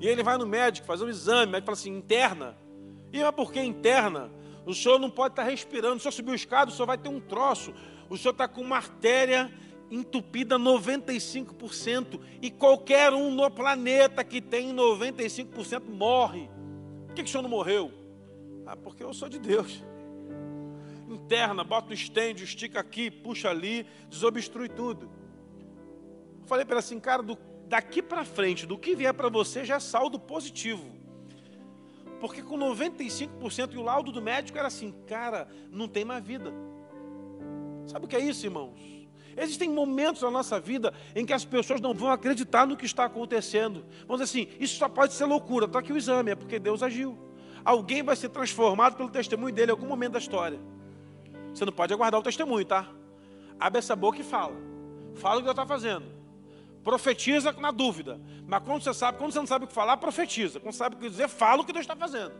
E 0.00 0.08
ele 0.08 0.22
vai 0.22 0.38
no 0.38 0.46
médico 0.46 0.86
fazer 0.86 1.04
um 1.04 1.08
exame, 1.08 1.46
o 1.46 1.50
médico 1.50 1.66
fala 1.66 1.78
assim: 1.78 1.94
interna. 1.96 2.56
E 3.12 3.22
mas 3.22 3.34
por 3.34 3.52
que 3.52 3.60
interna? 3.60 4.30
O 4.64 4.74
senhor 4.74 4.98
não 4.98 5.10
pode 5.10 5.32
estar 5.32 5.42
respirando, 5.42 5.96
o 5.96 6.00
senhor 6.00 6.12
subiu 6.12 6.32
o 6.32 6.36
escada, 6.36 6.70
o 6.70 6.74
senhor 6.74 6.86
vai 6.86 6.96
ter 6.96 7.08
um 7.08 7.20
troço. 7.20 7.74
O 8.08 8.16
senhor 8.16 8.32
está 8.32 8.48
com 8.48 8.60
uma 8.60 8.76
artéria 8.76 9.52
entupida 9.92 10.58
95%, 10.58 12.18
e 12.40 12.50
qualquer 12.50 13.12
um 13.12 13.30
no 13.30 13.50
planeta 13.50 14.24
que 14.24 14.40
tem 14.40 14.74
95% 14.74 15.84
morre. 15.84 16.48
Por 17.06 17.14
que, 17.14 17.22
que 17.22 17.28
o 17.28 17.30
senhor 17.30 17.42
não 17.42 17.50
morreu? 17.50 17.92
Ah, 18.64 18.74
porque 18.74 19.04
eu 19.04 19.12
sou 19.12 19.28
de 19.28 19.38
Deus. 19.38 19.84
Interna, 21.06 21.62
bota 21.62 21.90
o 21.90 21.92
estende, 21.92 22.42
estica 22.42 22.80
aqui, 22.80 23.10
puxa 23.10 23.50
ali, 23.50 23.86
desobstrui 24.08 24.70
tudo. 24.70 25.10
falei 26.46 26.64
para 26.64 26.76
ele 26.76 26.80
assim, 26.80 26.98
cara, 26.98 27.22
do, 27.22 27.36
daqui 27.68 28.00
para 28.00 28.24
frente, 28.24 28.64
do 28.64 28.78
que 28.78 28.96
vier 28.96 29.12
para 29.12 29.28
você 29.28 29.62
já 29.62 29.76
é 29.76 29.80
saldo 29.80 30.18
positivo. 30.18 30.90
Porque 32.18 32.40
com 32.40 32.56
95% 32.56 33.74
e 33.74 33.76
o 33.76 33.82
laudo 33.82 34.10
do 34.10 34.22
médico 34.22 34.56
era 34.56 34.68
assim, 34.68 34.90
cara, 35.06 35.48
não 35.70 35.86
tem 35.86 36.02
mais 36.02 36.24
vida. 36.24 36.50
Sabe 37.86 38.06
o 38.06 38.08
que 38.08 38.16
é 38.16 38.20
isso, 38.20 38.46
irmãos? 38.46 39.01
Existem 39.36 39.68
momentos 39.68 40.22
na 40.22 40.30
nossa 40.30 40.60
vida 40.60 40.92
em 41.14 41.24
que 41.24 41.32
as 41.32 41.44
pessoas 41.44 41.80
não 41.80 41.94
vão 41.94 42.10
acreditar 42.10 42.66
no 42.66 42.76
que 42.76 42.84
está 42.84 43.04
acontecendo. 43.04 43.84
Vamos 44.06 44.22
dizer 44.22 44.24
assim, 44.24 44.56
isso 44.60 44.76
só 44.76 44.88
pode 44.88 45.14
ser 45.14 45.24
loucura. 45.24 45.66
Está 45.66 45.78
aqui 45.78 45.92
o 45.92 45.96
exame, 45.96 46.32
é 46.32 46.34
porque 46.34 46.58
Deus 46.58 46.82
agiu. 46.82 47.18
Alguém 47.64 48.02
vai 48.02 48.16
ser 48.16 48.28
transformado 48.28 48.96
pelo 48.96 49.08
testemunho 49.08 49.54
dele 49.54 49.70
em 49.70 49.74
algum 49.74 49.86
momento 49.86 50.12
da 50.12 50.18
história. 50.18 50.58
Você 51.54 51.64
não 51.64 51.72
pode 51.72 51.92
aguardar 51.92 52.20
o 52.20 52.22
testemunho, 52.22 52.64
tá? 52.64 52.88
Abre 53.58 53.78
essa 53.78 53.94
boca 53.94 54.20
e 54.20 54.24
fala. 54.24 54.56
Fala 55.14 55.36
o 55.36 55.38
que 55.38 55.44
Deus 55.44 55.52
está 55.52 55.66
fazendo. 55.66 56.06
Profetiza 56.82 57.52
na 57.52 57.70
dúvida. 57.70 58.20
Mas 58.46 58.62
quando 58.64 58.82
você 58.82 58.92
sabe, 58.92 59.18
quando 59.18 59.32
você 59.32 59.38
não 59.38 59.46
sabe 59.46 59.64
o 59.64 59.68
que 59.68 59.74
falar, 59.74 59.96
profetiza. 59.96 60.58
Quando 60.58 60.74
sabe 60.74 60.96
o 60.96 60.98
que 60.98 61.08
dizer, 61.08 61.28
fala 61.28 61.62
o 61.62 61.64
que 61.64 61.72
Deus 61.72 61.84
está 61.84 61.94
fazendo. 61.94 62.32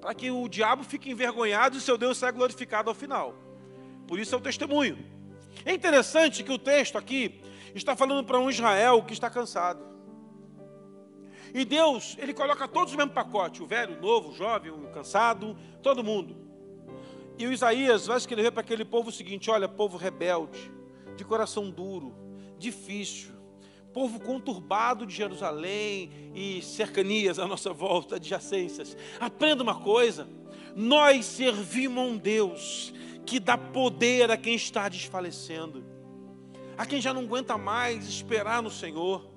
Para 0.00 0.14
que 0.14 0.30
o 0.30 0.48
diabo 0.48 0.84
fique 0.84 1.10
envergonhado 1.10 1.76
e 1.76 1.80
seu 1.80 1.96
Deus 1.96 2.18
seja 2.18 2.32
glorificado 2.32 2.90
ao 2.90 2.94
final. 2.94 3.34
Por 4.06 4.18
isso 4.18 4.34
é 4.34 4.38
o 4.38 4.40
testemunho. 4.40 4.98
É 5.64 5.72
interessante 5.72 6.42
que 6.42 6.52
o 6.52 6.58
texto 6.58 6.96
aqui 6.98 7.40
está 7.74 7.96
falando 7.96 8.24
para 8.24 8.38
um 8.38 8.50
Israel 8.50 9.02
que 9.02 9.12
está 9.12 9.30
cansado. 9.30 9.92
E 11.54 11.64
Deus, 11.64 12.16
ele 12.18 12.32
coloca 12.32 12.66
todos 12.66 12.92
no 12.92 12.98
mesmo 12.98 13.12
pacote: 13.12 13.62
o 13.62 13.66
velho, 13.66 13.96
o 13.96 14.00
novo, 14.00 14.30
o 14.30 14.34
jovem, 14.34 14.70
o 14.70 14.88
cansado, 14.88 15.56
todo 15.82 16.02
mundo. 16.02 16.36
E 17.38 17.46
o 17.46 17.52
Isaías 17.52 18.06
vai 18.06 18.16
escrever 18.16 18.52
para 18.52 18.62
aquele 18.62 18.84
povo 18.84 19.10
o 19.10 19.12
seguinte: 19.12 19.50
olha, 19.50 19.68
povo 19.68 19.96
rebelde, 19.96 20.72
de 21.16 21.24
coração 21.24 21.70
duro, 21.70 22.14
difícil, 22.58 23.32
povo 23.92 24.18
conturbado 24.20 25.04
de 25.04 25.14
Jerusalém 25.14 26.10
e 26.34 26.62
cercanias 26.62 27.38
à 27.38 27.46
nossa 27.46 27.72
volta, 27.72 28.16
adjacências. 28.16 28.96
Aprenda 29.20 29.62
uma 29.62 29.78
coisa: 29.78 30.26
nós 30.74 31.26
servimos 31.26 31.98
a 31.98 32.06
um 32.06 32.16
Deus 32.16 32.94
que 33.26 33.38
dá 33.38 33.56
poder 33.56 34.30
a 34.30 34.36
quem 34.36 34.54
está 34.54 34.88
desfalecendo, 34.88 35.84
a 36.76 36.84
quem 36.86 37.00
já 37.00 37.12
não 37.14 37.22
aguenta 37.22 37.56
mais 37.56 38.08
esperar 38.08 38.62
no 38.62 38.70
Senhor, 38.70 39.30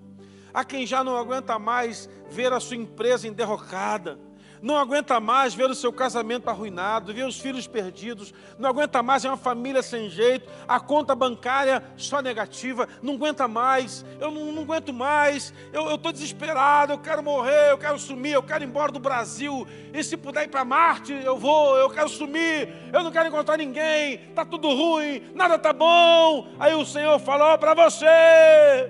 a 0.53 0.63
quem 0.63 0.85
já 0.85 1.03
não 1.03 1.17
aguenta 1.17 1.59
mais 1.59 2.09
ver 2.29 2.51
a 2.53 2.59
sua 2.59 2.77
empresa 2.77 3.27
enderrocada, 3.27 4.19
não 4.65 4.77
aguenta 4.77 5.19
mais 5.19 5.53
ver 5.53 5.69
o 5.69 5.75
seu 5.75 5.93
casamento 5.93 6.49
arruinado, 6.49 7.13
ver 7.13 7.27
os 7.27 7.39
filhos 7.39 7.67
perdidos, 7.67 8.33
não 8.57 8.67
aguenta 8.67 9.03
mais 9.03 9.21
ver 9.21 9.29
uma 9.29 9.37
família 9.37 9.83
sem 9.83 10.09
jeito, 10.09 10.51
a 10.67 10.79
conta 10.79 11.13
bancária 11.13 11.83
só 11.95 12.19
negativa, 12.19 12.89
não 12.99 13.13
aguenta 13.13 13.47
mais, 13.47 14.03
eu 14.19 14.31
não, 14.31 14.51
não 14.51 14.63
aguento 14.63 14.91
mais, 14.91 15.53
eu 15.71 15.93
estou 15.93 16.11
desesperado, 16.11 16.93
eu 16.93 16.97
quero 16.97 17.21
morrer, 17.21 17.69
eu 17.69 17.77
quero 17.77 17.99
sumir, 17.99 18.31
eu 18.31 18.41
quero 18.41 18.63
ir 18.63 18.67
embora 18.67 18.91
do 18.91 18.97
Brasil, 18.97 19.67
e 19.93 20.03
se 20.03 20.17
puder 20.17 20.45
ir 20.45 20.47
para 20.47 20.65
Marte, 20.65 21.13
eu 21.13 21.37
vou, 21.37 21.77
eu 21.77 21.91
quero 21.91 22.09
sumir, 22.09 22.67
eu 22.91 23.03
não 23.03 23.11
quero 23.11 23.27
encontrar 23.27 23.57
ninguém, 23.57 24.15
está 24.29 24.43
tudo 24.43 24.67
ruim, 24.69 25.29
nada 25.35 25.57
está 25.57 25.73
bom. 25.73 26.47
Aí 26.59 26.73
o 26.73 26.83
Senhor 26.87 27.19
falou 27.19 27.55
para 27.59 27.75
você, 27.75 28.89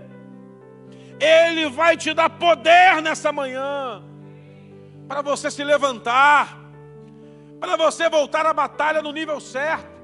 Ele 1.19 1.67
vai 1.67 1.97
te 1.97 2.13
dar 2.13 2.29
poder 2.29 3.01
nessa 3.01 3.33
manhã 3.33 4.14
para 5.07 5.21
você 5.21 5.51
se 5.51 5.63
levantar, 5.63 6.57
para 7.59 7.75
você 7.75 8.09
voltar 8.09 8.45
à 8.45 8.53
batalha 8.53 9.01
no 9.01 9.11
nível 9.11 9.39
certo. 9.39 9.95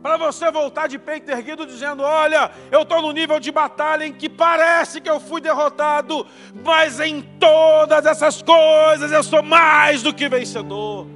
para 0.00 0.16
você 0.16 0.48
voltar 0.50 0.86
de 0.86 0.98
peito 0.98 1.28
erguido 1.30 1.66
dizendo: 1.66 2.02
Olha, 2.02 2.52
eu 2.70 2.82
estou 2.82 3.02
no 3.02 3.12
nível 3.12 3.40
de 3.40 3.50
batalha 3.50 4.06
em 4.06 4.12
que 4.12 4.28
parece 4.28 5.00
que 5.00 5.10
eu 5.10 5.18
fui 5.18 5.40
derrotado, 5.40 6.26
mas 6.64 7.00
em 7.00 7.20
todas 7.20 8.06
essas 8.06 8.40
coisas 8.40 9.10
eu 9.10 9.22
sou 9.22 9.42
mais 9.42 10.02
do 10.02 10.14
que 10.14 10.28
vencedor. 10.28 11.06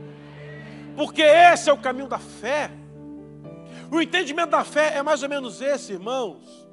Porque 0.96 1.22
esse 1.22 1.70
é 1.70 1.72
o 1.72 1.78
caminho 1.78 2.08
da 2.08 2.18
fé. 2.18 2.70
O 3.90 4.00
entendimento 4.00 4.50
da 4.50 4.64
fé 4.64 4.96
é 4.96 5.02
mais 5.02 5.22
ou 5.22 5.28
menos 5.28 5.60
esse, 5.60 5.92
irmãos. 5.92 6.66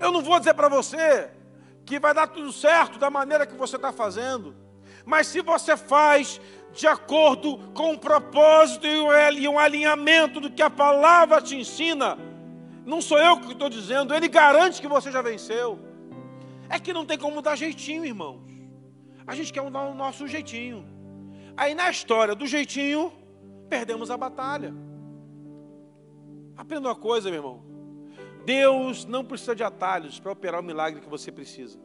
Eu 0.00 0.12
não 0.12 0.22
vou 0.22 0.38
dizer 0.38 0.54
para 0.54 0.68
você 0.68 1.30
que 1.84 1.98
vai 1.98 2.14
dar 2.14 2.28
tudo 2.28 2.52
certo 2.52 2.98
da 2.98 3.10
maneira 3.10 3.46
que 3.46 3.54
você 3.54 3.76
está 3.76 3.92
fazendo, 3.92 4.54
mas 5.08 5.26
se 5.26 5.40
você 5.40 5.74
faz 5.74 6.38
de 6.74 6.86
acordo 6.86 7.56
com 7.72 7.94
o 7.94 7.98
propósito 7.98 8.86
e 8.86 9.48
um 9.48 9.58
alinhamento 9.58 10.38
do 10.38 10.50
que 10.50 10.60
a 10.60 10.68
palavra 10.68 11.40
te 11.40 11.56
ensina. 11.56 12.18
Não 12.84 13.00
sou 13.00 13.18
eu 13.18 13.40
que 13.40 13.52
estou 13.52 13.70
dizendo, 13.70 14.14
ele 14.14 14.28
garante 14.28 14.80
que 14.80 14.86
você 14.86 15.10
já 15.10 15.22
venceu. 15.22 15.78
É 16.68 16.78
que 16.78 16.92
não 16.92 17.06
tem 17.06 17.16
como 17.16 17.40
dar 17.40 17.56
jeitinho, 17.56 18.04
irmãos. 18.04 18.42
A 19.26 19.34
gente 19.34 19.50
quer 19.50 19.62
dar 19.70 19.86
o 19.86 19.94
nosso 19.94 20.28
jeitinho. 20.28 20.86
Aí 21.56 21.74
na 21.74 21.90
história 21.90 22.34
do 22.34 22.46
jeitinho, 22.46 23.10
perdemos 23.68 24.10
a 24.10 24.16
batalha. 24.16 24.74
Aprenda 26.54 26.88
uma 26.88 26.94
coisa, 26.94 27.30
meu 27.30 27.38
irmão. 27.38 27.62
Deus 28.44 29.06
não 29.06 29.24
precisa 29.24 29.56
de 29.56 29.64
atalhos 29.64 30.20
para 30.20 30.32
operar 30.32 30.60
o 30.60 30.64
milagre 30.64 31.00
que 31.00 31.08
você 31.08 31.32
precisa. 31.32 31.78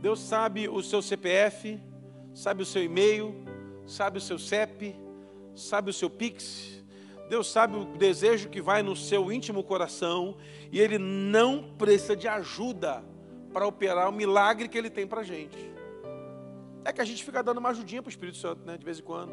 Deus 0.00 0.20
sabe 0.20 0.68
o 0.68 0.80
seu 0.80 1.02
CPF, 1.02 1.80
sabe 2.38 2.62
o 2.62 2.66
seu 2.66 2.84
e-mail, 2.84 3.34
sabe 3.84 4.18
o 4.18 4.20
seu 4.20 4.38
CEP, 4.38 4.94
sabe 5.56 5.90
o 5.90 5.92
seu 5.92 6.08
Pix, 6.08 6.84
Deus 7.28 7.50
sabe 7.50 7.76
o 7.76 7.84
desejo 7.84 8.48
que 8.48 8.62
vai 8.62 8.80
no 8.80 8.94
seu 8.94 9.32
íntimo 9.32 9.64
coração 9.64 10.36
e 10.70 10.78
Ele 10.78 10.98
não 10.98 11.74
precisa 11.76 12.14
de 12.14 12.28
ajuda 12.28 13.04
para 13.52 13.66
operar 13.66 14.08
o 14.08 14.12
milagre 14.12 14.68
que 14.68 14.78
Ele 14.78 14.88
tem 14.88 15.04
para 15.04 15.22
a 15.22 15.24
gente. 15.24 15.58
É 16.84 16.92
que 16.92 17.00
a 17.00 17.04
gente 17.04 17.24
fica 17.24 17.42
dando 17.42 17.58
uma 17.58 17.70
ajudinha 17.70 18.00
para 18.00 18.08
o 18.08 18.10
Espírito 18.10 18.38
Santo, 18.38 18.64
né, 18.64 18.78
de 18.78 18.84
vez 18.84 19.00
em 19.00 19.02
quando. 19.02 19.32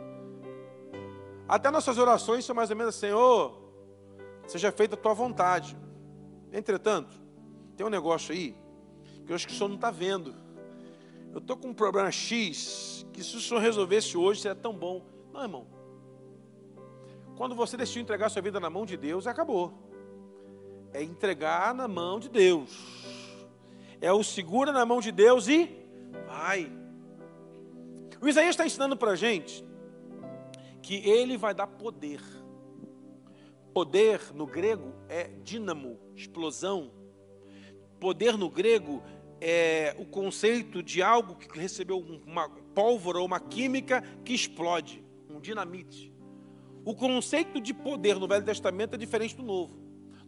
Até 1.48 1.70
nossas 1.70 2.00
orações 2.00 2.44
são 2.44 2.56
mais 2.56 2.72
ou 2.72 2.76
menos 2.76 2.96
assim, 2.96 3.08
Senhor, 3.08 3.72
seja 4.48 4.72
feita 4.72 4.96
a 4.96 4.98
tua 4.98 5.14
vontade. 5.14 5.78
Entretanto, 6.52 7.16
tem 7.78 7.86
um 7.86 7.90
negócio 7.90 8.34
aí 8.34 8.56
que 9.28 9.32
eu 9.32 9.36
acho 9.36 9.46
que 9.46 9.54
o 9.54 9.56
senhor 9.56 9.68
não 9.68 9.76
está 9.76 9.92
vendo. 9.92 10.45
Eu 11.36 11.40
estou 11.40 11.58
com 11.58 11.68
um 11.68 11.74
problema 11.74 12.10
X, 12.10 13.06
que 13.12 13.22
se 13.22 13.36
o 13.36 13.42
senhor 13.42 13.60
resolvesse 13.60 14.16
hoje 14.16 14.40
seria 14.40 14.56
tão 14.56 14.72
bom. 14.72 15.06
Não, 15.34 15.42
irmão. 15.42 15.68
Quando 17.36 17.54
você 17.54 17.76
decidiu 17.76 18.02
entregar 18.02 18.30
sua 18.30 18.42
vida 18.42 18.58
na 18.58 18.70
mão 18.70 18.86
de 18.86 18.96
Deus, 18.96 19.28
acabou. 19.28 19.74
É 20.94 21.04
entregar 21.04 21.76
na 21.76 21.90
mão 21.90 22.22
de 22.22 22.30
Deus. 22.30 22.72
É 24.00 24.14
o 24.14 24.24
segura 24.24 24.72
na 24.72 24.86
mão 24.86 25.02
de 25.02 25.12
Deus 25.12 25.50
e 25.50 25.70
vai. 26.26 26.72
O 28.22 28.30
Isaías 28.30 28.52
está 28.52 28.66
ensinando 28.66 28.96
para 28.96 29.12
a 29.12 29.16
gente 29.18 29.62
que 30.82 31.06
ele 31.06 31.36
vai 31.36 31.54
dar 31.54 31.68
poder. 31.68 32.22
Poder 33.74 34.22
no 34.34 34.46
grego 34.46 34.94
é 35.10 35.26
dínamo, 35.44 36.00
explosão. 36.16 36.94
Poder 38.00 38.38
no 38.38 38.50
grego 38.50 39.04
é, 39.40 39.96
o 39.98 40.06
conceito 40.06 40.82
de 40.82 41.02
algo 41.02 41.36
que 41.36 41.60
recebeu 41.60 42.00
uma 42.26 42.50
pólvora 42.74 43.20
ou 43.20 43.26
uma 43.26 43.40
química 43.40 44.02
que 44.24 44.34
explode, 44.34 45.04
um 45.30 45.40
dinamite. 45.40 46.14
O 46.84 46.94
conceito 46.94 47.60
de 47.60 47.74
poder 47.74 48.18
no 48.18 48.28
Velho 48.28 48.46
Testamento 48.46 48.96
é 48.96 48.98
diferente 48.98 49.36
do 49.36 49.44
Novo. 49.44 49.78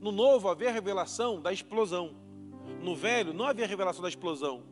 No 0.01 0.11
Novo 0.11 0.49
havia 0.49 0.69
a 0.69 0.71
revelação 0.71 1.41
da 1.41 1.53
explosão. 1.53 2.15
No 2.81 2.95
Velho 2.95 3.33
não 3.33 3.45
havia 3.45 3.65
a 3.65 3.67
revelação 3.67 4.01
da 4.01 4.09
explosão. 4.09 4.63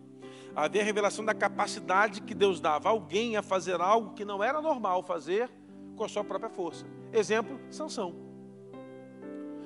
Havia 0.55 0.81
a 0.81 0.85
revelação 0.85 1.23
da 1.23 1.33
capacidade 1.33 2.21
que 2.21 2.33
Deus 2.33 2.59
dava 2.59 2.89
a 2.89 2.91
alguém 2.91 3.35
a 3.35 3.43
fazer 3.43 3.81
algo 3.81 4.13
que 4.13 4.23
não 4.23 4.43
era 4.43 4.61
normal 4.61 5.03
fazer 5.03 5.49
com 5.95 6.03
a 6.03 6.09
sua 6.09 6.23
própria 6.23 6.49
força. 6.49 6.85
Exemplo, 7.11 7.59
Sansão. 7.69 8.15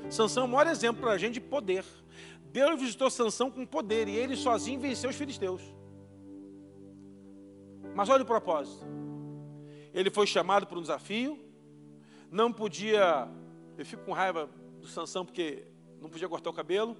Sansão 0.10 0.44
é 0.44 0.46
o 0.46 0.50
maior 0.50 0.68
exemplo 0.68 1.02
para 1.02 1.12
a 1.12 1.18
gente 1.18 1.36
de 1.36 1.42
poder. 1.42 1.86
Deus 2.52 2.80
visitou 2.80 3.10
Sansão 3.10 3.52
com 3.52 3.66
poder 3.66 4.08
e 4.08 4.16
ele 4.16 4.36
sozinho 4.36 4.80
venceu 4.80 5.10
os 5.10 5.16
filisteus. 5.16 5.62
Mas 7.96 8.10
olha 8.10 8.24
o 8.24 8.26
propósito. 8.26 8.86
Ele 9.94 10.10
foi 10.10 10.26
chamado 10.26 10.66
para 10.68 10.78
um 10.78 10.82
desafio, 10.82 11.40
não 12.32 12.52
podia, 12.52 13.28
eu 13.78 13.86
fico 13.86 14.04
com 14.04 14.14
raiva 14.14 14.50
do 14.80 14.88
Sansão 14.88 15.26
porque 15.26 15.66
não 16.00 16.10
podia 16.10 16.30
cortar 16.30 16.50
o 16.50 16.54
cabelo. 16.54 16.96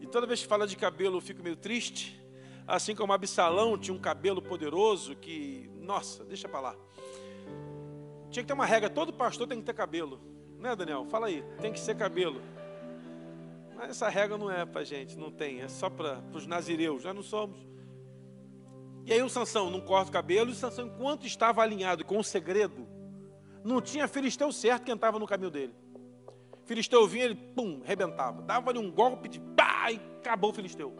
E 0.00 0.06
toda 0.06 0.26
vez 0.26 0.42
que 0.42 0.48
fala 0.48 0.66
de 0.66 0.76
cabelo 0.76 1.18
eu 1.18 1.20
fico 1.20 1.42
meio 1.42 1.56
triste. 1.56 2.20
Assim 2.66 2.94
como 2.94 3.12
Absalão 3.12 3.76
tinha 3.76 3.94
um 3.94 4.00
cabelo 4.00 4.40
poderoso 4.40 5.14
que, 5.16 5.70
nossa, 5.80 6.24
deixa 6.24 6.48
para 6.48 6.60
lá. 6.60 6.76
Tinha 8.30 8.42
que 8.42 8.46
ter 8.48 8.54
uma 8.54 8.66
regra, 8.66 8.88
todo 8.88 9.12
pastor 9.12 9.46
tem 9.46 9.58
que 9.58 9.64
ter 9.64 9.74
cabelo. 9.74 10.20
Né, 10.58 10.74
Daniel? 10.74 11.04
Fala 11.06 11.26
aí, 11.26 11.44
tem 11.60 11.72
que 11.72 11.78
ser 11.78 11.94
cabelo. 11.94 12.40
Mas 13.76 13.90
essa 13.90 14.08
regra 14.08 14.38
não 14.38 14.50
é 14.50 14.64
para 14.64 14.84
gente, 14.84 15.16
não 15.18 15.30
tem, 15.30 15.60
é 15.60 15.68
só 15.68 15.90
para 15.90 16.22
os 16.32 16.46
nazireus, 16.46 17.04
nós 17.04 17.14
não 17.14 17.22
somos. 17.22 17.58
E 19.04 19.12
aí 19.12 19.20
o 19.20 19.28
Sansão 19.28 19.68
não 19.68 19.80
corta 19.80 20.08
o 20.08 20.12
cabelo, 20.12 20.50
e 20.50 20.52
o 20.52 20.56
Sansão, 20.56 20.86
enquanto 20.86 21.26
estava 21.26 21.62
alinhado 21.62 22.04
com 22.04 22.18
o 22.18 22.24
segredo, 22.24 22.86
não 23.62 23.80
tinha 23.80 24.08
filisteu 24.08 24.50
certo 24.52 24.84
que 24.84 24.92
entrava 24.92 25.18
no 25.18 25.26
caminho 25.26 25.50
dele. 25.50 25.74
Filisteu 26.64 27.06
vinha, 27.06 27.26
ele 27.26 27.34
pum, 27.34 27.82
rebentava. 27.84 28.40
Dava-lhe 28.42 28.78
um 28.78 28.90
golpe 28.90 29.28
de 29.28 29.38
pá 29.38 29.90
e 29.90 30.00
acabou 30.18 30.50
o 30.50 30.54
filisteu. 30.54 30.94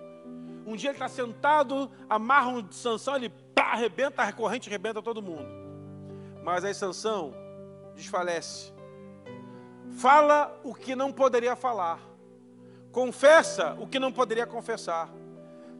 Um 0.66 0.76
dia 0.76 0.90
ele 0.90 0.96
está 0.96 1.08
sentado, 1.08 1.90
amarra 2.08 2.48
um 2.48 2.62
de 2.62 2.74
Sansão, 2.74 3.16
ele 3.16 3.30
pá, 3.54 3.72
arrebenta 3.72 4.22
a 4.22 4.32
corrente, 4.32 4.68
arrebenta 4.68 5.00
todo 5.00 5.22
mundo. 5.22 5.46
Mas 6.42 6.64
aí 6.64 6.74
Sansão 6.74 7.34
desfalece. 7.94 8.72
Fala 9.92 10.58
o 10.62 10.74
que 10.74 10.94
não 10.94 11.12
poderia 11.12 11.54
falar 11.56 12.13
confessa 12.94 13.76
o 13.80 13.88
que 13.88 13.98
não 13.98 14.12
poderia 14.12 14.46
confessar, 14.46 15.12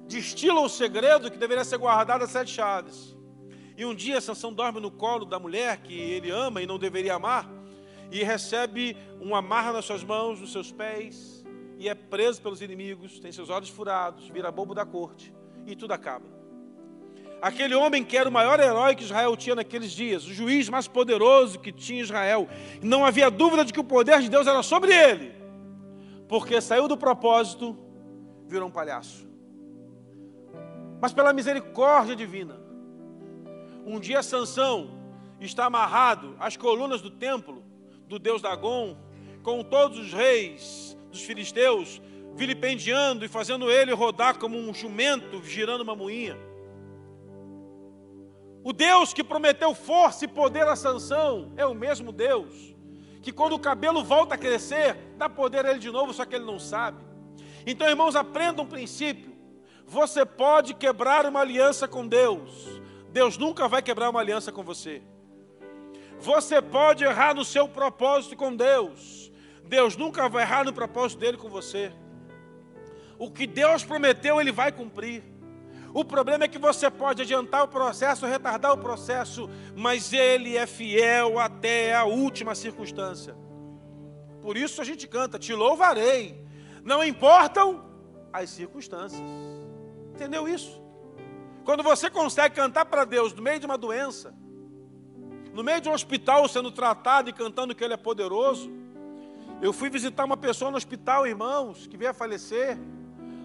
destila 0.08 0.60
o 0.60 0.68
segredo 0.68 1.30
que 1.30 1.38
deveria 1.38 1.64
ser 1.64 1.78
guardado 1.78 2.24
a 2.24 2.26
sete 2.26 2.50
chaves. 2.50 3.16
E 3.76 3.86
um 3.86 3.94
dia 3.94 4.20
Sansão 4.20 4.52
dorme 4.52 4.80
no 4.80 4.90
colo 4.90 5.24
da 5.24 5.38
mulher 5.38 5.76
que 5.78 5.94
ele 5.94 6.30
ama 6.30 6.60
e 6.60 6.66
não 6.66 6.76
deveria 6.76 7.14
amar, 7.14 7.48
e 8.10 8.24
recebe 8.24 8.96
uma 9.20 9.38
amarra 9.38 9.72
nas 9.72 9.84
suas 9.84 10.02
mãos, 10.02 10.40
nos 10.40 10.50
seus 10.50 10.72
pés, 10.72 11.44
e 11.78 11.88
é 11.88 11.94
preso 11.94 12.42
pelos 12.42 12.60
inimigos, 12.60 13.20
tem 13.20 13.30
seus 13.30 13.48
olhos 13.48 13.68
furados, 13.68 14.28
vira 14.28 14.50
bobo 14.50 14.74
da 14.74 14.84
corte, 14.84 15.32
e 15.66 15.76
tudo 15.76 15.92
acaba. 15.92 16.26
Aquele 17.40 17.76
homem 17.76 18.02
que 18.02 18.16
era 18.16 18.28
o 18.28 18.32
maior 18.32 18.58
herói 18.58 18.96
que 18.96 19.04
Israel 19.04 19.36
tinha 19.36 19.54
naqueles 19.54 19.92
dias, 19.92 20.26
o 20.26 20.34
juiz 20.34 20.68
mais 20.68 20.88
poderoso 20.88 21.60
que 21.60 21.70
tinha 21.70 22.02
Israel, 22.02 22.48
não 22.82 23.04
havia 23.04 23.30
dúvida 23.30 23.64
de 23.64 23.72
que 23.72 23.80
o 23.80 23.84
poder 23.84 24.20
de 24.20 24.28
Deus 24.28 24.48
era 24.48 24.64
sobre 24.64 24.92
ele 24.92 25.43
porque 26.34 26.60
saiu 26.60 26.88
do 26.88 26.96
propósito, 26.96 27.78
virou 28.48 28.66
um 28.66 28.72
palhaço. 28.72 29.24
Mas 31.00 31.12
pela 31.12 31.32
misericórdia 31.32 32.16
divina, 32.16 32.60
um 33.86 34.00
dia 34.00 34.20
Sansão 34.20 34.98
está 35.38 35.66
amarrado 35.66 36.34
às 36.40 36.56
colunas 36.56 37.00
do 37.00 37.08
templo 37.08 37.62
do 38.08 38.18
deus 38.18 38.42
Dagon, 38.42 38.96
com 39.44 39.62
todos 39.62 39.96
os 39.96 40.12
reis 40.12 40.98
dos 41.08 41.22
filisteus, 41.22 42.02
vilipendiando 42.34 43.24
e 43.24 43.28
fazendo 43.28 43.70
ele 43.70 43.92
rodar 43.92 44.36
como 44.36 44.58
um 44.58 44.74
jumento 44.74 45.40
girando 45.44 45.82
uma 45.82 45.94
moinha. 45.94 46.36
O 48.64 48.72
Deus 48.72 49.14
que 49.14 49.22
prometeu 49.22 49.72
força 49.72 50.24
e 50.24 50.28
poder 50.28 50.66
a 50.66 50.74
Sansão 50.74 51.52
é 51.56 51.64
o 51.64 51.74
mesmo 51.76 52.10
Deus 52.10 52.73
que 53.24 53.32
quando 53.32 53.54
o 53.54 53.58
cabelo 53.58 54.04
volta 54.04 54.34
a 54.34 54.38
crescer, 54.38 54.94
dá 55.16 55.30
poder 55.30 55.64
a 55.64 55.70
ele 55.70 55.78
de 55.78 55.90
novo, 55.90 56.12
só 56.12 56.26
que 56.26 56.34
ele 56.34 56.44
não 56.44 56.58
sabe. 56.58 57.02
Então, 57.66 57.88
irmãos, 57.88 58.14
aprenda 58.14 58.60
um 58.60 58.66
princípio. 58.66 59.34
Você 59.86 60.26
pode 60.26 60.74
quebrar 60.74 61.24
uma 61.24 61.40
aliança 61.40 61.88
com 61.88 62.06
Deus. 62.06 62.82
Deus 63.10 63.38
nunca 63.38 63.66
vai 63.66 63.80
quebrar 63.80 64.10
uma 64.10 64.20
aliança 64.20 64.52
com 64.52 64.62
você. 64.62 65.02
Você 66.20 66.60
pode 66.60 67.02
errar 67.02 67.34
no 67.34 67.46
seu 67.46 67.66
propósito 67.66 68.36
com 68.36 68.54
Deus. 68.54 69.32
Deus 69.64 69.96
nunca 69.96 70.28
vai 70.28 70.42
errar 70.42 70.64
no 70.66 70.72
propósito 70.74 71.18
dele 71.18 71.38
com 71.38 71.48
você. 71.48 71.94
O 73.18 73.30
que 73.30 73.46
Deus 73.46 73.82
prometeu, 73.82 74.38
ele 74.38 74.52
vai 74.52 74.70
cumprir. 74.70 75.24
O 75.94 76.04
problema 76.04 76.42
é 76.42 76.48
que 76.48 76.58
você 76.58 76.90
pode 76.90 77.22
adiantar 77.22 77.62
o 77.62 77.68
processo, 77.68 78.26
retardar 78.26 78.72
o 78.72 78.78
processo, 78.78 79.48
mas 79.76 80.12
ele 80.12 80.56
é 80.56 80.66
fiel 80.66 81.38
até 81.38 81.94
a 81.94 82.02
última 82.02 82.56
circunstância. 82.56 83.36
Por 84.42 84.56
isso 84.56 84.80
a 84.80 84.84
gente 84.84 85.06
canta: 85.06 85.38
Te 85.38 85.54
louvarei, 85.54 86.44
não 86.82 87.04
importam 87.04 87.84
as 88.32 88.50
circunstâncias. 88.50 89.22
Entendeu 90.12 90.48
isso? 90.48 90.82
Quando 91.64 91.84
você 91.84 92.10
consegue 92.10 92.56
cantar 92.56 92.86
para 92.86 93.04
Deus 93.04 93.32
no 93.32 93.40
meio 93.40 93.60
de 93.60 93.66
uma 93.66 93.78
doença, 93.78 94.34
no 95.52 95.62
meio 95.62 95.80
de 95.80 95.88
um 95.88 95.92
hospital 95.92 96.48
sendo 96.48 96.72
tratado 96.72 97.30
e 97.30 97.32
cantando 97.32 97.72
que 97.72 97.84
Ele 97.84 97.94
é 97.94 97.96
poderoso, 97.96 98.68
Eu 99.62 99.72
fui 99.72 99.88
visitar 99.88 100.24
uma 100.24 100.36
pessoa 100.36 100.70
no 100.70 100.76
hospital, 100.76 101.26
irmãos, 101.26 101.86
que 101.86 101.96
veio 101.96 102.10
a 102.10 102.14
falecer, 102.14 102.76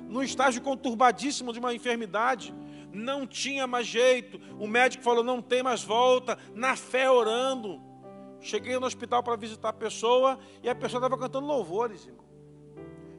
num 0.09 0.23
estágio 0.23 0.61
conturbadíssimo 0.61 1.53
de 1.53 1.59
uma 1.59 1.73
enfermidade. 1.73 2.53
Não 2.91 3.27
tinha 3.27 3.67
mais 3.67 3.85
jeito. 3.85 4.41
O 4.59 4.67
médico 4.67 5.03
falou: 5.03 5.23
não 5.23 5.41
tem 5.41 5.61
mais 5.61 5.83
volta. 5.83 6.37
Na 6.53 6.75
fé, 6.75 7.09
orando. 7.09 7.79
Cheguei 8.41 8.77
no 8.79 8.85
hospital 8.85 9.21
para 9.21 9.35
visitar 9.35 9.69
a 9.69 9.73
pessoa 9.73 10.39
e 10.63 10.69
a 10.69 10.75
pessoa 10.75 10.99
estava 10.99 11.17
cantando 11.17 11.45
louvores. 11.45 12.09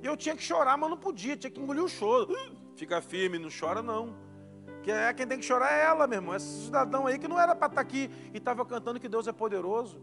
E 0.03 0.07
eu 0.07 0.17
tinha 0.17 0.35
que 0.35 0.43
chorar, 0.43 0.77
mas 0.77 0.91
não 0.91 0.97
podia, 0.97 1.37
tinha 1.37 1.51
que 1.51 1.61
engolir 1.61 1.85
o 1.85 1.89
choro. 1.89 2.35
Fica 2.75 3.01
firme, 3.01 3.39
não 3.39 3.51
chora 3.51 3.83
não. 3.83 4.17
Que 4.83 4.91
é 4.91 5.13
quem 5.13 5.27
tem 5.27 5.39
que 5.39 5.45
chorar 5.45 5.71
é 5.73 5.85
ela, 5.85 6.07
meu 6.07 6.19
irmão. 6.19 6.35
Esse 6.35 6.65
cidadão 6.65 7.07
aí 7.07 7.19
que 7.19 7.29
não 7.29 7.39
era 7.39 7.55
para 7.55 7.67
estar 7.67 7.77
tá 7.77 7.81
aqui 7.83 8.11
e 8.33 8.39
estava 8.39 8.65
cantando 8.65 8.99
que 8.99 9.09
Deus 9.09 9.29
é 9.29 9.33
poderoso. 9.33 10.01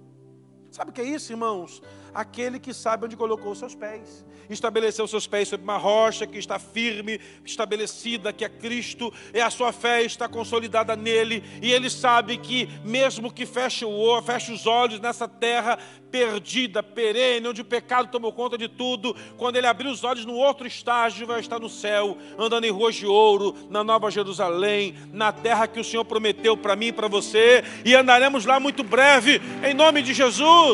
Sabe 0.77 0.91
o 0.91 0.93
que 0.93 1.01
é 1.01 1.05
isso, 1.05 1.33
irmãos? 1.33 1.81
Aquele 2.13 2.59
que 2.59 2.71
sabe 2.71 3.05
onde 3.05 3.17
colocou 3.17 3.51
os 3.51 3.57
seus 3.57 3.73
pés. 3.73 4.23
Estabeleceu 4.47 5.05
os 5.05 5.11
seus 5.11 5.25
pés 5.25 5.47
sobre 5.47 5.63
uma 5.63 5.75
rocha 5.75 6.27
que 6.27 6.37
está 6.37 6.59
firme, 6.59 7.19
estabelecida, 7.43 8.31
que 8.31 8.45
é 8.45 8.49
Cristo, 8.49 9.11
e 9.33 9.41
a 9.41 9.49
sua 9.49 9.73
fé 9.73 10.03
está 10.03 10.27
consolidada 10.27 10.95
nele, 10.95 11.43
e 11.63 11.71
ele 11.73 11.89
sabe 11.89 12.37
que, 12.37 12.69
mesmo 12.85 13.33
que 13.33 13.45
feche, 13.45 13.83
o, 13.85 14.21
feche 14.21 14.53
os 14.53 14.67
olhos 14.67 14.99
nessa 14.99 15.27
terra, 15.27 15.79
perdida, 16.11 16.81
perene, 16.81 17.49
onde 17.49 17.61
o 17.61 17.65
pecado 17.65 18.09
tomou 18.09 18.31
conta 18.31 18.57
de 18.57 18.69
tudo. 18.69 19.15
Quando 19.35 19.57
ele 19.57 19.67
abrir 19.67 19.87
os 19.87 20.03
olhos 20.03 20.25
no 20.25 20.35
outro 20.35 20.65
estágio, 20.65 21.27
vai 21.27 21.39
estar 21.39 21.59
no 21.59 21.67
céu, 21.69 22.17
andando 22.37 22.65
em 22.65 22.71
ruas 22.71 22.95
de 22.95 23.05
ouro, 23.05 23.53
na 23.69 23.83
Nova 23.83 24.09
Jerusalém, 24.09 24.95
na 25.11 25.31
terra 25.33 25.67
que 25.67 25.79
o 25.79 25.83
Senhor 25.83 26.05
prometeu 26.05 26.55
para 26.55 26.75
mim 26.75 26.87
e 26.87 26.93
para 26.93 27.07
você, 27.07 27.63
e 27.83 27.95
andaremos 27.95 28.45
lá 28.45 28.59
muito 28.59 28.83
breve, 28.83 29.41
em 29.67 29.73
nome 29.73 30.01
de 30.01 30.13
Jesus. 30.13 30.66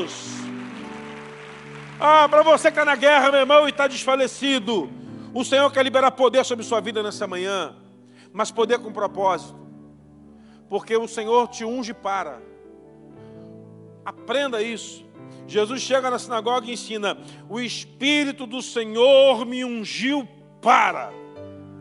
Ah, 1.99 2.27
para 2.27 2.41
você 2.41 2.71
que 2.71 2.79
está 2.79 2.83
na 2.83 2.95
guerra, 2.95 3.31
meu 3.31 3.41
irmão, 3.41 3.67
e 3.67 3.69
está 3.69 3.87
desfalecido, 3.87 4.89
o 5.33 5.45
Senhor 5.45 5.71
quer 5.71 5.83
liberar 5.83 6.11
poder 6.11 6.43
sobre 6.43 6.65
sua 6.65 6.81
vida 6.81 7.03
nessa 7.03 7.27
manhã, 7.27 7.75
mas 8.31 8.49
poder 8.49 8.79
com 8.79 8.91
propósito, 8.91 9.55
porque 10.67 10.97
o 10.97 11.07
Senhor 11.07 11.47
te 11.47 11.63
unge 11.63 11.93
para. 11.93 12.41
Aprenda 14.03 14.61
isso. 14.61 15.05
Jesus 15.47 15.81
chega 15.81 16.09
na 16.09 16.17
sinagoga 16.17 16.67
e 16.67 16.73
ensina: 16.73 17.17
O 17.47 17.59
Espírito 17.59 18.45
do 18.47 18.61
Senhor 18.61 19.45
me 19.45 19.63
ungiu 19.63 20.27
para. 20.61 21.13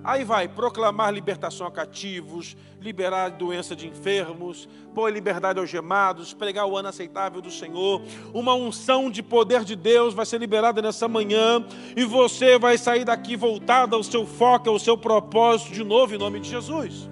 Aí 0.04 0.24
vai 0.24 0.48
proclamar 0.48 1.12
libertação 1.12 1.66
a 1.66 1.70
cativos, 1.70 2.56
liberar 2.80 3.30
doença 3.30 3.76
de 3.76 3.86
enfermos, 3.86 4.68
pôr 4.94 5.12
liberdade 5.12 5.58
aos 5.58 5.70
gemados, 5.70 6.34
pregar 6.34 6.66
o 6.66 6.76
ano 6.76 6.88
aceitável 6.88 7.40
do 7.40 7.50
Senhor. 7.50 8.02
Uma 8.34 8.54
unção 8.54 9.10
de 9.10 9.22
poder 9.22 9.64
de 9.64 9.76
Deus 9.76 10.14
vai 10.14 10.26
ser 10.26 10.38
liberada 10.38 10.82
nessa 10.82 11.06
manhã 11.06 11.64
e 11.96 12.04
você 12.04 12.58
vai 12.58 12.76
sair 12.76 13.04
daqui 13.04 13.36
voltado 13.36 13.94
ao 13.94 14.02
seu 14.02 14.26
foco, 14.26 14.68
ao 14.68 14.78
seu 14.78 14.98
propósito 14.98 15.72
de 15.72 15.84
novo 15.84 16.14
em 16.14 16.18
nome 16.18 16.40
de 16.40 16.48
Jesus. 16.48 17.08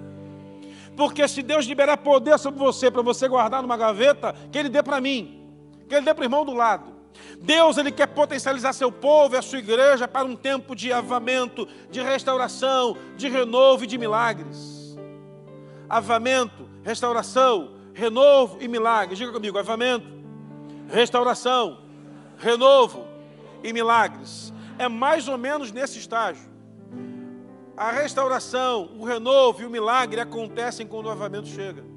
Porque 0.97 1.27
se 1.27 1.41
Deus 1.41 1.65
liberar 1.65 1.97
poder 1.97 2.37
sobre 2.37 2.59
você 2.59 2.91
para 2.91 3.01
você 3.01 3.27
guardar 3.27 3.61
numa 3.61 3.77
gaveta, 3.77 4.35
que 4.51 4.57
Ele 4.57 4.69
dê 4.69 4.83
para 4.83 4.99
mim 4.99 5.41
que 5.91 5.95
ele 5.95 6.05
dê 6.05 6.13
para 6.13 6.21
o 6.21 6.25
irmão 6.25 6.45
do 6.45 6.53
lado. 6.53 6.90
Deus 7.41 7.77
ele 7.77 7.91
quer 7.91 8.07
potencializar 8.07 8.73
seu 8.73 8.91
povo 8.91 9.35
e 9.35 9.37
a 9.37 9.41
sua 9.41 9.59
igreja 9.59 10.07
para 10.07 10.25
um 10.25 10.35
tempo 10.35 10.75
de 10.75 10.91
avamento, 10.93 11.67
de 11.89 12.01
restauração, 12.01 12.97
de 13.17 13.27
renovo 13.27 13.83
e 13.83 13.87
de 13.87 13.97
milagres. 13.97 14.97
Avamento, 15.89 16.69
restauração, 16.83 17.71
renovo 17.93 18.57
e 18.61 18.67
milagres. 18.67 19.17
Diga 19.17 19.31
comigo, 19.31 19.57
avamento, 19.57 20.07
restauração, 20.87 21.79
renovo 22.37 23.05
e 23.63 23.73
milagres. 23.73 24.53
É 24.77 24.87
mais 24.87 25.27
ou 25.27 25.37
menos 25.37 25.71
nesse 25.71 25.99
estágio. 25.99 26.49
A 27.75 27.91
restauração, 27.91 28.91
o 28.97 29.03
renovo 29.03 29.61
e 29.61 29.65
o 29.65 29.69
milagre 29.69 30.21
acontecem 30.21 30.85
quando 30.85 31.07
o 31.07 31.09
avamento 31.09 31.47
chega. 31.47 31.90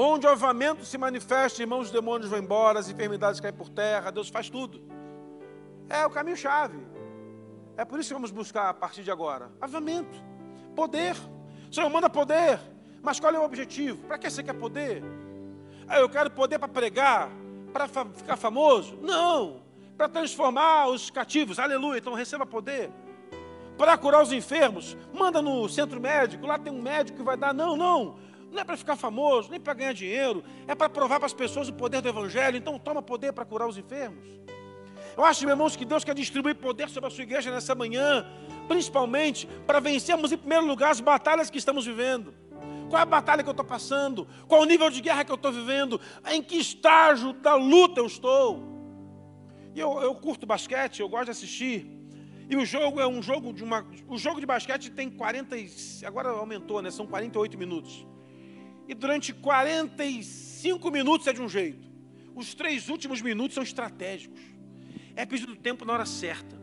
Onde 0.00 0.28
o 0.28 0.30
avamento 0.30 0.84
se 0.84 0.96
manifesta, 0.96 1.60
irmãos, 1.60 1.86
os 1.86 1.90
demônios 1.90 2.30
vão 2.30 2.38
embora, 2.38 2.78
as 2.78 2.88
enfermidades 2.88 3.40
caem 3.40 3.52
por 3.52 3.68
terra, 3.68 4.12
Deus 4.12 4.28
faz 4.28 4.48
tudo. 4.48 4.80
É 5.88 6.06
o 6.06 6.10
caminho-chave. 6.10 6.78
É 7.76 7.84
por 7.84 7.98
isso 7.98 8.10
que 8.10 8.14
vamos 8.14 8.30
buscar 8.30 8.68
a 8.68 8.74
partir 8.74 9.02
de 9.02 9.10
agora. 9.10 9.50
Avamento, 9.60 10.16
poder. 10.76 11.16
O 11.68 11.74
Senhor 11.74 11.90
manda 11.90 12.08
poder, 12.08 12.60
mas 13.02 13.18
qual 13.18 13.34
é 13.34 13.40
o 13.40 13.42
objetivo? 13.42 14.06
Para 14.06 14.18
que 14.18 14.30
você 14.30 14.40
quer 14.40 14.52
poder? 14.52 15.02
Ah, 15.88 15.98
eu 15.98 16.08
quero 16.08 16.30
poder 16.30 16.60
para 16.60 16.68
pregar, 16.68 17.28
para 17.72 17.88
fa 17.88 18.04
ficar 18.04 18.36
famoso? 18.36 18.96
Não. 19.02 19.64
Para 19.96 20.08
transformar 20.08 20.86
os 20.90 21.10
cativos, 21.10 21.58
aleluia, 21.58 21.98
então 21.98 22.14
receba 22.14 22.46
poder. 22.46 22.88
Para 23.76 23.98
curar 23.98 24.22
os 24.22 24.30
enfermos, 24.30 24.96
manda 25.12 25.42
no 25.42 25.68
centro 25.68 26.00
médico, 26.00 26.46
lá 26.46 26.56
tem 26.56 26.72
um 26.72 26.80
médico 26.80 27.18
que 27.18 27.24
vai 27.24 27.36
dar. 27.36 27.52
Não, 27.52 27.76
não. 27.76 28.27
Não 28.50 28.60
é 28.60 28.64
para 28.64 28.76
ficar 28.76 28.96
famoso, 28.96 29.50
nem 29.50 29.60
para 29.60 29.74
ganhar 29.74 29.92
dinheiro, 29.92 30.42
é 30.66 30.74
para 30.74 30.88
provar 30.88 31.18
para 31.18 31.26
as 31.26 31.32
pessoas 31.32 31.68
o 31.68 31.72
poder 31.72 32.00
do 32.00 32.08
Evangelho. 32.08 32.56
Então, 32.56 32.78
toma 32.78 33.02
poder 33.02 33.32
para 33.32 33.44
curar 33.44 33.68
os 33.68 33.76
enfermos. 33.76 34.26
Eu 35.16 35.24
acho, 35.24 35.40
meus 35.44 35.52
irmãos, 35.52 35.76
que 35.76 35.84
Deus 35.84 36.04
quer 36.04 36.14
distribuir 36.14 36.54
poder 36.54 36.88
sobre 36.88 37.08
a 37.08 37.10
sua 37.10 37.22
igreja 37.22 37.50
nessa 37.50 37.74
manhã, 37.74 38.24
principalmente 38.68 39.46
para 39.66 39.80
vencermos, 39.80 40.30
em 40.32 40.36
primeiro 40.36 40.66
lugar, 40.66 40.90
as 40.90 41.00
batalhas 41.00 41.50
que 41.50 41.58
estamos 41.58 41.84
vivendo. 41.84 42.32
Qual 42.88 42.98
é 42.98 43.02
a 43.02 43.06
batalha 43.06 43.42
que 43.42 43.48
eu 43.48 43.52
estou 43.52 43.66
passando? 43.66 44.26
Qual 44.46 44.62
o 44.62 44.64
nível 44.64 44.88
de 44.90 45.00
guerra 45.00 45.24
que 45.24 45.30
eu 45.30 45.36
estou 45.36 45.52
vivendo? 45.52 46.00
Em 46.30 46.42
que 46.42 46.56
estágio 46.56 47.32
da 47.32 47.54
luta 47.54 48.00
eu 48.00 48.06
estou? 48.06 48.62
E 49.74 49.80
eu, 49.80 50.00
eu 50.00 50.14
curto 50.14 50.46
basquete, 50.46 51.00
eu 51.00 51.08
gosto 51.08 51.26
de 51.26 51.30
assistir. 51.32 51.86
E 52.48 52.56
o 52.56 52.64
jogo 52.64 52.98
é 52.98 53.06
um 53.06 53.22
jogo 53.22 53.52
de 53.52 53.62
uma. 53.62 53.86
O 54.08 54.16
jogo 54.16 54.40
de 54.40 54.46
basquete 54.46 54.90
tem 54.90 55.10
40. 55.10 55.54
Agora 56.06 56.30
aumentou, 56.30 56.80
né? 56.80 56.90
São 56.90 57.06
48 57.06 57.58
minutos. 57.58 58.06
E 58.88 58.94
durante 58.94 59.34
45 59.34 60.90
minutos 60.90 61.26
é 61.26 61.32
de 61.34 61.42
um 61.42 61.48
jeito. 61.48 61.86
Os 62.34 62.54
três 62.54 62.88
últimos 62.88 63.20
minutos 63.20 63.54
são 63.54 63.62
estratégicos. 63.62 64.40
É 65.14 65.26
pedido 65.26 65.54
tempo 65.54 65.84
na 65.84 65.92
hora 65.92 66.06
certa. 66.06 66.56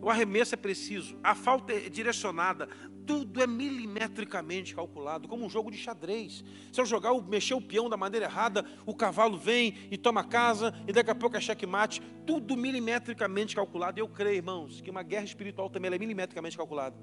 O 0.00 0.08
arremesso 0.08 0.54
é 0.54 0.56
preciso. 0.56 1.18
A 1.24 1.34
falta 1.34 1.72
é 1.72 1.88
direcionada. 1.88 2.68
Tudo 3.04 3.42
é 3.42 3.48
milimetricamente 3.48 4.76
calculado, 4.76 5.26
como 5.26 5.44
um 5.44 5.50
jogo 5.50 5.72
de 5.72 5.76
xadrez. 5.76 6.44
Se 6.72 6.80
eu 6.80 6.86
jogar, 6.86 7.12
mexer 7.22 7.54
o 7.54 7.60
peão 7.60 7.88
da 7.88 7.96
maneira 7.96 8.26
errada, 8.26 8.64
o 8.86 8.94
cavalo 8.94 9.36
vem 9.36 9.74
e 9.90 9.98
toma 9.98 10.22
casa, 10.22 10.72
e 10.86 10.92
daqui 10.92 11.10
a 11.10 11.14
pouco 11.16 11.36
é 11.36 11.40
checkmate. 11.40 12.00
Tudo 12.24 12.56
milimetricamente 12.56 13.56
calculado. 13.56 13.98
Eu 13.98 14.06
creio, 14.06 14.36
irmãos, 14.36 14.80
que 14.80 14.88
uma 14.88 15.02
guerra 15.02 15.24
espiritual 15.24 15.68
também 15.68 15.92
é 15.92 15.98
milimetricamente 15.98 16.56
calculada. 16.56 16.96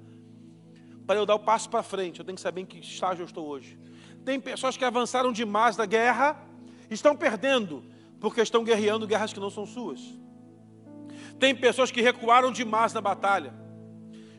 Para 1.06 1.18
eu 1.18 1.26
dar 1.26 1.34
o 1.34 1.40
passo 1.40 1.68
para 1.68 1.82
frente, 1.82 2.20
eu 2.20 2.24
tenho 2.24 2.36
que 2.36 2.40
saber 2.40 2.62
em 2.62 2.66
que 2.66 2.78
estágio 2.78 3.22
eu 3.22 3.26
estou 3.26 3.46
hoje. 3.46 3.78
Tem 4.24 4.40
pessoas 4.40 4.76
que 4.76 4.84
avançaram 4.84 5.32
demais 5.32 5.76
da 5.76 5.86
guerra, 5.86 6.36
estão 6.90 7.16
perdendo, 7.16 7.84
porque 8.20 8.40
estão 8.40 8.62
guerreando 8.62 9.06
guerras 9.06 9.32
que 9.32 9.40
não 9.40 9.50
são 9.50 9.66
suas. 9.66 10.00
Tem 11.38 11.54
pessoas 11.54 11.90
que 11.90 12.02
recuaram 12.02 12.52
demais 12.52 12.92
na 12.92 13.00
batalha. 13.00 13.54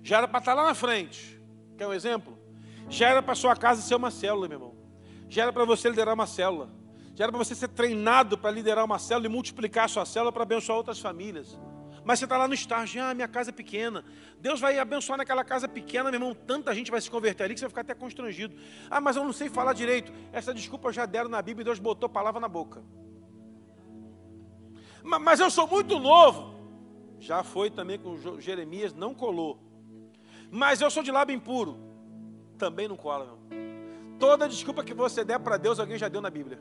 Já 0.03 0.17
era 0.17 0.27
para 0.27 0.39
estar 0.39 0.53
lá 0.53 0.65
na 0.65 0.75
frente. 0.75 1.41
Quer 1.77 1.87
um 1.87 1.93
exemplo? 1.93 2.37
Já 2.89 3.09
era 3.09 3.21
para 3.21 3.35
sua 3.35 3.55
casa 3.55 3.81
ser 3.81 3.95
uma 3.95 4.11
célula, 4.11 4.47
meu 4.47 4.57
irmão. 4.57 4.75
Já 5.29 5.43
era 5.43 5.53
para 5.53 5.65
você 5.65 5.89
liderar 5.89 6.13
uma 6.13 6.27
célula. 6.27 6.69
Já 7.15 7.25
era 7.25 7.31
para 7.31 7.39
você 7.39 7.55
ser 7.55 7.69
treinado 7.69 8.37
para 8.37 8.51
liderar 8.51 8.85
uma 8.85 8.99
célula 8.99 9.25
e 9.25 9.29
multiplicar 9.29 9.89
sua 9.89 10.05
célula 10.05 10.31
para 10.31 10.43
abençoar 10.43 10.77
outras 10.77 10.99
famílias. 10.99 11.57
Mas 12.03 12.19
você 12.19 12.25
está 12.25 12.37
lá 12.37 12.47
no 12.47 12.53
estágio, 12.53 13.03
ah, 13.03 13.13
minha 13.13 13.27
casa 13.27 13.51
é 13.51 13.53
pequena. 13.53 14.03
Deus 14.39 14.59
vai 14.59 14.79
abençoar 14.79 15.17
naquela 15.17 15.43
casa 15.43 15.67
pequena, 15.67 16.05
meu 16.05 16.19
irmão. 16.19 16.33
Tanta 16.33 16.73
gente 16.73 16.89
vai 16.89 16.99
se 16.99 17.11
converter 17.11 17.43
ali 17.43 17.53
que 17.53 17.59
você 17.59 17.65
vai 17.65 17.69
ficar 17.69 17.81
até 17.81 17.93
constrangido. 17.93 18.55
Ah, 18.89 18.99
mas 18.99 19.15
eu 19.15 19.23
não 19.23 19.31
sei 19.31 19.49
falar 19.49 19.73
direito. 19.73 20.11
Essa 20.31 20.53
desculpa 20.53 20.91
já 20.91 21.05
deram 21.05 21.29
na 21.29 21.41
Bíblia 21.41 21.61
e 21.61 21.65
Deus 21.65 21.77
botou 21.77 22.09
palavra 22.09 22.39
na 22.39 22.47
boca. 22.47 22.83
Mas 25.03 25.39
eu 25.39 25.51
sou 25.51 25.67
muito 25.67 25.99
novo. 25.99 26.55
Já 27.19 27.43
foi 27.43 27.69
também 27.69 27.99
com 27.99 28.17
Jeremias, 28.39 28.93
não 28.93 29.13
colou. 29.13 29.59
Mas 30.49 30.81
eu 30.81 30.89
sou 30.89 31.03
de 31.03 31.11
lábio 31.11 31.35
impuro. 31.35 31.77
Também 32.57 32.87
não 32.87 32.97
cola, 32.97 33.25
não. 33.25 34.17
Toda 34.17 34.49
desculpa 34.49 34.83
que 34.83 34.93
você 34.93 35.23
der 35.23 35.39
para 35.39 35.57
Deus, 35.57 35.79
alguém 35.79 35.97
já 35.97 36.07
deu 36.07 36.21
na 36.21 36.29
Bíblia. 36.29 36.59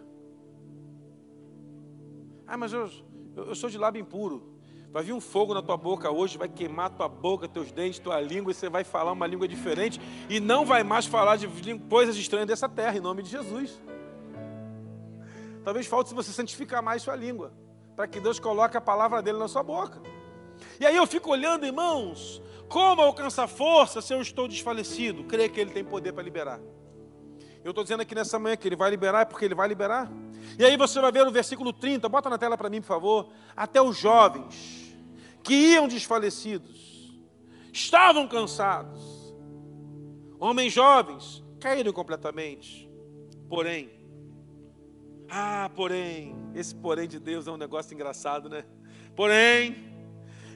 Ah, 2.47 2.57
mas 2.57 2.73
eu, 2.73 2.91
eu 3.37 3.55
sou 3.55 3.71
de 3.71 3.79
lábio 3.79 4.01
impuro. 4.01 4.60
Vai 4.93 5.05
vir 5.05 5.13
um 5.13 5.21
fogo 5.21 5.55
na 5.55 5.63
tua 5.63 5.77
boca 5.77 6.11
hoje, 6.11 6.37
vai 6.37 6.49
queimar 6.49 6.91
tua 6.91 7.09
boca, 7.09 7.47
teus 7.47 7.71
dentes, 7.71 8.01
tua 8.01 8.21
língua, 8.21 8.51
e 8.51 8.55
você 8.55 8.69
vai 8.69 8.83
falar 8.83 9.13
uma 9.13 9.27
língua 9.27 9.47
diferente 9.47 10.01
e 10.29 10.41
não 10.41 10.65
vai 10.65 10.83
mais 10.83 11.07
falar 11.07 11.37
de 11.37 11.49
coisas 11.89 12.17
estranhas 12.17 12.49
dessa 12.49 12.69
terra, 12.69 12.97
em 12.97 13.01
nome 13.01 13.23
de 13.23 13.31
Jesus. 13.31 13.81
Talvez 15.63 15.87
falte 15.87 16.09
se 16.09 16.15
você 16.15 16.33
santificar 16.33 16.83
mais 16.83 17.03
sua 17.03 17.15
língua, 17.15 17.53
para 17.95 18.09
que 18.09 18.19
Deus 18.19 18.41
coloque 18.41 18.77
a 18.77 18.81
palavra 18.81 19.23
dele 19.23 19.39
na 19.39 19.47
sua 19.47 19.63
boca. 19.63 20.03
E 20.81 20.85
aí 20.85 20.97
eu 20.97 21.07
fico 21.07 21.31
olhando, 21.31 21.65
irmãos, 21.65 22.43
como 22.69 23.01
alcançar 23.01 23.47
força 23.47 24.03
se 24.03 24.13
eu 24.13 24.21
estou 24.21 24.49
desfalecido? 24.49 25.23
Creio 25.25 25.51
que 25.51 25.61
ele 25.61 25.71
tem 25.71 25.85
poder 25.85 26.13
para 26.13 26.23
liberar. 26.23 26.59
Eu 27.63 27.71
estou 27.71 27.85
dizendo 27.85 28.01
aqui 28.01 28.15
nessa 28.15 28.39
manhã 28.39 28.57
que 28.57 28.67
ele 28.67 28.77
vai 28.77 28.91
liberar, 28.91 29.23
é 29.23 29.25
porque 29.25 29.45
ele 29.45 29.55
vai 29.55 29.69
liberar. 29.69 30.11
E 30.59 30.65
aí 30.65 30.77
você 30.77 31.01
vai 31.01 31.13
ver 31.13 31.25
no 31.25 31.31
versículo 31.31 31.73
30, 31.73 32.09
bota 32.09 32.31
na 32.31 32.39
tela 32.39 32.57
para 32.57 32.71
mim, 32.71 32.81
por 32.81 32.89
favor. 32.89 33.33
Até 33.57 33.83
os 33.83 33.99
jovens 33.99 34.81
que 35.43 35.55
iam 35.55 35.89
desfalecidos, 35.89 37.13
estavam 37.73 38.27
cansados. 38.29 39.35
Homens 40.39 40.73
jovens 40.73 41.43
caíram 41.59 41.93
completamente. 41.93 42.89
Porém, 43.49 43.91
ah, 45.29 45.71
porém, 45.75 46.35
esse 46.55 46.75
porém 46.75 47.09
de 47.09 47.19
Deus 47.19 47.47
é 47.47 47.51
um 47.51 47.57
negócio 47.57 47.95
engraçado, 47.95 48.49
né? 48.49 48.65
Porém, 49.15 49.77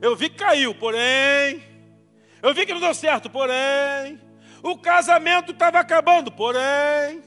eu 0.00 0.16
vi 0.16 0.28
que 0.28 0.36
caiu, 0.36 0.74
porém, 0.74 1.62
eu 2.42 2.52
vi 2.54 2.66
que 2.66 2.72
não 2.72 2.80
deu 2.80 2.94
certo, 2.94 3.30
porém, 3.30 4.20
o 4.64 4.78
casamento 4.78 5.52
estava 5.52 5.78
acabando, 5.78 6.32
porém, 6.32 7.22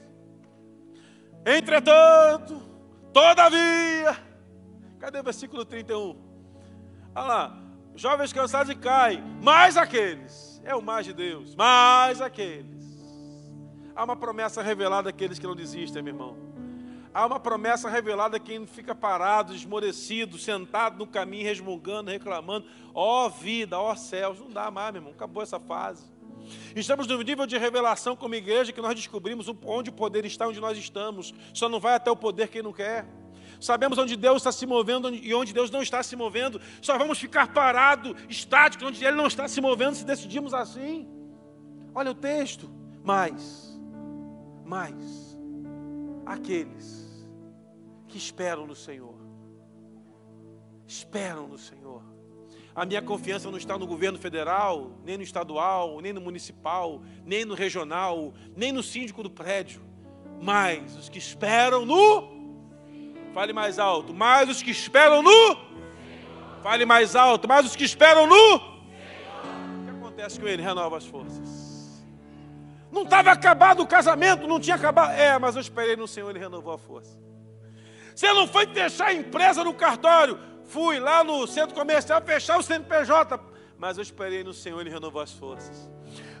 entretanto, 1.46 2.60
todavia, 3.12 4.18
cadê 4.98 5.20
o 5.20 5.22
versículo 5.22 5.64
31? 5.64 6.16
Olha 7.14 7.24
lá, 7.24 7.56
jovens 7.94 8.32
cansados 8.32 8.72
e 8.72 8.74
caem, 8.74 9.22
mais 9.40 9.76
aqueles, 9.76 10.60
é 10.64 10.74
o 10.74 10.82
mais 10.82 11.06
de 11.06 11.12
Deus, 11.12 11.54
mais 11.54 12.20
aqueles. 12.20 12.66
Há 13.94 14.02
uma 14.02 14.16
promessa 14.16 14.60
revelada 14.60 15.10
àqueles 15.10 15.38
que 15.38 15.46
não 15.46 15.54
desistem, 15.54 16.02
meu 16.02 16.14
irmão. 16.14 16.36
Há 17.14 17.24
uma 17.24 17.38
promessa 17.38 17.88
revelada 17.88 18.36
a 18.36 18.40
quem 18.40 18.66
fica 18.66 18.96
parado, 18.96 19.54
esmorecido, 19.54 20.38
sentado 20.38 20.98
no 20.98 21.06
caminho, 21.06 21.44
resmungando, 21.44 22.10
reclamando. 22.10 22.66
Ó 22.92 23.26
oh, 23.26 23.30
vida, 23.30 23.78
ó 23.78 23.92
oh, 23.92 23.96
céus, 23.96 24.40
não 24.40 24.50
dá 24.50 24.72
mais, 24.72 24.92
meu 24.92 25.02
irmão, 25.02 25.12
acabou 25.12 25.42
essa 25.42 25.60
fase. 25.60 26.17
Estamos 26.74 27.06
no 27.06 27.20
nível 27.20 27.46
de 27.46 27.58
revelação 27.58 28.16
como 28.16 28.34
igreja 28.34 28.72
que 28.72 28.80
nós 28.80 28.94
descobrimos 28.94 29.46
onde 29.64 29.90
o 29.90 29.92
poder 29.92 30.24
está, 30.24 30.48
onde 30.48 30.60
nós 30.60 30.78
estamos. 30.78 31.34
Só 31.52 31.68
não 31.68 31.80
vai 31.80 31.94
até 31.94 32.10
o 32.10 32.16
poder 32.16 32.48
quem 32.48 32.62
não 32.62 32.72
quer. 32.72 33.06
Sabemos 33.60 33.98
onde 33.98 34.16
Deus 34.16 34.38
está 34.38 34.52
se 34.52 34.66
movendo 34.66 35.12
e 35.12 35.34
onde 35.34 35.52
Deus 35.52 35.70
não 35.70 35.82
está 35.82 36.02
se 36.02 36.14
movendo. 36.14 36.60
Só 36.80 36.96
vamos 36.96 37.18
ficar 37.18 37.52
parado, 37.52 38.14
estático, 38.28 38.86
onde 38.86 39.04
Ele 39.04 39.16
não 39.16 39.26
está 39.26 39.48
se 39.48 39.60
movendo, 39.60 39.96
se 39.96 40.04
decidirmos 40.04 40.54
assim. 40.54 41.08
Olha 41.94 42.12
o 42.12 42.14
texto. 42.14 42.70
Mas, 43.02 43.78
mas, 44.64 45.36
aqueles 46.26 47.26
que 48.06 48.18
esperam 48.18 48.66
no 48.66 48.76
Senhor, 48.76 49.14
esperam 50.86 51.48
no 51.48 51.58
Senhor 51.58 52.02
a 52.78 52.86
minha 52.86 53.02
confiança 53.02 53.50
não 53.50 53.58
está 53.58 53.76
no 53.76 53.88
governo 53.88 54.16
federal, 54.16 54.92
nem 55.04 55.16
no 55.16 55.22
estadual, 55.24 56.00
nem 56.00 56.12
no 56.12 56.20
municipal, 56.20 57.02
nem 57.26 57.44
no 57.44 57.54
regional, 57.54 58.32
nem 58.56 58.70
no 58.70 58.84
síndico 58.84 59.20
do 59.20 59.28
prédio, 59.28 59.82
mas 60.40 60.96
os 60.96 61.08
que 61.08 61.18
esperam 61.18 61.84
no. 61.84 62.38
Fale 63.34 63.52
mais 63.52 63.80
alto. 63.80 64.14
Mas 64.14 64.48
os 64.48 64.62
que 64.62 64.70
esperam 64.70 65.22
no. 65.22 65.56
Fale 66.62 66.84
mais 66.84 67.16
alto. 67.16 67.48
Mas 67.48 67.66
os 67.66 67.74
que 67.74 67.82
esperam 67.82 68.28
no. 68.28 68.54
O 68.54 68.60
que 69.84 69.90
acontece 69.90 70.38
com 70.38 70.46
ele? 70.46 70.62
Renova 70.62 70.98
as 70.98 71.04
forças. 71.04 72.06
Não 72.92 73.02
estava 73.02 73.32
acabado 73.32 73.82
o 73.82 73.88
casamento, 73.88 74.46
não 74.46 74.60
tinha 74.60 74.76
acabado. 74.76 75.14
É, 75.14 75.36
mas 75.36 75.56
eu 75.56 75.60
esperei 75.60 75.96
no 75.96 76.06
Senhor, 76.06 76.30
ele 76.30 76.38
renovou 76.38 76.72
a 76.72 76.78
força. 76.78 77.18
Você 78.14 78.32
não 78.32 78.46
foi 78.46 78.66
deixar 78.66 79.06
a 79.06 79.14
empresa 79.14 79.64
no 79.64 79.74
cartório, 79.74 80.38
Fui 80.68 81.00
lá 81.00 81.24
no 81.24 81.46
centro 81.46 81.74
comercial 81.74 82.22
fechar 82.22 82.58
o 82.58 82.62
CNPJ, 82.62 83.40
mas 83.78 83.96
eu 83.96 84.02
esperei 84.02 84.44
no 84.44 84.52
Senhor, 84.52 84.80
Ele 84.80 84.90
renovou 84.90 85.22
as 85.22 85.32
forças. 85.32 85.88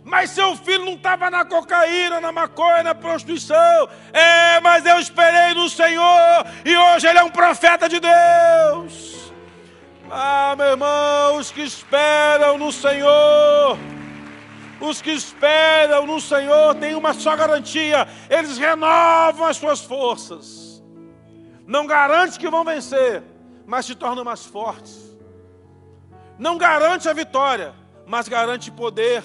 Mas 0.04 0.30
seu 0.30 0.54
filho 0.56 0.84
não 0.84 0.94
estava 0.94 1.30
na 1.30 1.44
cocaína, 1.44 2.20
na 2.20 2.30
maconha, 2.30 2.82
na 2.82 2.94
prostituição. 2.94 3.88
É, 4.12 4.60
mas 4.60 4.84
eu 4.84 4.98
esperei 4.98 5.54
no 5.54 5.68
Senhor 5.68 6.46
e 6.64 6.76
hoje 6.76 7.06
ele 7.06 7.18
é 7.18 7.22
um 7.22 7.30
profeta 7.30 7.88
de 7.88 8.00
Deus. 8.00 9.32
Ah, 10.10 10.54
meu 10.56 10.66
irmão, 10.68 11.36
os 11.36 11.50
que 11.50 11.62
esperam 11.62 12.56
no 12.56 12.72
Senhor, 12.72 13.78
os 14.80 15.02
que 15.02 15.10
esperam 15.10 16.06
no 16.06 16.20
Senhor 16.20 16.74
têm 16.76 16.94
uma 16.94 17.12
só 17.12 17.36
garantia: 17.36 18.08
eles 18.30 18.56
renovam 18.56 19.46
as 19.46 19.58
suas 19.58 19.82
forças. 19.82 20.82
Não 21.66 21.86
garante 21.86 22.38
que 22.38 22.48
vão 22.48 22.64
vencer, 22.64 23.22
mas 23.68 23.84
te 23.84 23.94
tornam 23.94 24.24
mais 24.24 24.46
fortes. 24.46 25.14
Não 26.38 26.56
garante 26.56 27.06
a 27.06 27.12
vitória, 27.12 27.74
mas 28.06 28.26
garante 28.26 28.70
poder. 28.70 29.22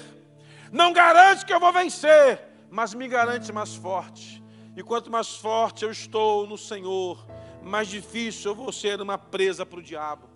Não 0.70 0.92
garante 0.92 1.46
que 1.46 1.54
eu 1.54 1.62
vou 1.62 1.72
vencer, 1.72 2.42
mas 2.70 2.94
me 2.94 3.08
garante 3.08 3.54
mais 3.54 3.74
forte. 3.74 4.44
E 4.76 4.84
quanto 4.84 5.10
mais 5.10 5.34
forte 5.38 5.86
eu 5.86 5.92
estou 5.92 6.46
no 6.46 6.58
Senhor, 6.58 7.26
mais 7.62 7.88
difícil 7.88 8.52
eu 8.52 8.56
vou 8.56 8.70
ser 8.74 9.00
uma 9.00 9.18
presa 9.18 9.66
para 9.66 9.80
o 9.80 9.82
diabo. 9.82 10.28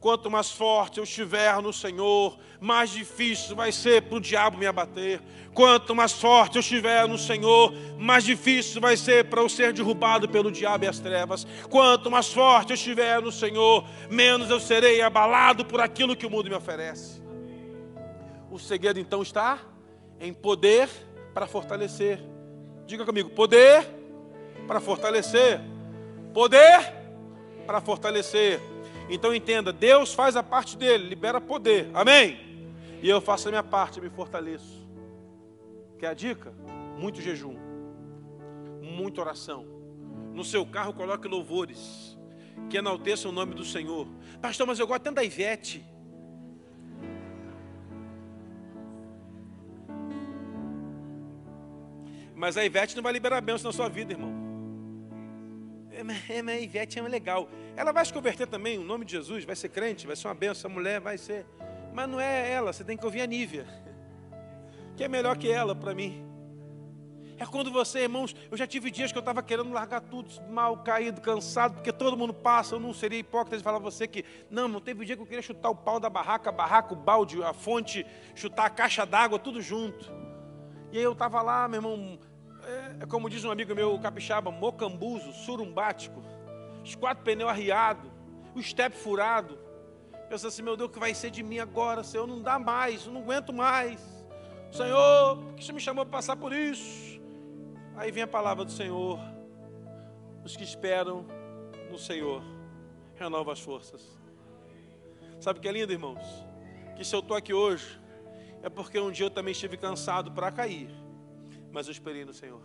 Quanto 0.00 0.30
mais 0.30 0.50
forte 0.50 0.96
eu 0.96 1.04
estiver 1.04 1.60
no 1.60 1.74
Senhor, 1.74 2.38
mais 2.58 2.88
difícil 2.88 3.54
vai 3.54 3.70
ser 3.70 4.00
para 4.02 4.16
o 4.16 4.20
diabo 4.20 4.56
me 4.56 4.66
abater. 4.66 5.20
Quanto 5.52 5.94
mais 5.94 6.12
forte 6.12 6.56
eu 6.56 6.60
estiver 6.60 7.06
no 7.06 7.18
Senhor, 7.18 7.74
mais 7.98 8.24
difícil 8.24 8.80
vai 8.80 8.96
ser 8.96 9.26
para 9.26 9.42
eu 9.42 9.48
ser 9.48 9.74
derrubado 9.74 10.26
pelo 10.26 10.50
diabo 10.50 10.86
e 10.86 10.88
as 10.88 10.98
trevas. 10.98 11.46
Quanto 11.68 12.10
mais 12.10 12.32
forte 12.32 12.70
eu 12.70 12.76
estiver 12.76 13.20
no 13.20 13.30
Senhor, 13.30 13.84
menos 14.08 14.48
eu 14.48 14.58
serei 14.58 15.02
abalado 15.02 15.66
por 15.66 15.82
aquilo 15.82 16.16
que 16.16 16.24
o 16.24 16.30
mundo 16.30 16.48
me 16.48 16.56
oferece. 16.56 17.20
O 18.50 18.58
segredo 18.58 18.98
então 18.98 19.20
está 19.20 19.58
em 20.18 20.32
poder 20.32 20.88
para 21.34 21.46
fortalecer. 21.46 22.18
Diga 22.86 23.04
comigo: 23.04 23.28
poder 23.30 23.86
para 24.66 24.80
fortalecer. 24.80 25.60
Poder 26.32 26.90
para 27.66 27.82
fortalecer. 27.82 28.69
Então 29.10 29.34
entenda, 29.34 29.72
Deus 29.72 30.14
faz 30.14 30.36
a 30.36 30.42
parte 30.42 30.76
dele, 30.76 31.08
libera 31.08 31.40
poder. 31.40 31.90
Amém? 31.92 32.38
E 33.02 33.08
eu 33.08 33.20
faço 33.20 33.48
a 33.48 33.50
minha 33.50 33.62
parte, 33.62 34.00
me 34.00 34.08
fortaleço. 34.08 34.88
Quer 35.98 36.06
a 36.06 36.14
dica? 36.14 36.54
Muito 36.96 37.20
jejum. 37.20 37.56
Muita 38.80 39.20
oração. 39.20 39.66
No 40.32 40.44
seu 40.44 40.64
carro 40.64 40.94
coloque 40.94 41.26
louvores. 41.26 42.16
Que 42.68 42.76
enalteçam 42.76 43.32
o 43.32 43.34
nome 43.34 43.52
do 43.52 43.64
Senhor. 43.64 44.06
Pastor, 44.40 44.64
mas 44.64 44.78
eu 44.78 44.86
gosto 44.86 45.02
tanto 45.02 45.16
da 45.16 45.24
Ivete. 45.24 45.84
Mas 52.36 52.56
a 52.56 52.64
Ivete 52.64 52.94
não 52.94 53.02
vai 53.02 53.12
liberar 53.12 53.40
bênção 53.40 53.70
na 53.70 53.76
sua 53.76 53.88
vida, 53.88 54.12
irmão 54.12 54.49
é, 56.28 56.40
a 56.40 56.60
Ivete 56.60 56.98
é 56.98 57.02
legal. 57.02 57.48
Ela 57.76 57.92
vai 57.92 58.04
se 58.04 58.12
converter 58.12 58.46
também, 58.46 58.78
o 58.78 58.84
nome 58.84 59.04
de 59.04 59.12
Jesus, 59.12 59.44
vai 59.44 59.56
ser 59.56 59.68
crente, 59.68 60.06
vai 60.06 60.16
ser 60.16 60.28
uma 60.28 60.34
benção, 60.34 60.52
essa 60.52 60.68
mulher 60.68 61.00
vai 61.00 61.18
ser. 61.18 61.46
Mas 61.92 62.08
não 62.08 62.20
é 62.20 62.50
ela, 62.50 62.72
você 62.72 62.84
tem 62.84 62.96
que 62.96 63.04
ouvir 63.04 63.20
a 63.20 63.26
Nívia, 63.26 63.66
que 64.96 65.04
é 65.04 65.08
melhor 65.08 65.36
que 65.36 65.50
ela 65.50 65.74
para 65.74 65.94
mim. 65.94 66.30
É 67.40 67.46
quando 67.46 67.72
você, 67.72 68.00
irmãos, 68.00 68.36
eu 68.50 68.56
já 68.56 68.66
tive 68.66 68.90
dias 68.90 69.10
que 69.10 69.16
eu 69.16 69.20
estava 69.20 69.42
querendo 69.42 69.72
largar 69.72 70.02
tudo, 70.02 70.28
mal, 70.50 70.76
caído, 70.76 71.22
cansado, 71.22 71.76
porque 71.76 71.90
todo 71.90 72.14
mundo 72.14 72.34
passa, 72.34 72.74
eu 72.74 72.78
não 72.78 72.92
seria 72.92 73.18
hipócrita 73.18 73.56
de 73.56 73.62
falar 73.62 73.78
a 73.78 73.80
você 73.80 74.06
que, 74.06 74.26
não, 74.50 74.68
não 74.68 74.78
teve 74.78 75.06
dia 75.06 75.16
que 75.16 75.22
eu 75.22 75.26
queria 75.26 75.40
chutar 75.40 75.70
o 75.70 75.74
pau 75.74 75.98
da 75.98 76.10
barraca, 76.10 76.50
a 76.50 76.52
barraca, 76.52 76.92
o 76.92 76.96
balde, 76.96 77.42
a 77.42 77.54
fonte, 77.54 78.04
chutar 78.34 78.66
a 78.66 78.70
caixa 78.70 79.06
d'água, 79.06 79.38
tudo 79.38 79.62
junto. 79.62 80.12
E 80.92 80.98
aí 80.98 81.02
eu 81.02 81.12
estava 81.12 81.40
lá, 81.40 81.66
meu 81.66 81.78
irmão, 81.78 82.18
é, 82.70 82.96
é, 83.00 83.06
como 83.06 83.28
diz 83.28 83.44
um 83.44 83.50
amigo 83.50 83.74
meu, 83.74 83.98
capixaba, 83.98 84.50
mocambuzo, 84.50 85.32
surumbático, 85.32 86.22
os 86.84 86.94
quatro 86.94 87.24
pneus 87.24 87.50
arriados, 87.50 88.10
o 88.54 88.62
step 88.62 88.96
furado. 88.96 89.58
Pensa 90.28 90.48
assim, 90.48 90.62
meu 90.62 90.76
Deus, 90.76 90.88
o 90.88 90.92
que 90.92 90.98
vai 90.98 91.12
ser 91.12 91.30
de 91.30 91.42
mim 91.42 91.58
agora, 91.58 92.04
Senhor? 92.04 92.26
Não 92.26 92.40
dá 92.40 92.58
mais, 92.58 93.06
eu 93.06 93.12
não 93.12 93.22
aguento 93.22 93.52
mais. 93.52 94.00
Senhor, 94.70 95.36
por 95.38 95.54
que 95.54 95.64
você 95.64 95.72
me 95.72 95.80
chamou 95.80 96.04
para 96.06 96.18
passar 96.18 96.36
por 96.36 96.52
isso? 96.52 97.20
Aí 97.96 98.12
vem 98.12 98.22
a 98.22 98.28
palavra 98.28 98.64
do 98.64 98.70
Senhor. 98.70 99.18
Os 100.44 100.56
que 100.56 100.62
esperam 100.62 101.26
no 101.90 101.98
Senhor, 101.98 102.42
renova 103.16 103.52
as 103.52 103.60
forças. 103.60 104.18
Sabe 105.40 105.58
o 105.58 105.62
que 105.62 105.68
é 105.68 105.72
lindo, 105.72 105.92
irmãos? 105.92 106.24
Que 106.96 107.04
se 107.04 107.14
eu 107.14 107.20
estou 107.20 107.36
aqui 107.36 107.52
hoje, 107.52 108.00
é 108.62 108.68
porque 108.68 109.00
um 109.00 109.10
dia 109.10 109.26
eu 109.26 109.30
também 109.30 109.52
estive 109.52 109.76
cansado 109.76 110.30
para 110.30 110.52
cair 110.52 110.99
mas 111.72 111.86
eu 111.86 111.92
esperei 111.92 112.24
no 112.24 112.32
Senhor. 112.32 112.60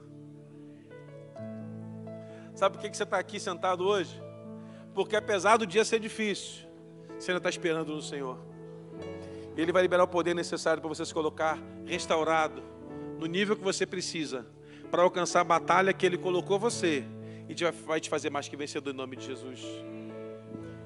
Sabe 2.54 2.78
por 2.78 2.82
que 2.82 2.96
você 2.96 3.04
está 3.04 3.20
aqui 3.20 3.40
sentado 3.40 3.86
hoje? 3.86 4.22
Porque 4.94 5.16
apesar 5.16 5.58
do 5.58 5.68
dia 5.68 5.84
ser 5.84 6.00
difícil, 6.00 6.66
você 7.18 7.32
ainda 7.32 7.40
está 7.40 7.50
esperando 7.50 7.94
no 7.94 8.02
Senhor. 8.02 8.40
Ele 9.58 9.72
vai 9.72 9.82
liberar 9.82 10.04
o 10.04 10.08
poder 10.08 10.34
necessário 10.34 10.82
para 10.82 10.88
você 10.88 11.06
se 11.06 11.14
colocar 11.14 11.58
restaurado 11.86 12.64
no 13.20 13.26
nível 13.26 13.56
que 13.56 13.64
você 13.64 13.86
precisa 13.86 14.46
para 14.90 15.02
alcançar 15.02 15.42
a 15.42 15.44
batalha 15.44 15.94
que 15.94 16.06
Ele 16.06 16.18
colocou 16.18 16.58
você 16.58 17.04
e 17.48 17.56
vai 17.86 18.00
te 18.00 18.10
fazer 18.10 18.30
mais 18.30 18.48
que 18.48 18.56
vencedor 18.56 18.94
em 18.94 18.98
nome 18.98 19.16
de 19.16 19.26
Jesus. 19.26 19.62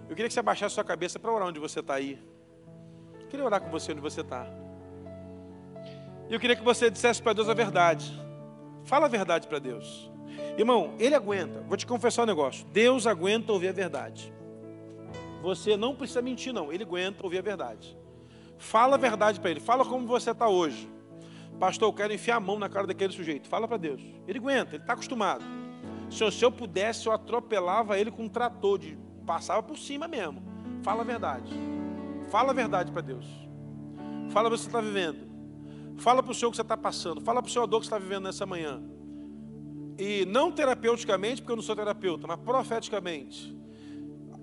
Eu 0.09 0.15
queria 0.15 0.27
que 0.27 0.33
você 0.33 0.39
abaixasse 0.39 0.75
sua 0.75 0.83
cabeça 0.83 1.19
para 1.19 1.31
orar 1.31 1.47
onde 1.47 1.59
você 1.59 1.79
está 1.79 1.95
aí. 1.95 2.19
Eu 3.21 3.27
queria 3.27 3.45
orar 3.45 3.61
com 3.61 3.69
você 3.69 3.91
onde 3.91 4.01
você 4.01 4.21
está. 4.21 4.47
E 6.29 6.33
eu 6.33 6.39
queria 6.39 6.55
que 6.55 6.63
você 6.63 6.91
dissesse 6.91 7.21
para 7.21 7.33
Deus 7.33 7.49
a 7.49 7.53
verdade. 7.55 8.13
Fala 8.83 9.07
a 9.07 9.09
verdade 9.09 9.47
para 9.47 9.57
Deus. 9.57 10.11
Irmão, 10.57 10.93
Ele 10.99 11.15
aguenta. 11.15 11.61
Vou 11.61 11.75
te 11.75 11.87
confessar 11.87 12.23
um 12.23 12.27
negócio. 12.27 12.65
Deus 12.67 13.07
aguenta 13.07 13.51
ouvir 13.51 13.69
a 13.69 13.71
verdade. 13.71 14.31
Você 15.41 15.75
não 15.75 15.95
precisa 15.95 16.21
mentir, 16.21 16.53
não. 16.53 16.71
Ele 16.71 16.83
aguenta 16.83 17.23
ouvir 17.23 17.39
a 17.39 17.41
verdade. 17.41 17.97
Fala 18.57 18.95
a 18.95 18.99
verdade 18.99 19.39
para 19.39 19.49
Ele. 19.49 19.59
Fala 19.59 19.83
como 19.83 20.05
você 20.05 20.29
está 20.29 20.47
hoje. 20.47 20.87
Pastor, 21.59 21.89
eu 21.89 21.93
quero 21.93 22.13
enfiar 22.13 22.35
a 22.35 22.39
mão 22.39 22.59
na 22.59 22.69
cara 22.69 22.85
daquele 22.85 23.11
sujeito. 23.11 23.49
Fala 23.49 23.67
para 23.67 23.77
Deus. 23.77 24.01
Ele 24.27 24.37
aguenta, 24.37 24.75
ele 24.75 24.83
está 24.83 24.93
acostumado. 24.93 25.43
Se 26.09 26.29
se 26.31 26.45
eu 26.45 26.51
pudesse, 26.51 27.07
eu 27.07 27.11
atropelava 27.11 27.99
ele 27.99 28.11
com 28.11 28.23
um 28.23 28.29
trator, 28.29 28.79
de, 28.79 28.97
passava 29.25 29.61
por 29.61 29.77
cima 29.77 30.07
mesmo. 30.07 30.41
Fala 30.83 31.01
a 31.01 31.05
verdade. 31.05 31.51
Fala 32.29 32.51
a 32.51 32.53
verdade 32.53 32.91
para 32.91 33.01
Deus. 33.01 33.25
Fala 34.29 34.47
o 34.47 34.51
que 34.51 34.57
você 34.57 34.67
está 34.67 34.79
vivendo. 34.79 35.28
Fala 35.99 36.23
para 36.23 36.31
o 36.31 36.35
Senhor 36.35 36.49
o 36.49 36.51
que 36.51 36.57
você 36.57 36.61
está 36.61 36.77
passando. 36.77 37.21
Fala 37.21 37.41
para 37.41 37.49
o 37.49 37.51
Senhor 37.51 37.63
a 37.63 37.67
dor 37.67 37.81
que 37.81 37.85
você 37.85 37.93
está 37.93 37.99
vivendo 37.99 38.23
nessa 38.23 38.45
manhã. 38.45 38.81
E 39.97 40.25
não 40.25 40.51
terapeuticamente, 40.51 41.41
porque 41.41 41.51
eu 41.51 41.57
não 41.57 41.63
sou 41.63 41.75
terapeuta, 41.75 42.25
mas 42.25 42.39
profeticamente. 42.39 43.58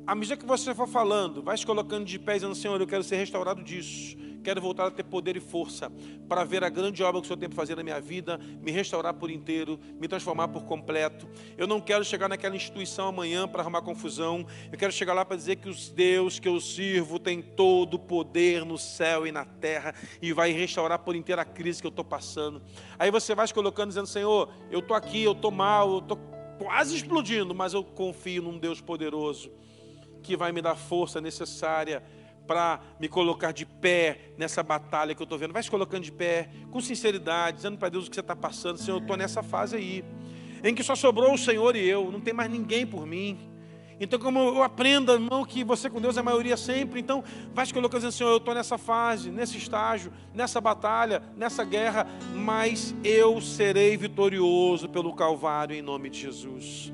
À 0.06 0.14
medida 0.14 0.36
que 0.36 0.46
você 0.46 0.72
for 0.72 0.86
falando, 0.86 1.42
vai 1.42 1.58
se 1.58 1.66
colocando 1.66 2.04
de 2.04 2.16
pé 2.16 2.34
dizendo, 2.34 2.54
Senhor, 2.54 2.80
eu 2.80 2.86
quero 2.86 3.02
ser 3.02 3.16
restaurado 3.16 3.60
disso. 3.60 4.16
Quero 4.44 4.60
voltar 4.60 4.86
a 4.86 4.90
ter 4.92 5.02
poder 5.02 5.36
e 5.36 5.40
força 5.40 5.90
para 6.28 6.44
ver 6.44 6.62
a 6.62 6.68
grande 6.68 7.02
obra 7.02 7.20
que 7.20 7.24
o 7.24 7.26
Senhor 7.26 7.36
tem 7.36 7.48
para 7.48 7.56
fazer 7.56 7.74
na 7.74 7.82
minha 7.82 8.00
vida, 8.00 8.38
me 8.62 8.70
restaurar 8.70 9.14
por 9.14 9.32
inteiro, 9.32 9.80
me 9.98 10.06
transformar 10.06 10.46
por 10.46 10.62
completo. 10.62 11.28
Eu 11.58 11.66
não 11.66 11.80
quero 11.80 12.04
chegar 12.04 12.28
naquela 12.28 12.54
instituição 12.54 13.08
amanhã 13.08 13.48
para 13.48 13.62
arrumar 13.62 13.82
confusão. 13.82 14.46
Eu 14.70 14.78
quero 14.78 14.92
chegar 14.92 15.12
lá 15.12 15.24
para 15.24 15.36
dizer 15.36 15.56
que 15.56 15.68
os 15.68 15.88
Deus 15.88 16.38
que 16.38 16.46
eu 16.46 16.60
sirvo 16.60 17.18
tem 17.18 17.42
todo 17.42 17.94
o 17.94 17.98
poder 17.98 18.64
no 18.64 18.78
céu 18.78 19.26
e 19.26 19.32
na 19.32 19.44
terra 19.44 19.92
e 20.22 20.32
vai 20.32 20.52
restaurar 20.52 21.00
por 21.00 21.16
inteiro 21.16 21.40
a 21.40 21.44
crise 21.44 21.80
que 21.80 21.86
eu 21.88 21.90
estou 21.90 22.04
passando. 22.04 22.62
Aí 22.96 23.10
você 23.10 23.34
vai 23.34 23.48
se 23.48 23.52
colocando 23.52 23.88
dizendo: 23.88 24.06
Senhor, 24.06 24.48
eu 24.70 24.78
estou 24.78 24.96
aqui, 24.96 25.24
eu 25.24 25.32
estou 25.32 25.50
mal, 25.50 25.94
eu 25.94 25.98
estou 25.98 26.18
quase 26.58 26.94
explodindo, 26.94 27.52
mas 27.52 27.74
eu 27.74 27.82
confio 27.82 28.42
num 28.42 28.56
Deus 28.56 28.80
poderoso 28.80 29.50
que 30.26 30.36
vai 30.36 30.50
me 30.50 30.60
dar 30.60 30.74
força 30.74 31.20
necessária 31.20 32.02
para 32.46 32.80
me 32.98 33.08
colocar 33.08 33.52
de 33.52 33.64
pé 33.64 34.32
nessa 34.36 34.62
batalha 34.62 35.14
que 35.14 35.22
eu 35.22 35.24
estou 35.24 35.38
vendo. 35.38 35.52
Vai 35.52 35.62
se 35.62 35.70
colocando 35.70 36.02
de 36.02 36.12
pé, 36.12 36.48
com 36.70 36.80
sinceridade, 36.80 37.58
dizendo 37.58 37.78
para 37.78 37.88
Deus 37.88 38.06
o 38.06 38.10
que 38.10 38.16
você 38.16 38.20
está 38.20 38.34
passando. 38.34 38.78
Senhor, 38.78 38.98
eu 38.98 39.02
estou 39.02 39.16
nessa 39.16 39.42
fase 39.42 39.76
aí, 39.76 40.04
em 40.64 40.74
que 40.74 40.82
só 40.82 40.96
sobrou 40.96 41.32
o 41.32 41.38
Senhor 41.38 41.76
e 41.76 41.88
eu, 41.88 42.10
não 42.10 42.20
tem 42.20 42.34
mais 42.34 42.50
ninguém 42.50 42.84
por 42.84 43.06
mim. 43.06 43.38
Então, 43.98 44.18
como 44.18 44.38
eu 44.40 44.62
aprendo, 44.62 45.12
irmão, 45.12 45.44
que 45.44 45.64
você 45.64 45.88
com 45.88 46.00
Deus 46.00 46.16
é 46.16 46.20
a 46.20 46.22
maioria 46.22 46.56
sempre, 46.56 47.00
então 47.00 47.24
vai 47.54 47.64
se 47.64 47.72
colocando 47.72 48.00
dizendo, 48.00 48.12
Senhor, 48.12 48.30
eu 48.30 48.36
estou 48.36 48.52
nessa 48.52 48.76
fase, 48.76 49.30
nesse 49.30 49.56
estágio, 49.56 50.12
nessa 50.34 50.60
batalha, 50.60 51.22
nessa 51.34 51.64
guerra, 51.64 52.06
mas 52.34 52.94
eu 53.02 53.40
serei 53.40 53.96
vitorioso 53.96 54.88
pelo 54.88 55.14
Calvário 55.14 55.74
em 55.74 55.80
nome 55.80 56.10
de 56.10 56.20
Jesus. 56.20 56.92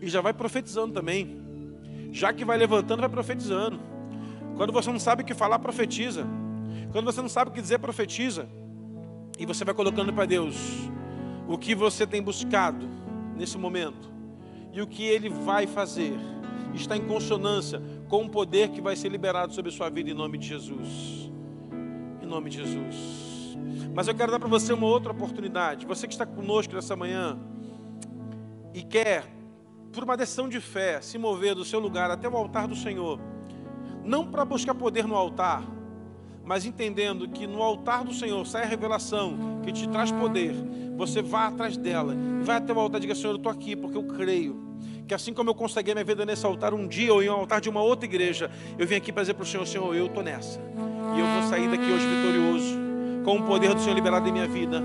E 0.00 0.08
já 0.08 0.20
vai 0.20 0.32
profetizando 0.32 0.92
também. 0.92 1.45
Já 2.16 2.32
que 2.32 2.46
vai 2.46 2.56
levantando, 2.56 3.00
vai 3.00 3.10
profetizando. 3.10 3.78
Quando 4.56 4.72
você 4.72 4.90
não 4.90 4.98
sabe 4.98 5.22
o 5.22 5.26
que 5.26 5.34
falar, 5.34 5.58
profetiza. 5.58 6.26
Quando 6.90 7.04
você 7.04 7.20
não 7.20 7.28
sabe 7.28 7.50
o 7.50 7.52
que 7.52 7.60
dizer, 7.60 7.78
profetiza. 7.78 8.48
E 9.38 9.44
você 9.44 9.66
vai 9.66 9.74
colocando 9.74 10.10
para 10.14 10.24
Deus 10.24 10.56
o 11.46 11.58
que 11.58 11.74
você 11.74 12.06
tem 12.06 12.22
buscado 12.22 12.88
nesse 13.36 13.58
momento 13.58 14.10
e 14.72 14.80
o 14.80 14.86
que 14.86 15.04
Ele 15.04 15.28
vai 15.28 15.66
fazer. 15.66 16.14
Está 16.72 16.96
em 16.96 17.06
consonância 17.06 17.82
com 18.08 18.24
o 18.24 18.30
poder 18.30 18.70
que 18.70 18.80
vai 18.80 18.96
ser 18.96 19.10
liberado 19.10 19.52
sobre 19.52 19.70
a 19.70 19.74
sua 19.74 19.90
vida 19.90 20.08
em 20.08 20.14
nome 20.14 20.38
de 20.38 20.48
Jesus. 20.48 21.30
Em 22.22 22.26
nome 22.26 22.48
de 22.48 22.56
Jesus. 22.56 23.58
Mas 23.94 24.08
eu 24.08 24.14
quero 24.14 24.32
dar 24.32 24.38
para 24.38 24.48
você 24.48 24.72
uma 24.72 24.86
outra 24.86 25.12
oportunidade. 25.12 25.84
Você 25.84 26.06
que 26.06 26.14
está 26.14 26.24
conosco 26.24 26.74
nessa 26.74 26.96
manhã 26.96 27.38
e 28.72 28.82
quer, 28.82 29.35
por 29.96 30.04
uma 30.04 30.16
decisão 30.16 30.48
de 30.48 30.60
fé, 30.60 31.00
se 31.00 31.18
mover 31.18 31.54
do 31.54 31.64
seu 31.64 31.80
lugar 31.80 32.10
até 32.10 32.28
o 32.28 32.36
altar 32.36 32.68
do 32.68 32.76
Senhor 32.76 33.18
não 34.06 34.24
para 34.24 34.44
buscar 34.44 34.74
poder 34.74 35.06
no 35.06 35.16
altar, 35.16 35.64
mas 36.44 36.64
entendendo 36.64 37.28
que 37.28 37.46
no 37.46 37.60
altar 37.60 38.04
do 38.04 38.14
Senhor 38.14 38.46
sai 38.46 38.62
a 38.62 38.66
revelação 38.66 39.60
que 39.64 39.72
te 39.72 39.88
traz 39.88 40.12
poder, 40.12 40.54
você 40.96 41.20
vai 41.20 41.48
atrás 41.48 41.76
dela 41.76 42.14
e 42.14 42.44
vai 42.44 42.56
até 42.56 42.72
o 42.72 42.78
altar 42.78 42.98
e 42.98 43.00
diga: 43.00 43.14
Senhor, 43.14 43.32
eu 43.32 43.36
estou 43.36 43.50
aqui 43.50 43.74
porque 43.74 43.98
eu 43.98 44.04
creio. 44.04 44.64
Que 45.08 45.14
assim 45.14 45.32
como 45.32 45.50
eu 45.50 45.54
consegui 45.54 45.92
minha 45.92 46.04
vida 46.04 46.24
nesse 46.24 46.44
altar 46.46 46.74
um 46.74 46.86
dia 46.86 47.12
ou 47.12 47.22
em 47.22 47.28
um 47.28 47.32
altar 47.32 47.60
de 47.60 47.68
uma 47.68 47.80
outra 47.80 48.06
igreja, 48.06 48.50
eu 48.78 48.86
vim 48.86 48.96
aqui 48.96 49.12
para 49.12 49.22
dizer 49.22 49.34
para 49.34 49.42
o 49.42 49.46
Senhor: 49.46 49.66
Senhor, 49.66 49.94
eu 49.94 50.06
estou 50.06 50.22
nessa. 50.22 50.60
E 51.16 51.20
eu 51.20 51.26
vou 51.26 51.42
sair 51.48 51.68
daqui 51.68 51.90
hoje 51.90 52.06
vitorioso, 52.06 52.78
com 53.24 53.38
o 53.38 53.42
poder 53.42 53.74
do 53.74 53.80
Senhor 53.80 53.94
liberado 53.94 54.28
em 54.28 54.32
minha 54.32 54.46
vida, 54.46 54.82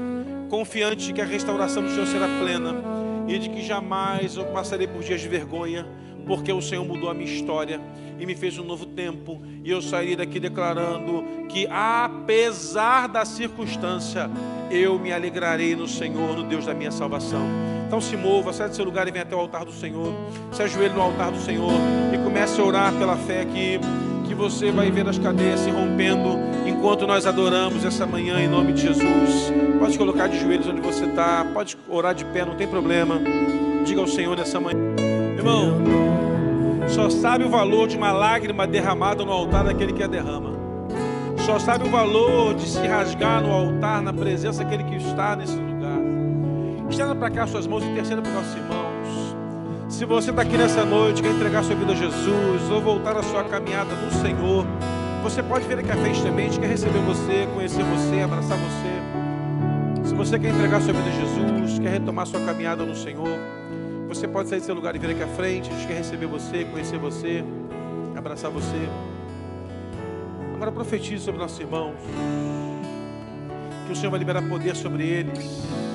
confiante 0.49 1.13
que 1.13 1.21
a 1.21 1.25
restauração 1.25 1.83
do 1.83 1.89
Senhor 1.89 2.07
será 2.07 2.27
plena 2.39 3.00
e 3.35 3.39
de 3.39 3.49
que 3.49 3.61
jamais 3.61 4.35
eu 4.35 4.45
passarei 4.45 4.87
por 4.87 5.01
dias 5.01 5.21
de 5.21 5.27
vergonha, 5.27 5.87
porque 6.25 6.51
o 6.51 6.61
Senhor 6.61 6.85
mudou 6.85 7.09
a 7.09 7.13
minha 7.13 7.31
história 7.31 7.79
e 8.19 8.25
me 8.25 8.35
fez 8.35 8.57
um 8.59 8.63
novo 8.63 8.85
tempo, 8.85 9.41
e 9.63 9.71
eu 9.71 9.81
sairei 9.81 10.15
daqui 10.15 10.39
declarando 10.39 11.23
que, 11.47 11.65
apesar 11.67 13.07
da 13.07 13.25
circunstância, 13.25 14.29
eu 14.69 14.99
me 14.99 15.11
alegrarei 15.11 15.75
no 15.75 15.87
Senhor, 15.87 16.35
no 16.35 16.43
Deus 16.43 16.65
da 16.65 16.73
minha 16.73 16.91
salvação. 16.91 17.41
Então 17.87 17.99
se 17.99 18.15
mova, 18.15 18.53
sai 18.53 18.69
do 18.69 18.75
seu 18.75 18.85
lugar 18.85 19.07
e 19.07 19.11
vem 19.11 19.21
até 19.21 19.35
o 19.35 19.39
altar 19.39 19.65
do 19.65 19.71
Senhor, 19.71 20.13
se 20.51 20.61
ajoelhe 20.61 20.93
no 20.93 21.01
altar 21.01 21.31
do 21.31 21.39
Senhor 21.39 21.73
e 22.13 22.17
comece 22.23 22.61
a 22.61 22.63
orar 22.63 22.93
pela 22.93 23.17
fé 23.17 23.43
que 23.45 23.79
você 24.41 24.71
vai 24.71 24.89
ver 24.89 25.07
as 25.07 25.19
cadeias 25.19 25.59
se 25.59 25.69
rompendo 25.69 26.39
enquanto 26.65 27.05
nós 27.05 27.27
adoramos 27.27 27.85
essa 27.85 28.07
manhã 28.07 28.39
em 28.39 28.47
nome 28.47 28.73
de 28.73 28.81
Jesus. 28.81 29.53
Pode 29.77 29.95
colocar 29.99 30.25
de 30.25 30.39
joelhos 30.39 30.67
onde 30.67 30.81
você 30.81 31.05
está, 31.05 31.45
pode 31.53 31.77
orar 31.87 32.15
de 32.15 32.25
pé, 32.25 32.43
não 32.43 32.55
tem 32.55 32.67
problema. 32.67 33.21
Diga 33.85 34.01
ao 34.01 34.07
Senhor 34.07 34.35
nessa 34.35 34.59
manhã. 34.59 34.79
Irmão, 35.37 35.77
só 36.87 37.07
sabe 37.07 37.43
o 37.43 37.49
valor 37.49 37.87
de 37.87 37.95
uma 37.95 38.11
lágrima 38.11 38.65
derramada 38.65 39.23
no 39.23 39.31
altar 39.31 39.63
daquele 39.63 39.93
que 39.93 40.01
a 40.01 40.07
derrama. 40.07 40.53
Só 41.45 41.59
sabe 41.59 41.87
o 41.87 41.91
valor 41.91 42.55
de 42.55 42.67
se 42.67 42.87
rasgar 42.87 43.43
no 43.43 43.51
altar 43.51 44.01
na 44.01 44.11
presença 44.11 44.63
daquele 44.63 44.83
que 44.85 44.95
está 44.95 45.35
nesse 45.35 45.55
lugar. 45.55 45.99
Estenda 46.89 47.13
para 47.13 47.29
cá 47.29 47.45
suas 47.45 47.67
mãos 47.67 47.83
e 47.83 47.87
interceda 47.87 48.23
para 48.23 48.31
nossos 48.31 48.55
irmãos. 48.55 48.90
Se 50.01 50.05
você 50.07 50.31
está 50.31 50.41
aqui 50.41 50.57
nessa 50.57 50.83
noite, 50.83 51.21
quer 51.21 51.29
entregar 51.29 51.63
sua 51.63 51.75
vida 51.75 51.91
a 51.91 51.95
Jesus 51.95 52.71
ou 52.71 52.81
voltar 52.81 53.15
a 53.15 53.21
sua 53.21 53.43
caminhada 53.43 53.93
no 53.93 54.11
Senhor, 54.11 54.65
você 55.21 55.43
pode 55.43 55.67
vir 55.67 55.77
aqui 55.77 55.91
à 55.91 55.95
frente 55.95 56.23
também, 56.23 56.47
a 56.47 56.49
gente 56.49 56.59
quer 56.59 56.69
receber 56.69 56.97
você, 57.01 57.47
conhecer 57.53 57.83
você, 57.83 58.19
abraçar 58.19 58.57
você. 58.57 60.07
Se 60.07 60.15
você 60.15 60.39
quer 60.39 60.55
entregar 60.55 60.81
sua 60.81 60.91
vida 60.91 61.07
a 61.07 61.11
Jesus, 61.11 61.77
quer 61.77 61.89
retomar 61.91 62.25
sua 62.25 62.39
caminhada 62.39 62.83
no 62.83 62.95
Senhor, 62.95 63.29
você 64.07 64.27
pode 64.27 64.49
sair 64.49 64.61
do 64.61 64.65
seu 64.65 64.73
lugar 64.73 64.95
e 64.95 64.97
vir 64.97 65.11
aqui 65.11 65.21
à 65.21 65.27
frente. 65.27 65.69
A 65.69 65.73
gente 65.75 65.87
quer 65.87 65.97
receber 65.97 66.25
você, 66.25 66.65
conhecer 66.65 66.97
você, 66.97 67.43
abraçar 68.17 68.49
você. 68.49 68.89
Agora 70.55 70.71
profetize 70.71 71.23
sobre 71.23 71.39
nossos 71.39 71.59
irmãos. 71.59 71.93
Que 73.85 73.93
o 73.93 73.95
Senhor 73.95 74.09
vai 74.09 74.17
liberar 74.19 74.41
poder 74.49 74.75
sobre 74.75 75.07
eles. 75.07 75.90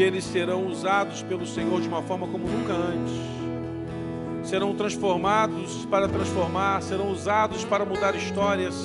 Eles 0.00 0.24
serão 0.24 0.66
usados 0.66 1.22
pelo 1.22 1.46
Senhor 1.46 1.80
de 1.80 1.88
uma 1.88 2.02
forma 2.02 2.26
como 2.26 2.46
nunca 2.46 2.72
antes. 2.72 3.12
Serão 4.48 4.74
transformados 4.74 5.84
para 5.86 6.08
transformar, 6.08 6.82
serão 6.82 7.10
usados 7.10 7.64
para 7.64 7.84
mudar 7.84 8.14
histórias, 8.14 8.82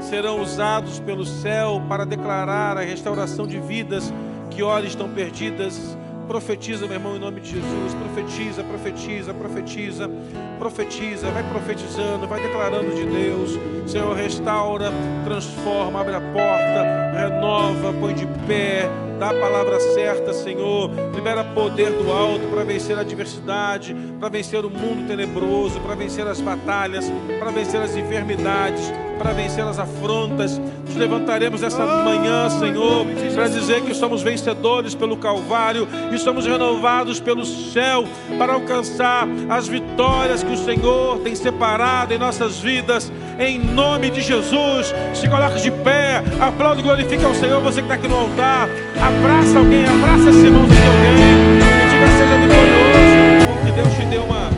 serão 0.00 0.40
usados 0.40 1.00
pelo 1.00 1.26
céu 1.26 1.82
para 1.88 2.06
declarar 2.06 2.78
a 2.78 2.82
restauração 2.82 3.46
de 3.46 3.58
vidas 3.58 4.12
que 4.50 4.62
ora 4.62 4.86
estão 4.86 5.08
perdidas 5.08 5.96
Profetiza, 6.26 6.86
meu 6.86 6.94
irmão, 6.94 7.16
em 7.16 7.18
nome 7.18 7.40
de 7.40 7.50
Jesus. 7.50 7.94
Profetiza, 7.94 8.62
profetiza, 8.64 9.34
profetiza, 9.34 10.10
profetiza. 10.58 11.30
Vai 11.30 11.42
profetizando, 11.42 12.26
vai 12.26 12.40
declarando 12.40 12.94
de 12.94 13.04
Deus. 13.04 13.58
Senhor, 13.86 14.16
restaura, 14.16 14.92
transforma, 15.24 16.00
abre 16.00 16.14
a 16.14 16.20
porta, 16.20 17.12
renova, 17.14 17.92
põe 18.00 18.14
de 18.14 18.26
pé. 18.46 18.88
Dá 19.22 19.30
a 19.30 19.34
palavra 19.34 19.78
certa, 19.78 20.32
Senhor. 20.32 20.90
Libera 21.14 21.44
poder 21.44 21.92
do 21.92 22.10
alto 22.10 22.44
para 22.48 22.64
vencer 22.64 22.98
a 22.98 23.02
adversidade, 23.02 23.94
para 24.18 24.28
vencer 24.28 24.64
o 24.64 24.68
mundo 24.68 25.06
tenebroso, 25.06 25.78
para 25.78 25.94
vencer 25.94 26.26
as 26.26 26.40
batalhas, 26.40 27.08
para 27.38 27.52
vencer 27.52 27.80
as 27.80 27.94
enfermidades 27.94 28.92
para 29.22 29.32
vencer 29.32 29.64
as 29.64 29.78
afrontas. 29.78 30.60
Nos 30.84 30.96
levantaremos 30.96 31.62
essa 31.62 31.86
manhã, 31.86 32.50
Senhor, 32.50 33.06
para 33.34 33.48
dizer 33.48 33.82
que 33.82 33.94
somos 33.94 34.20
vencedores 34.20 34.96
pelo 34.96 35.16
Calvário 35.16 35.86
e 36.12 36.18
somos 36.18 36.44
renovados 36.44 37.20
pelo 37.20 37.44
céu 37.44 38.04
para 38.36 38.54
alcançar 38.54 39.26
as 39.48 39.68
vitórias 39.68 40.42
que 40.42 40.52
o 40.52 40.56
Senhor 40.56 41.20
tem 41.20 41.36
separado 41.36 42.12
em 42.12 42.18
nossas 42.18 42.58
vidas. 42.58 43.12
Em 43.42 43.58
nome 43.58 44.08
de 44.08 44.20
Jesus, 44.20 44.94
se 45.12 45.28
coloque 45.28 45.60
de 45.60 45.72
pé, 45.72 46.22
aplaude 46.40 46.78
e 46.78 46.84
glorifique 46.84 47.24
ao 47.24 47.34
Senhor. 47.34 47.60
Você 47.60 47.80
que 47.80 47.86
está 47.86 47.94
aqui 47.94 48.06
no 48.06 48.14
altar, 48.14 48.68
abraça 48.96 49.58
alguém, 49.58 49.84
abraça 49.84 50.30
esse 50.30 50.46
irmão 50.46 50.64
de 50.64 50.76
alguém 50.76 51.58
e 51.58 51.90
diga: 51.90 52.06
seja 52.18 52.36
vitorioso. 52.38 53.66
Que 53.66 53.72
Deus 53.72 53.94
te 53.96 54.06
deu 54.06 54.22
uma, 54.22 54.48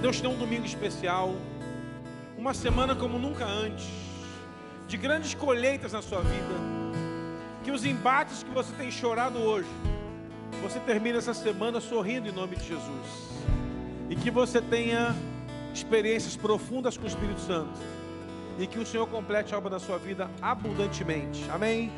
Deus 0.00 0.16
te 0.16 0.22
deu 0.22 0.32
um 0.32 0.38
domingo 0.38 0.66
especial 0.66 1.36
uma 2.36 2.52
semana 2.52 2.96
como 2.96 3.16
nunca 3.16 3.44
antes, 3.44 3.86
de 4.88 4.96
grandes 4.96 5.32
colheitas 5.32 5.92
na 5.92 6.02
sua 6.02 6.20
vida. 6.20 6.54
Que 7.62 7.70
os 7.70 7.84
embates 7.84 8.42
que 8.42 8.50
você 8.50 8.72
tem 8.72 8.90
chorado 8.90 9.38
hoje, 9.38 9.68
você 10.60 10.80
termine 10.80 11.16
essa 11.16 11.32
semana 11.32 11.80
sorrindo 11.80 12.28
em 12.28 12.32
nome 12.32 12.56
de 12.56 12.66
Jesus. 12.66 13.38
E 14.10 14.16
que 14.16 14.32
você 14.32 14.60
tenha 14.60 15.14
experiências 15.72 16.36
profundas 16.36 16.96
com 16.96 17.04
o 17.04 17.08
Espírito 17.08 17.40
Santo. 17.40 17.80
E 18.58 18.66
que 18.66 18.78
o 18.78 18.86
Senhor 18.86 19.06
complete 19.06 19.54
a 19.54 19.58
obra 19.58 19.70
da 19.70 19.78
sua 19.80 19.98
vida 19.98 20.30
abundantemente. 20.40 21.48
Amém. 21.50 21.90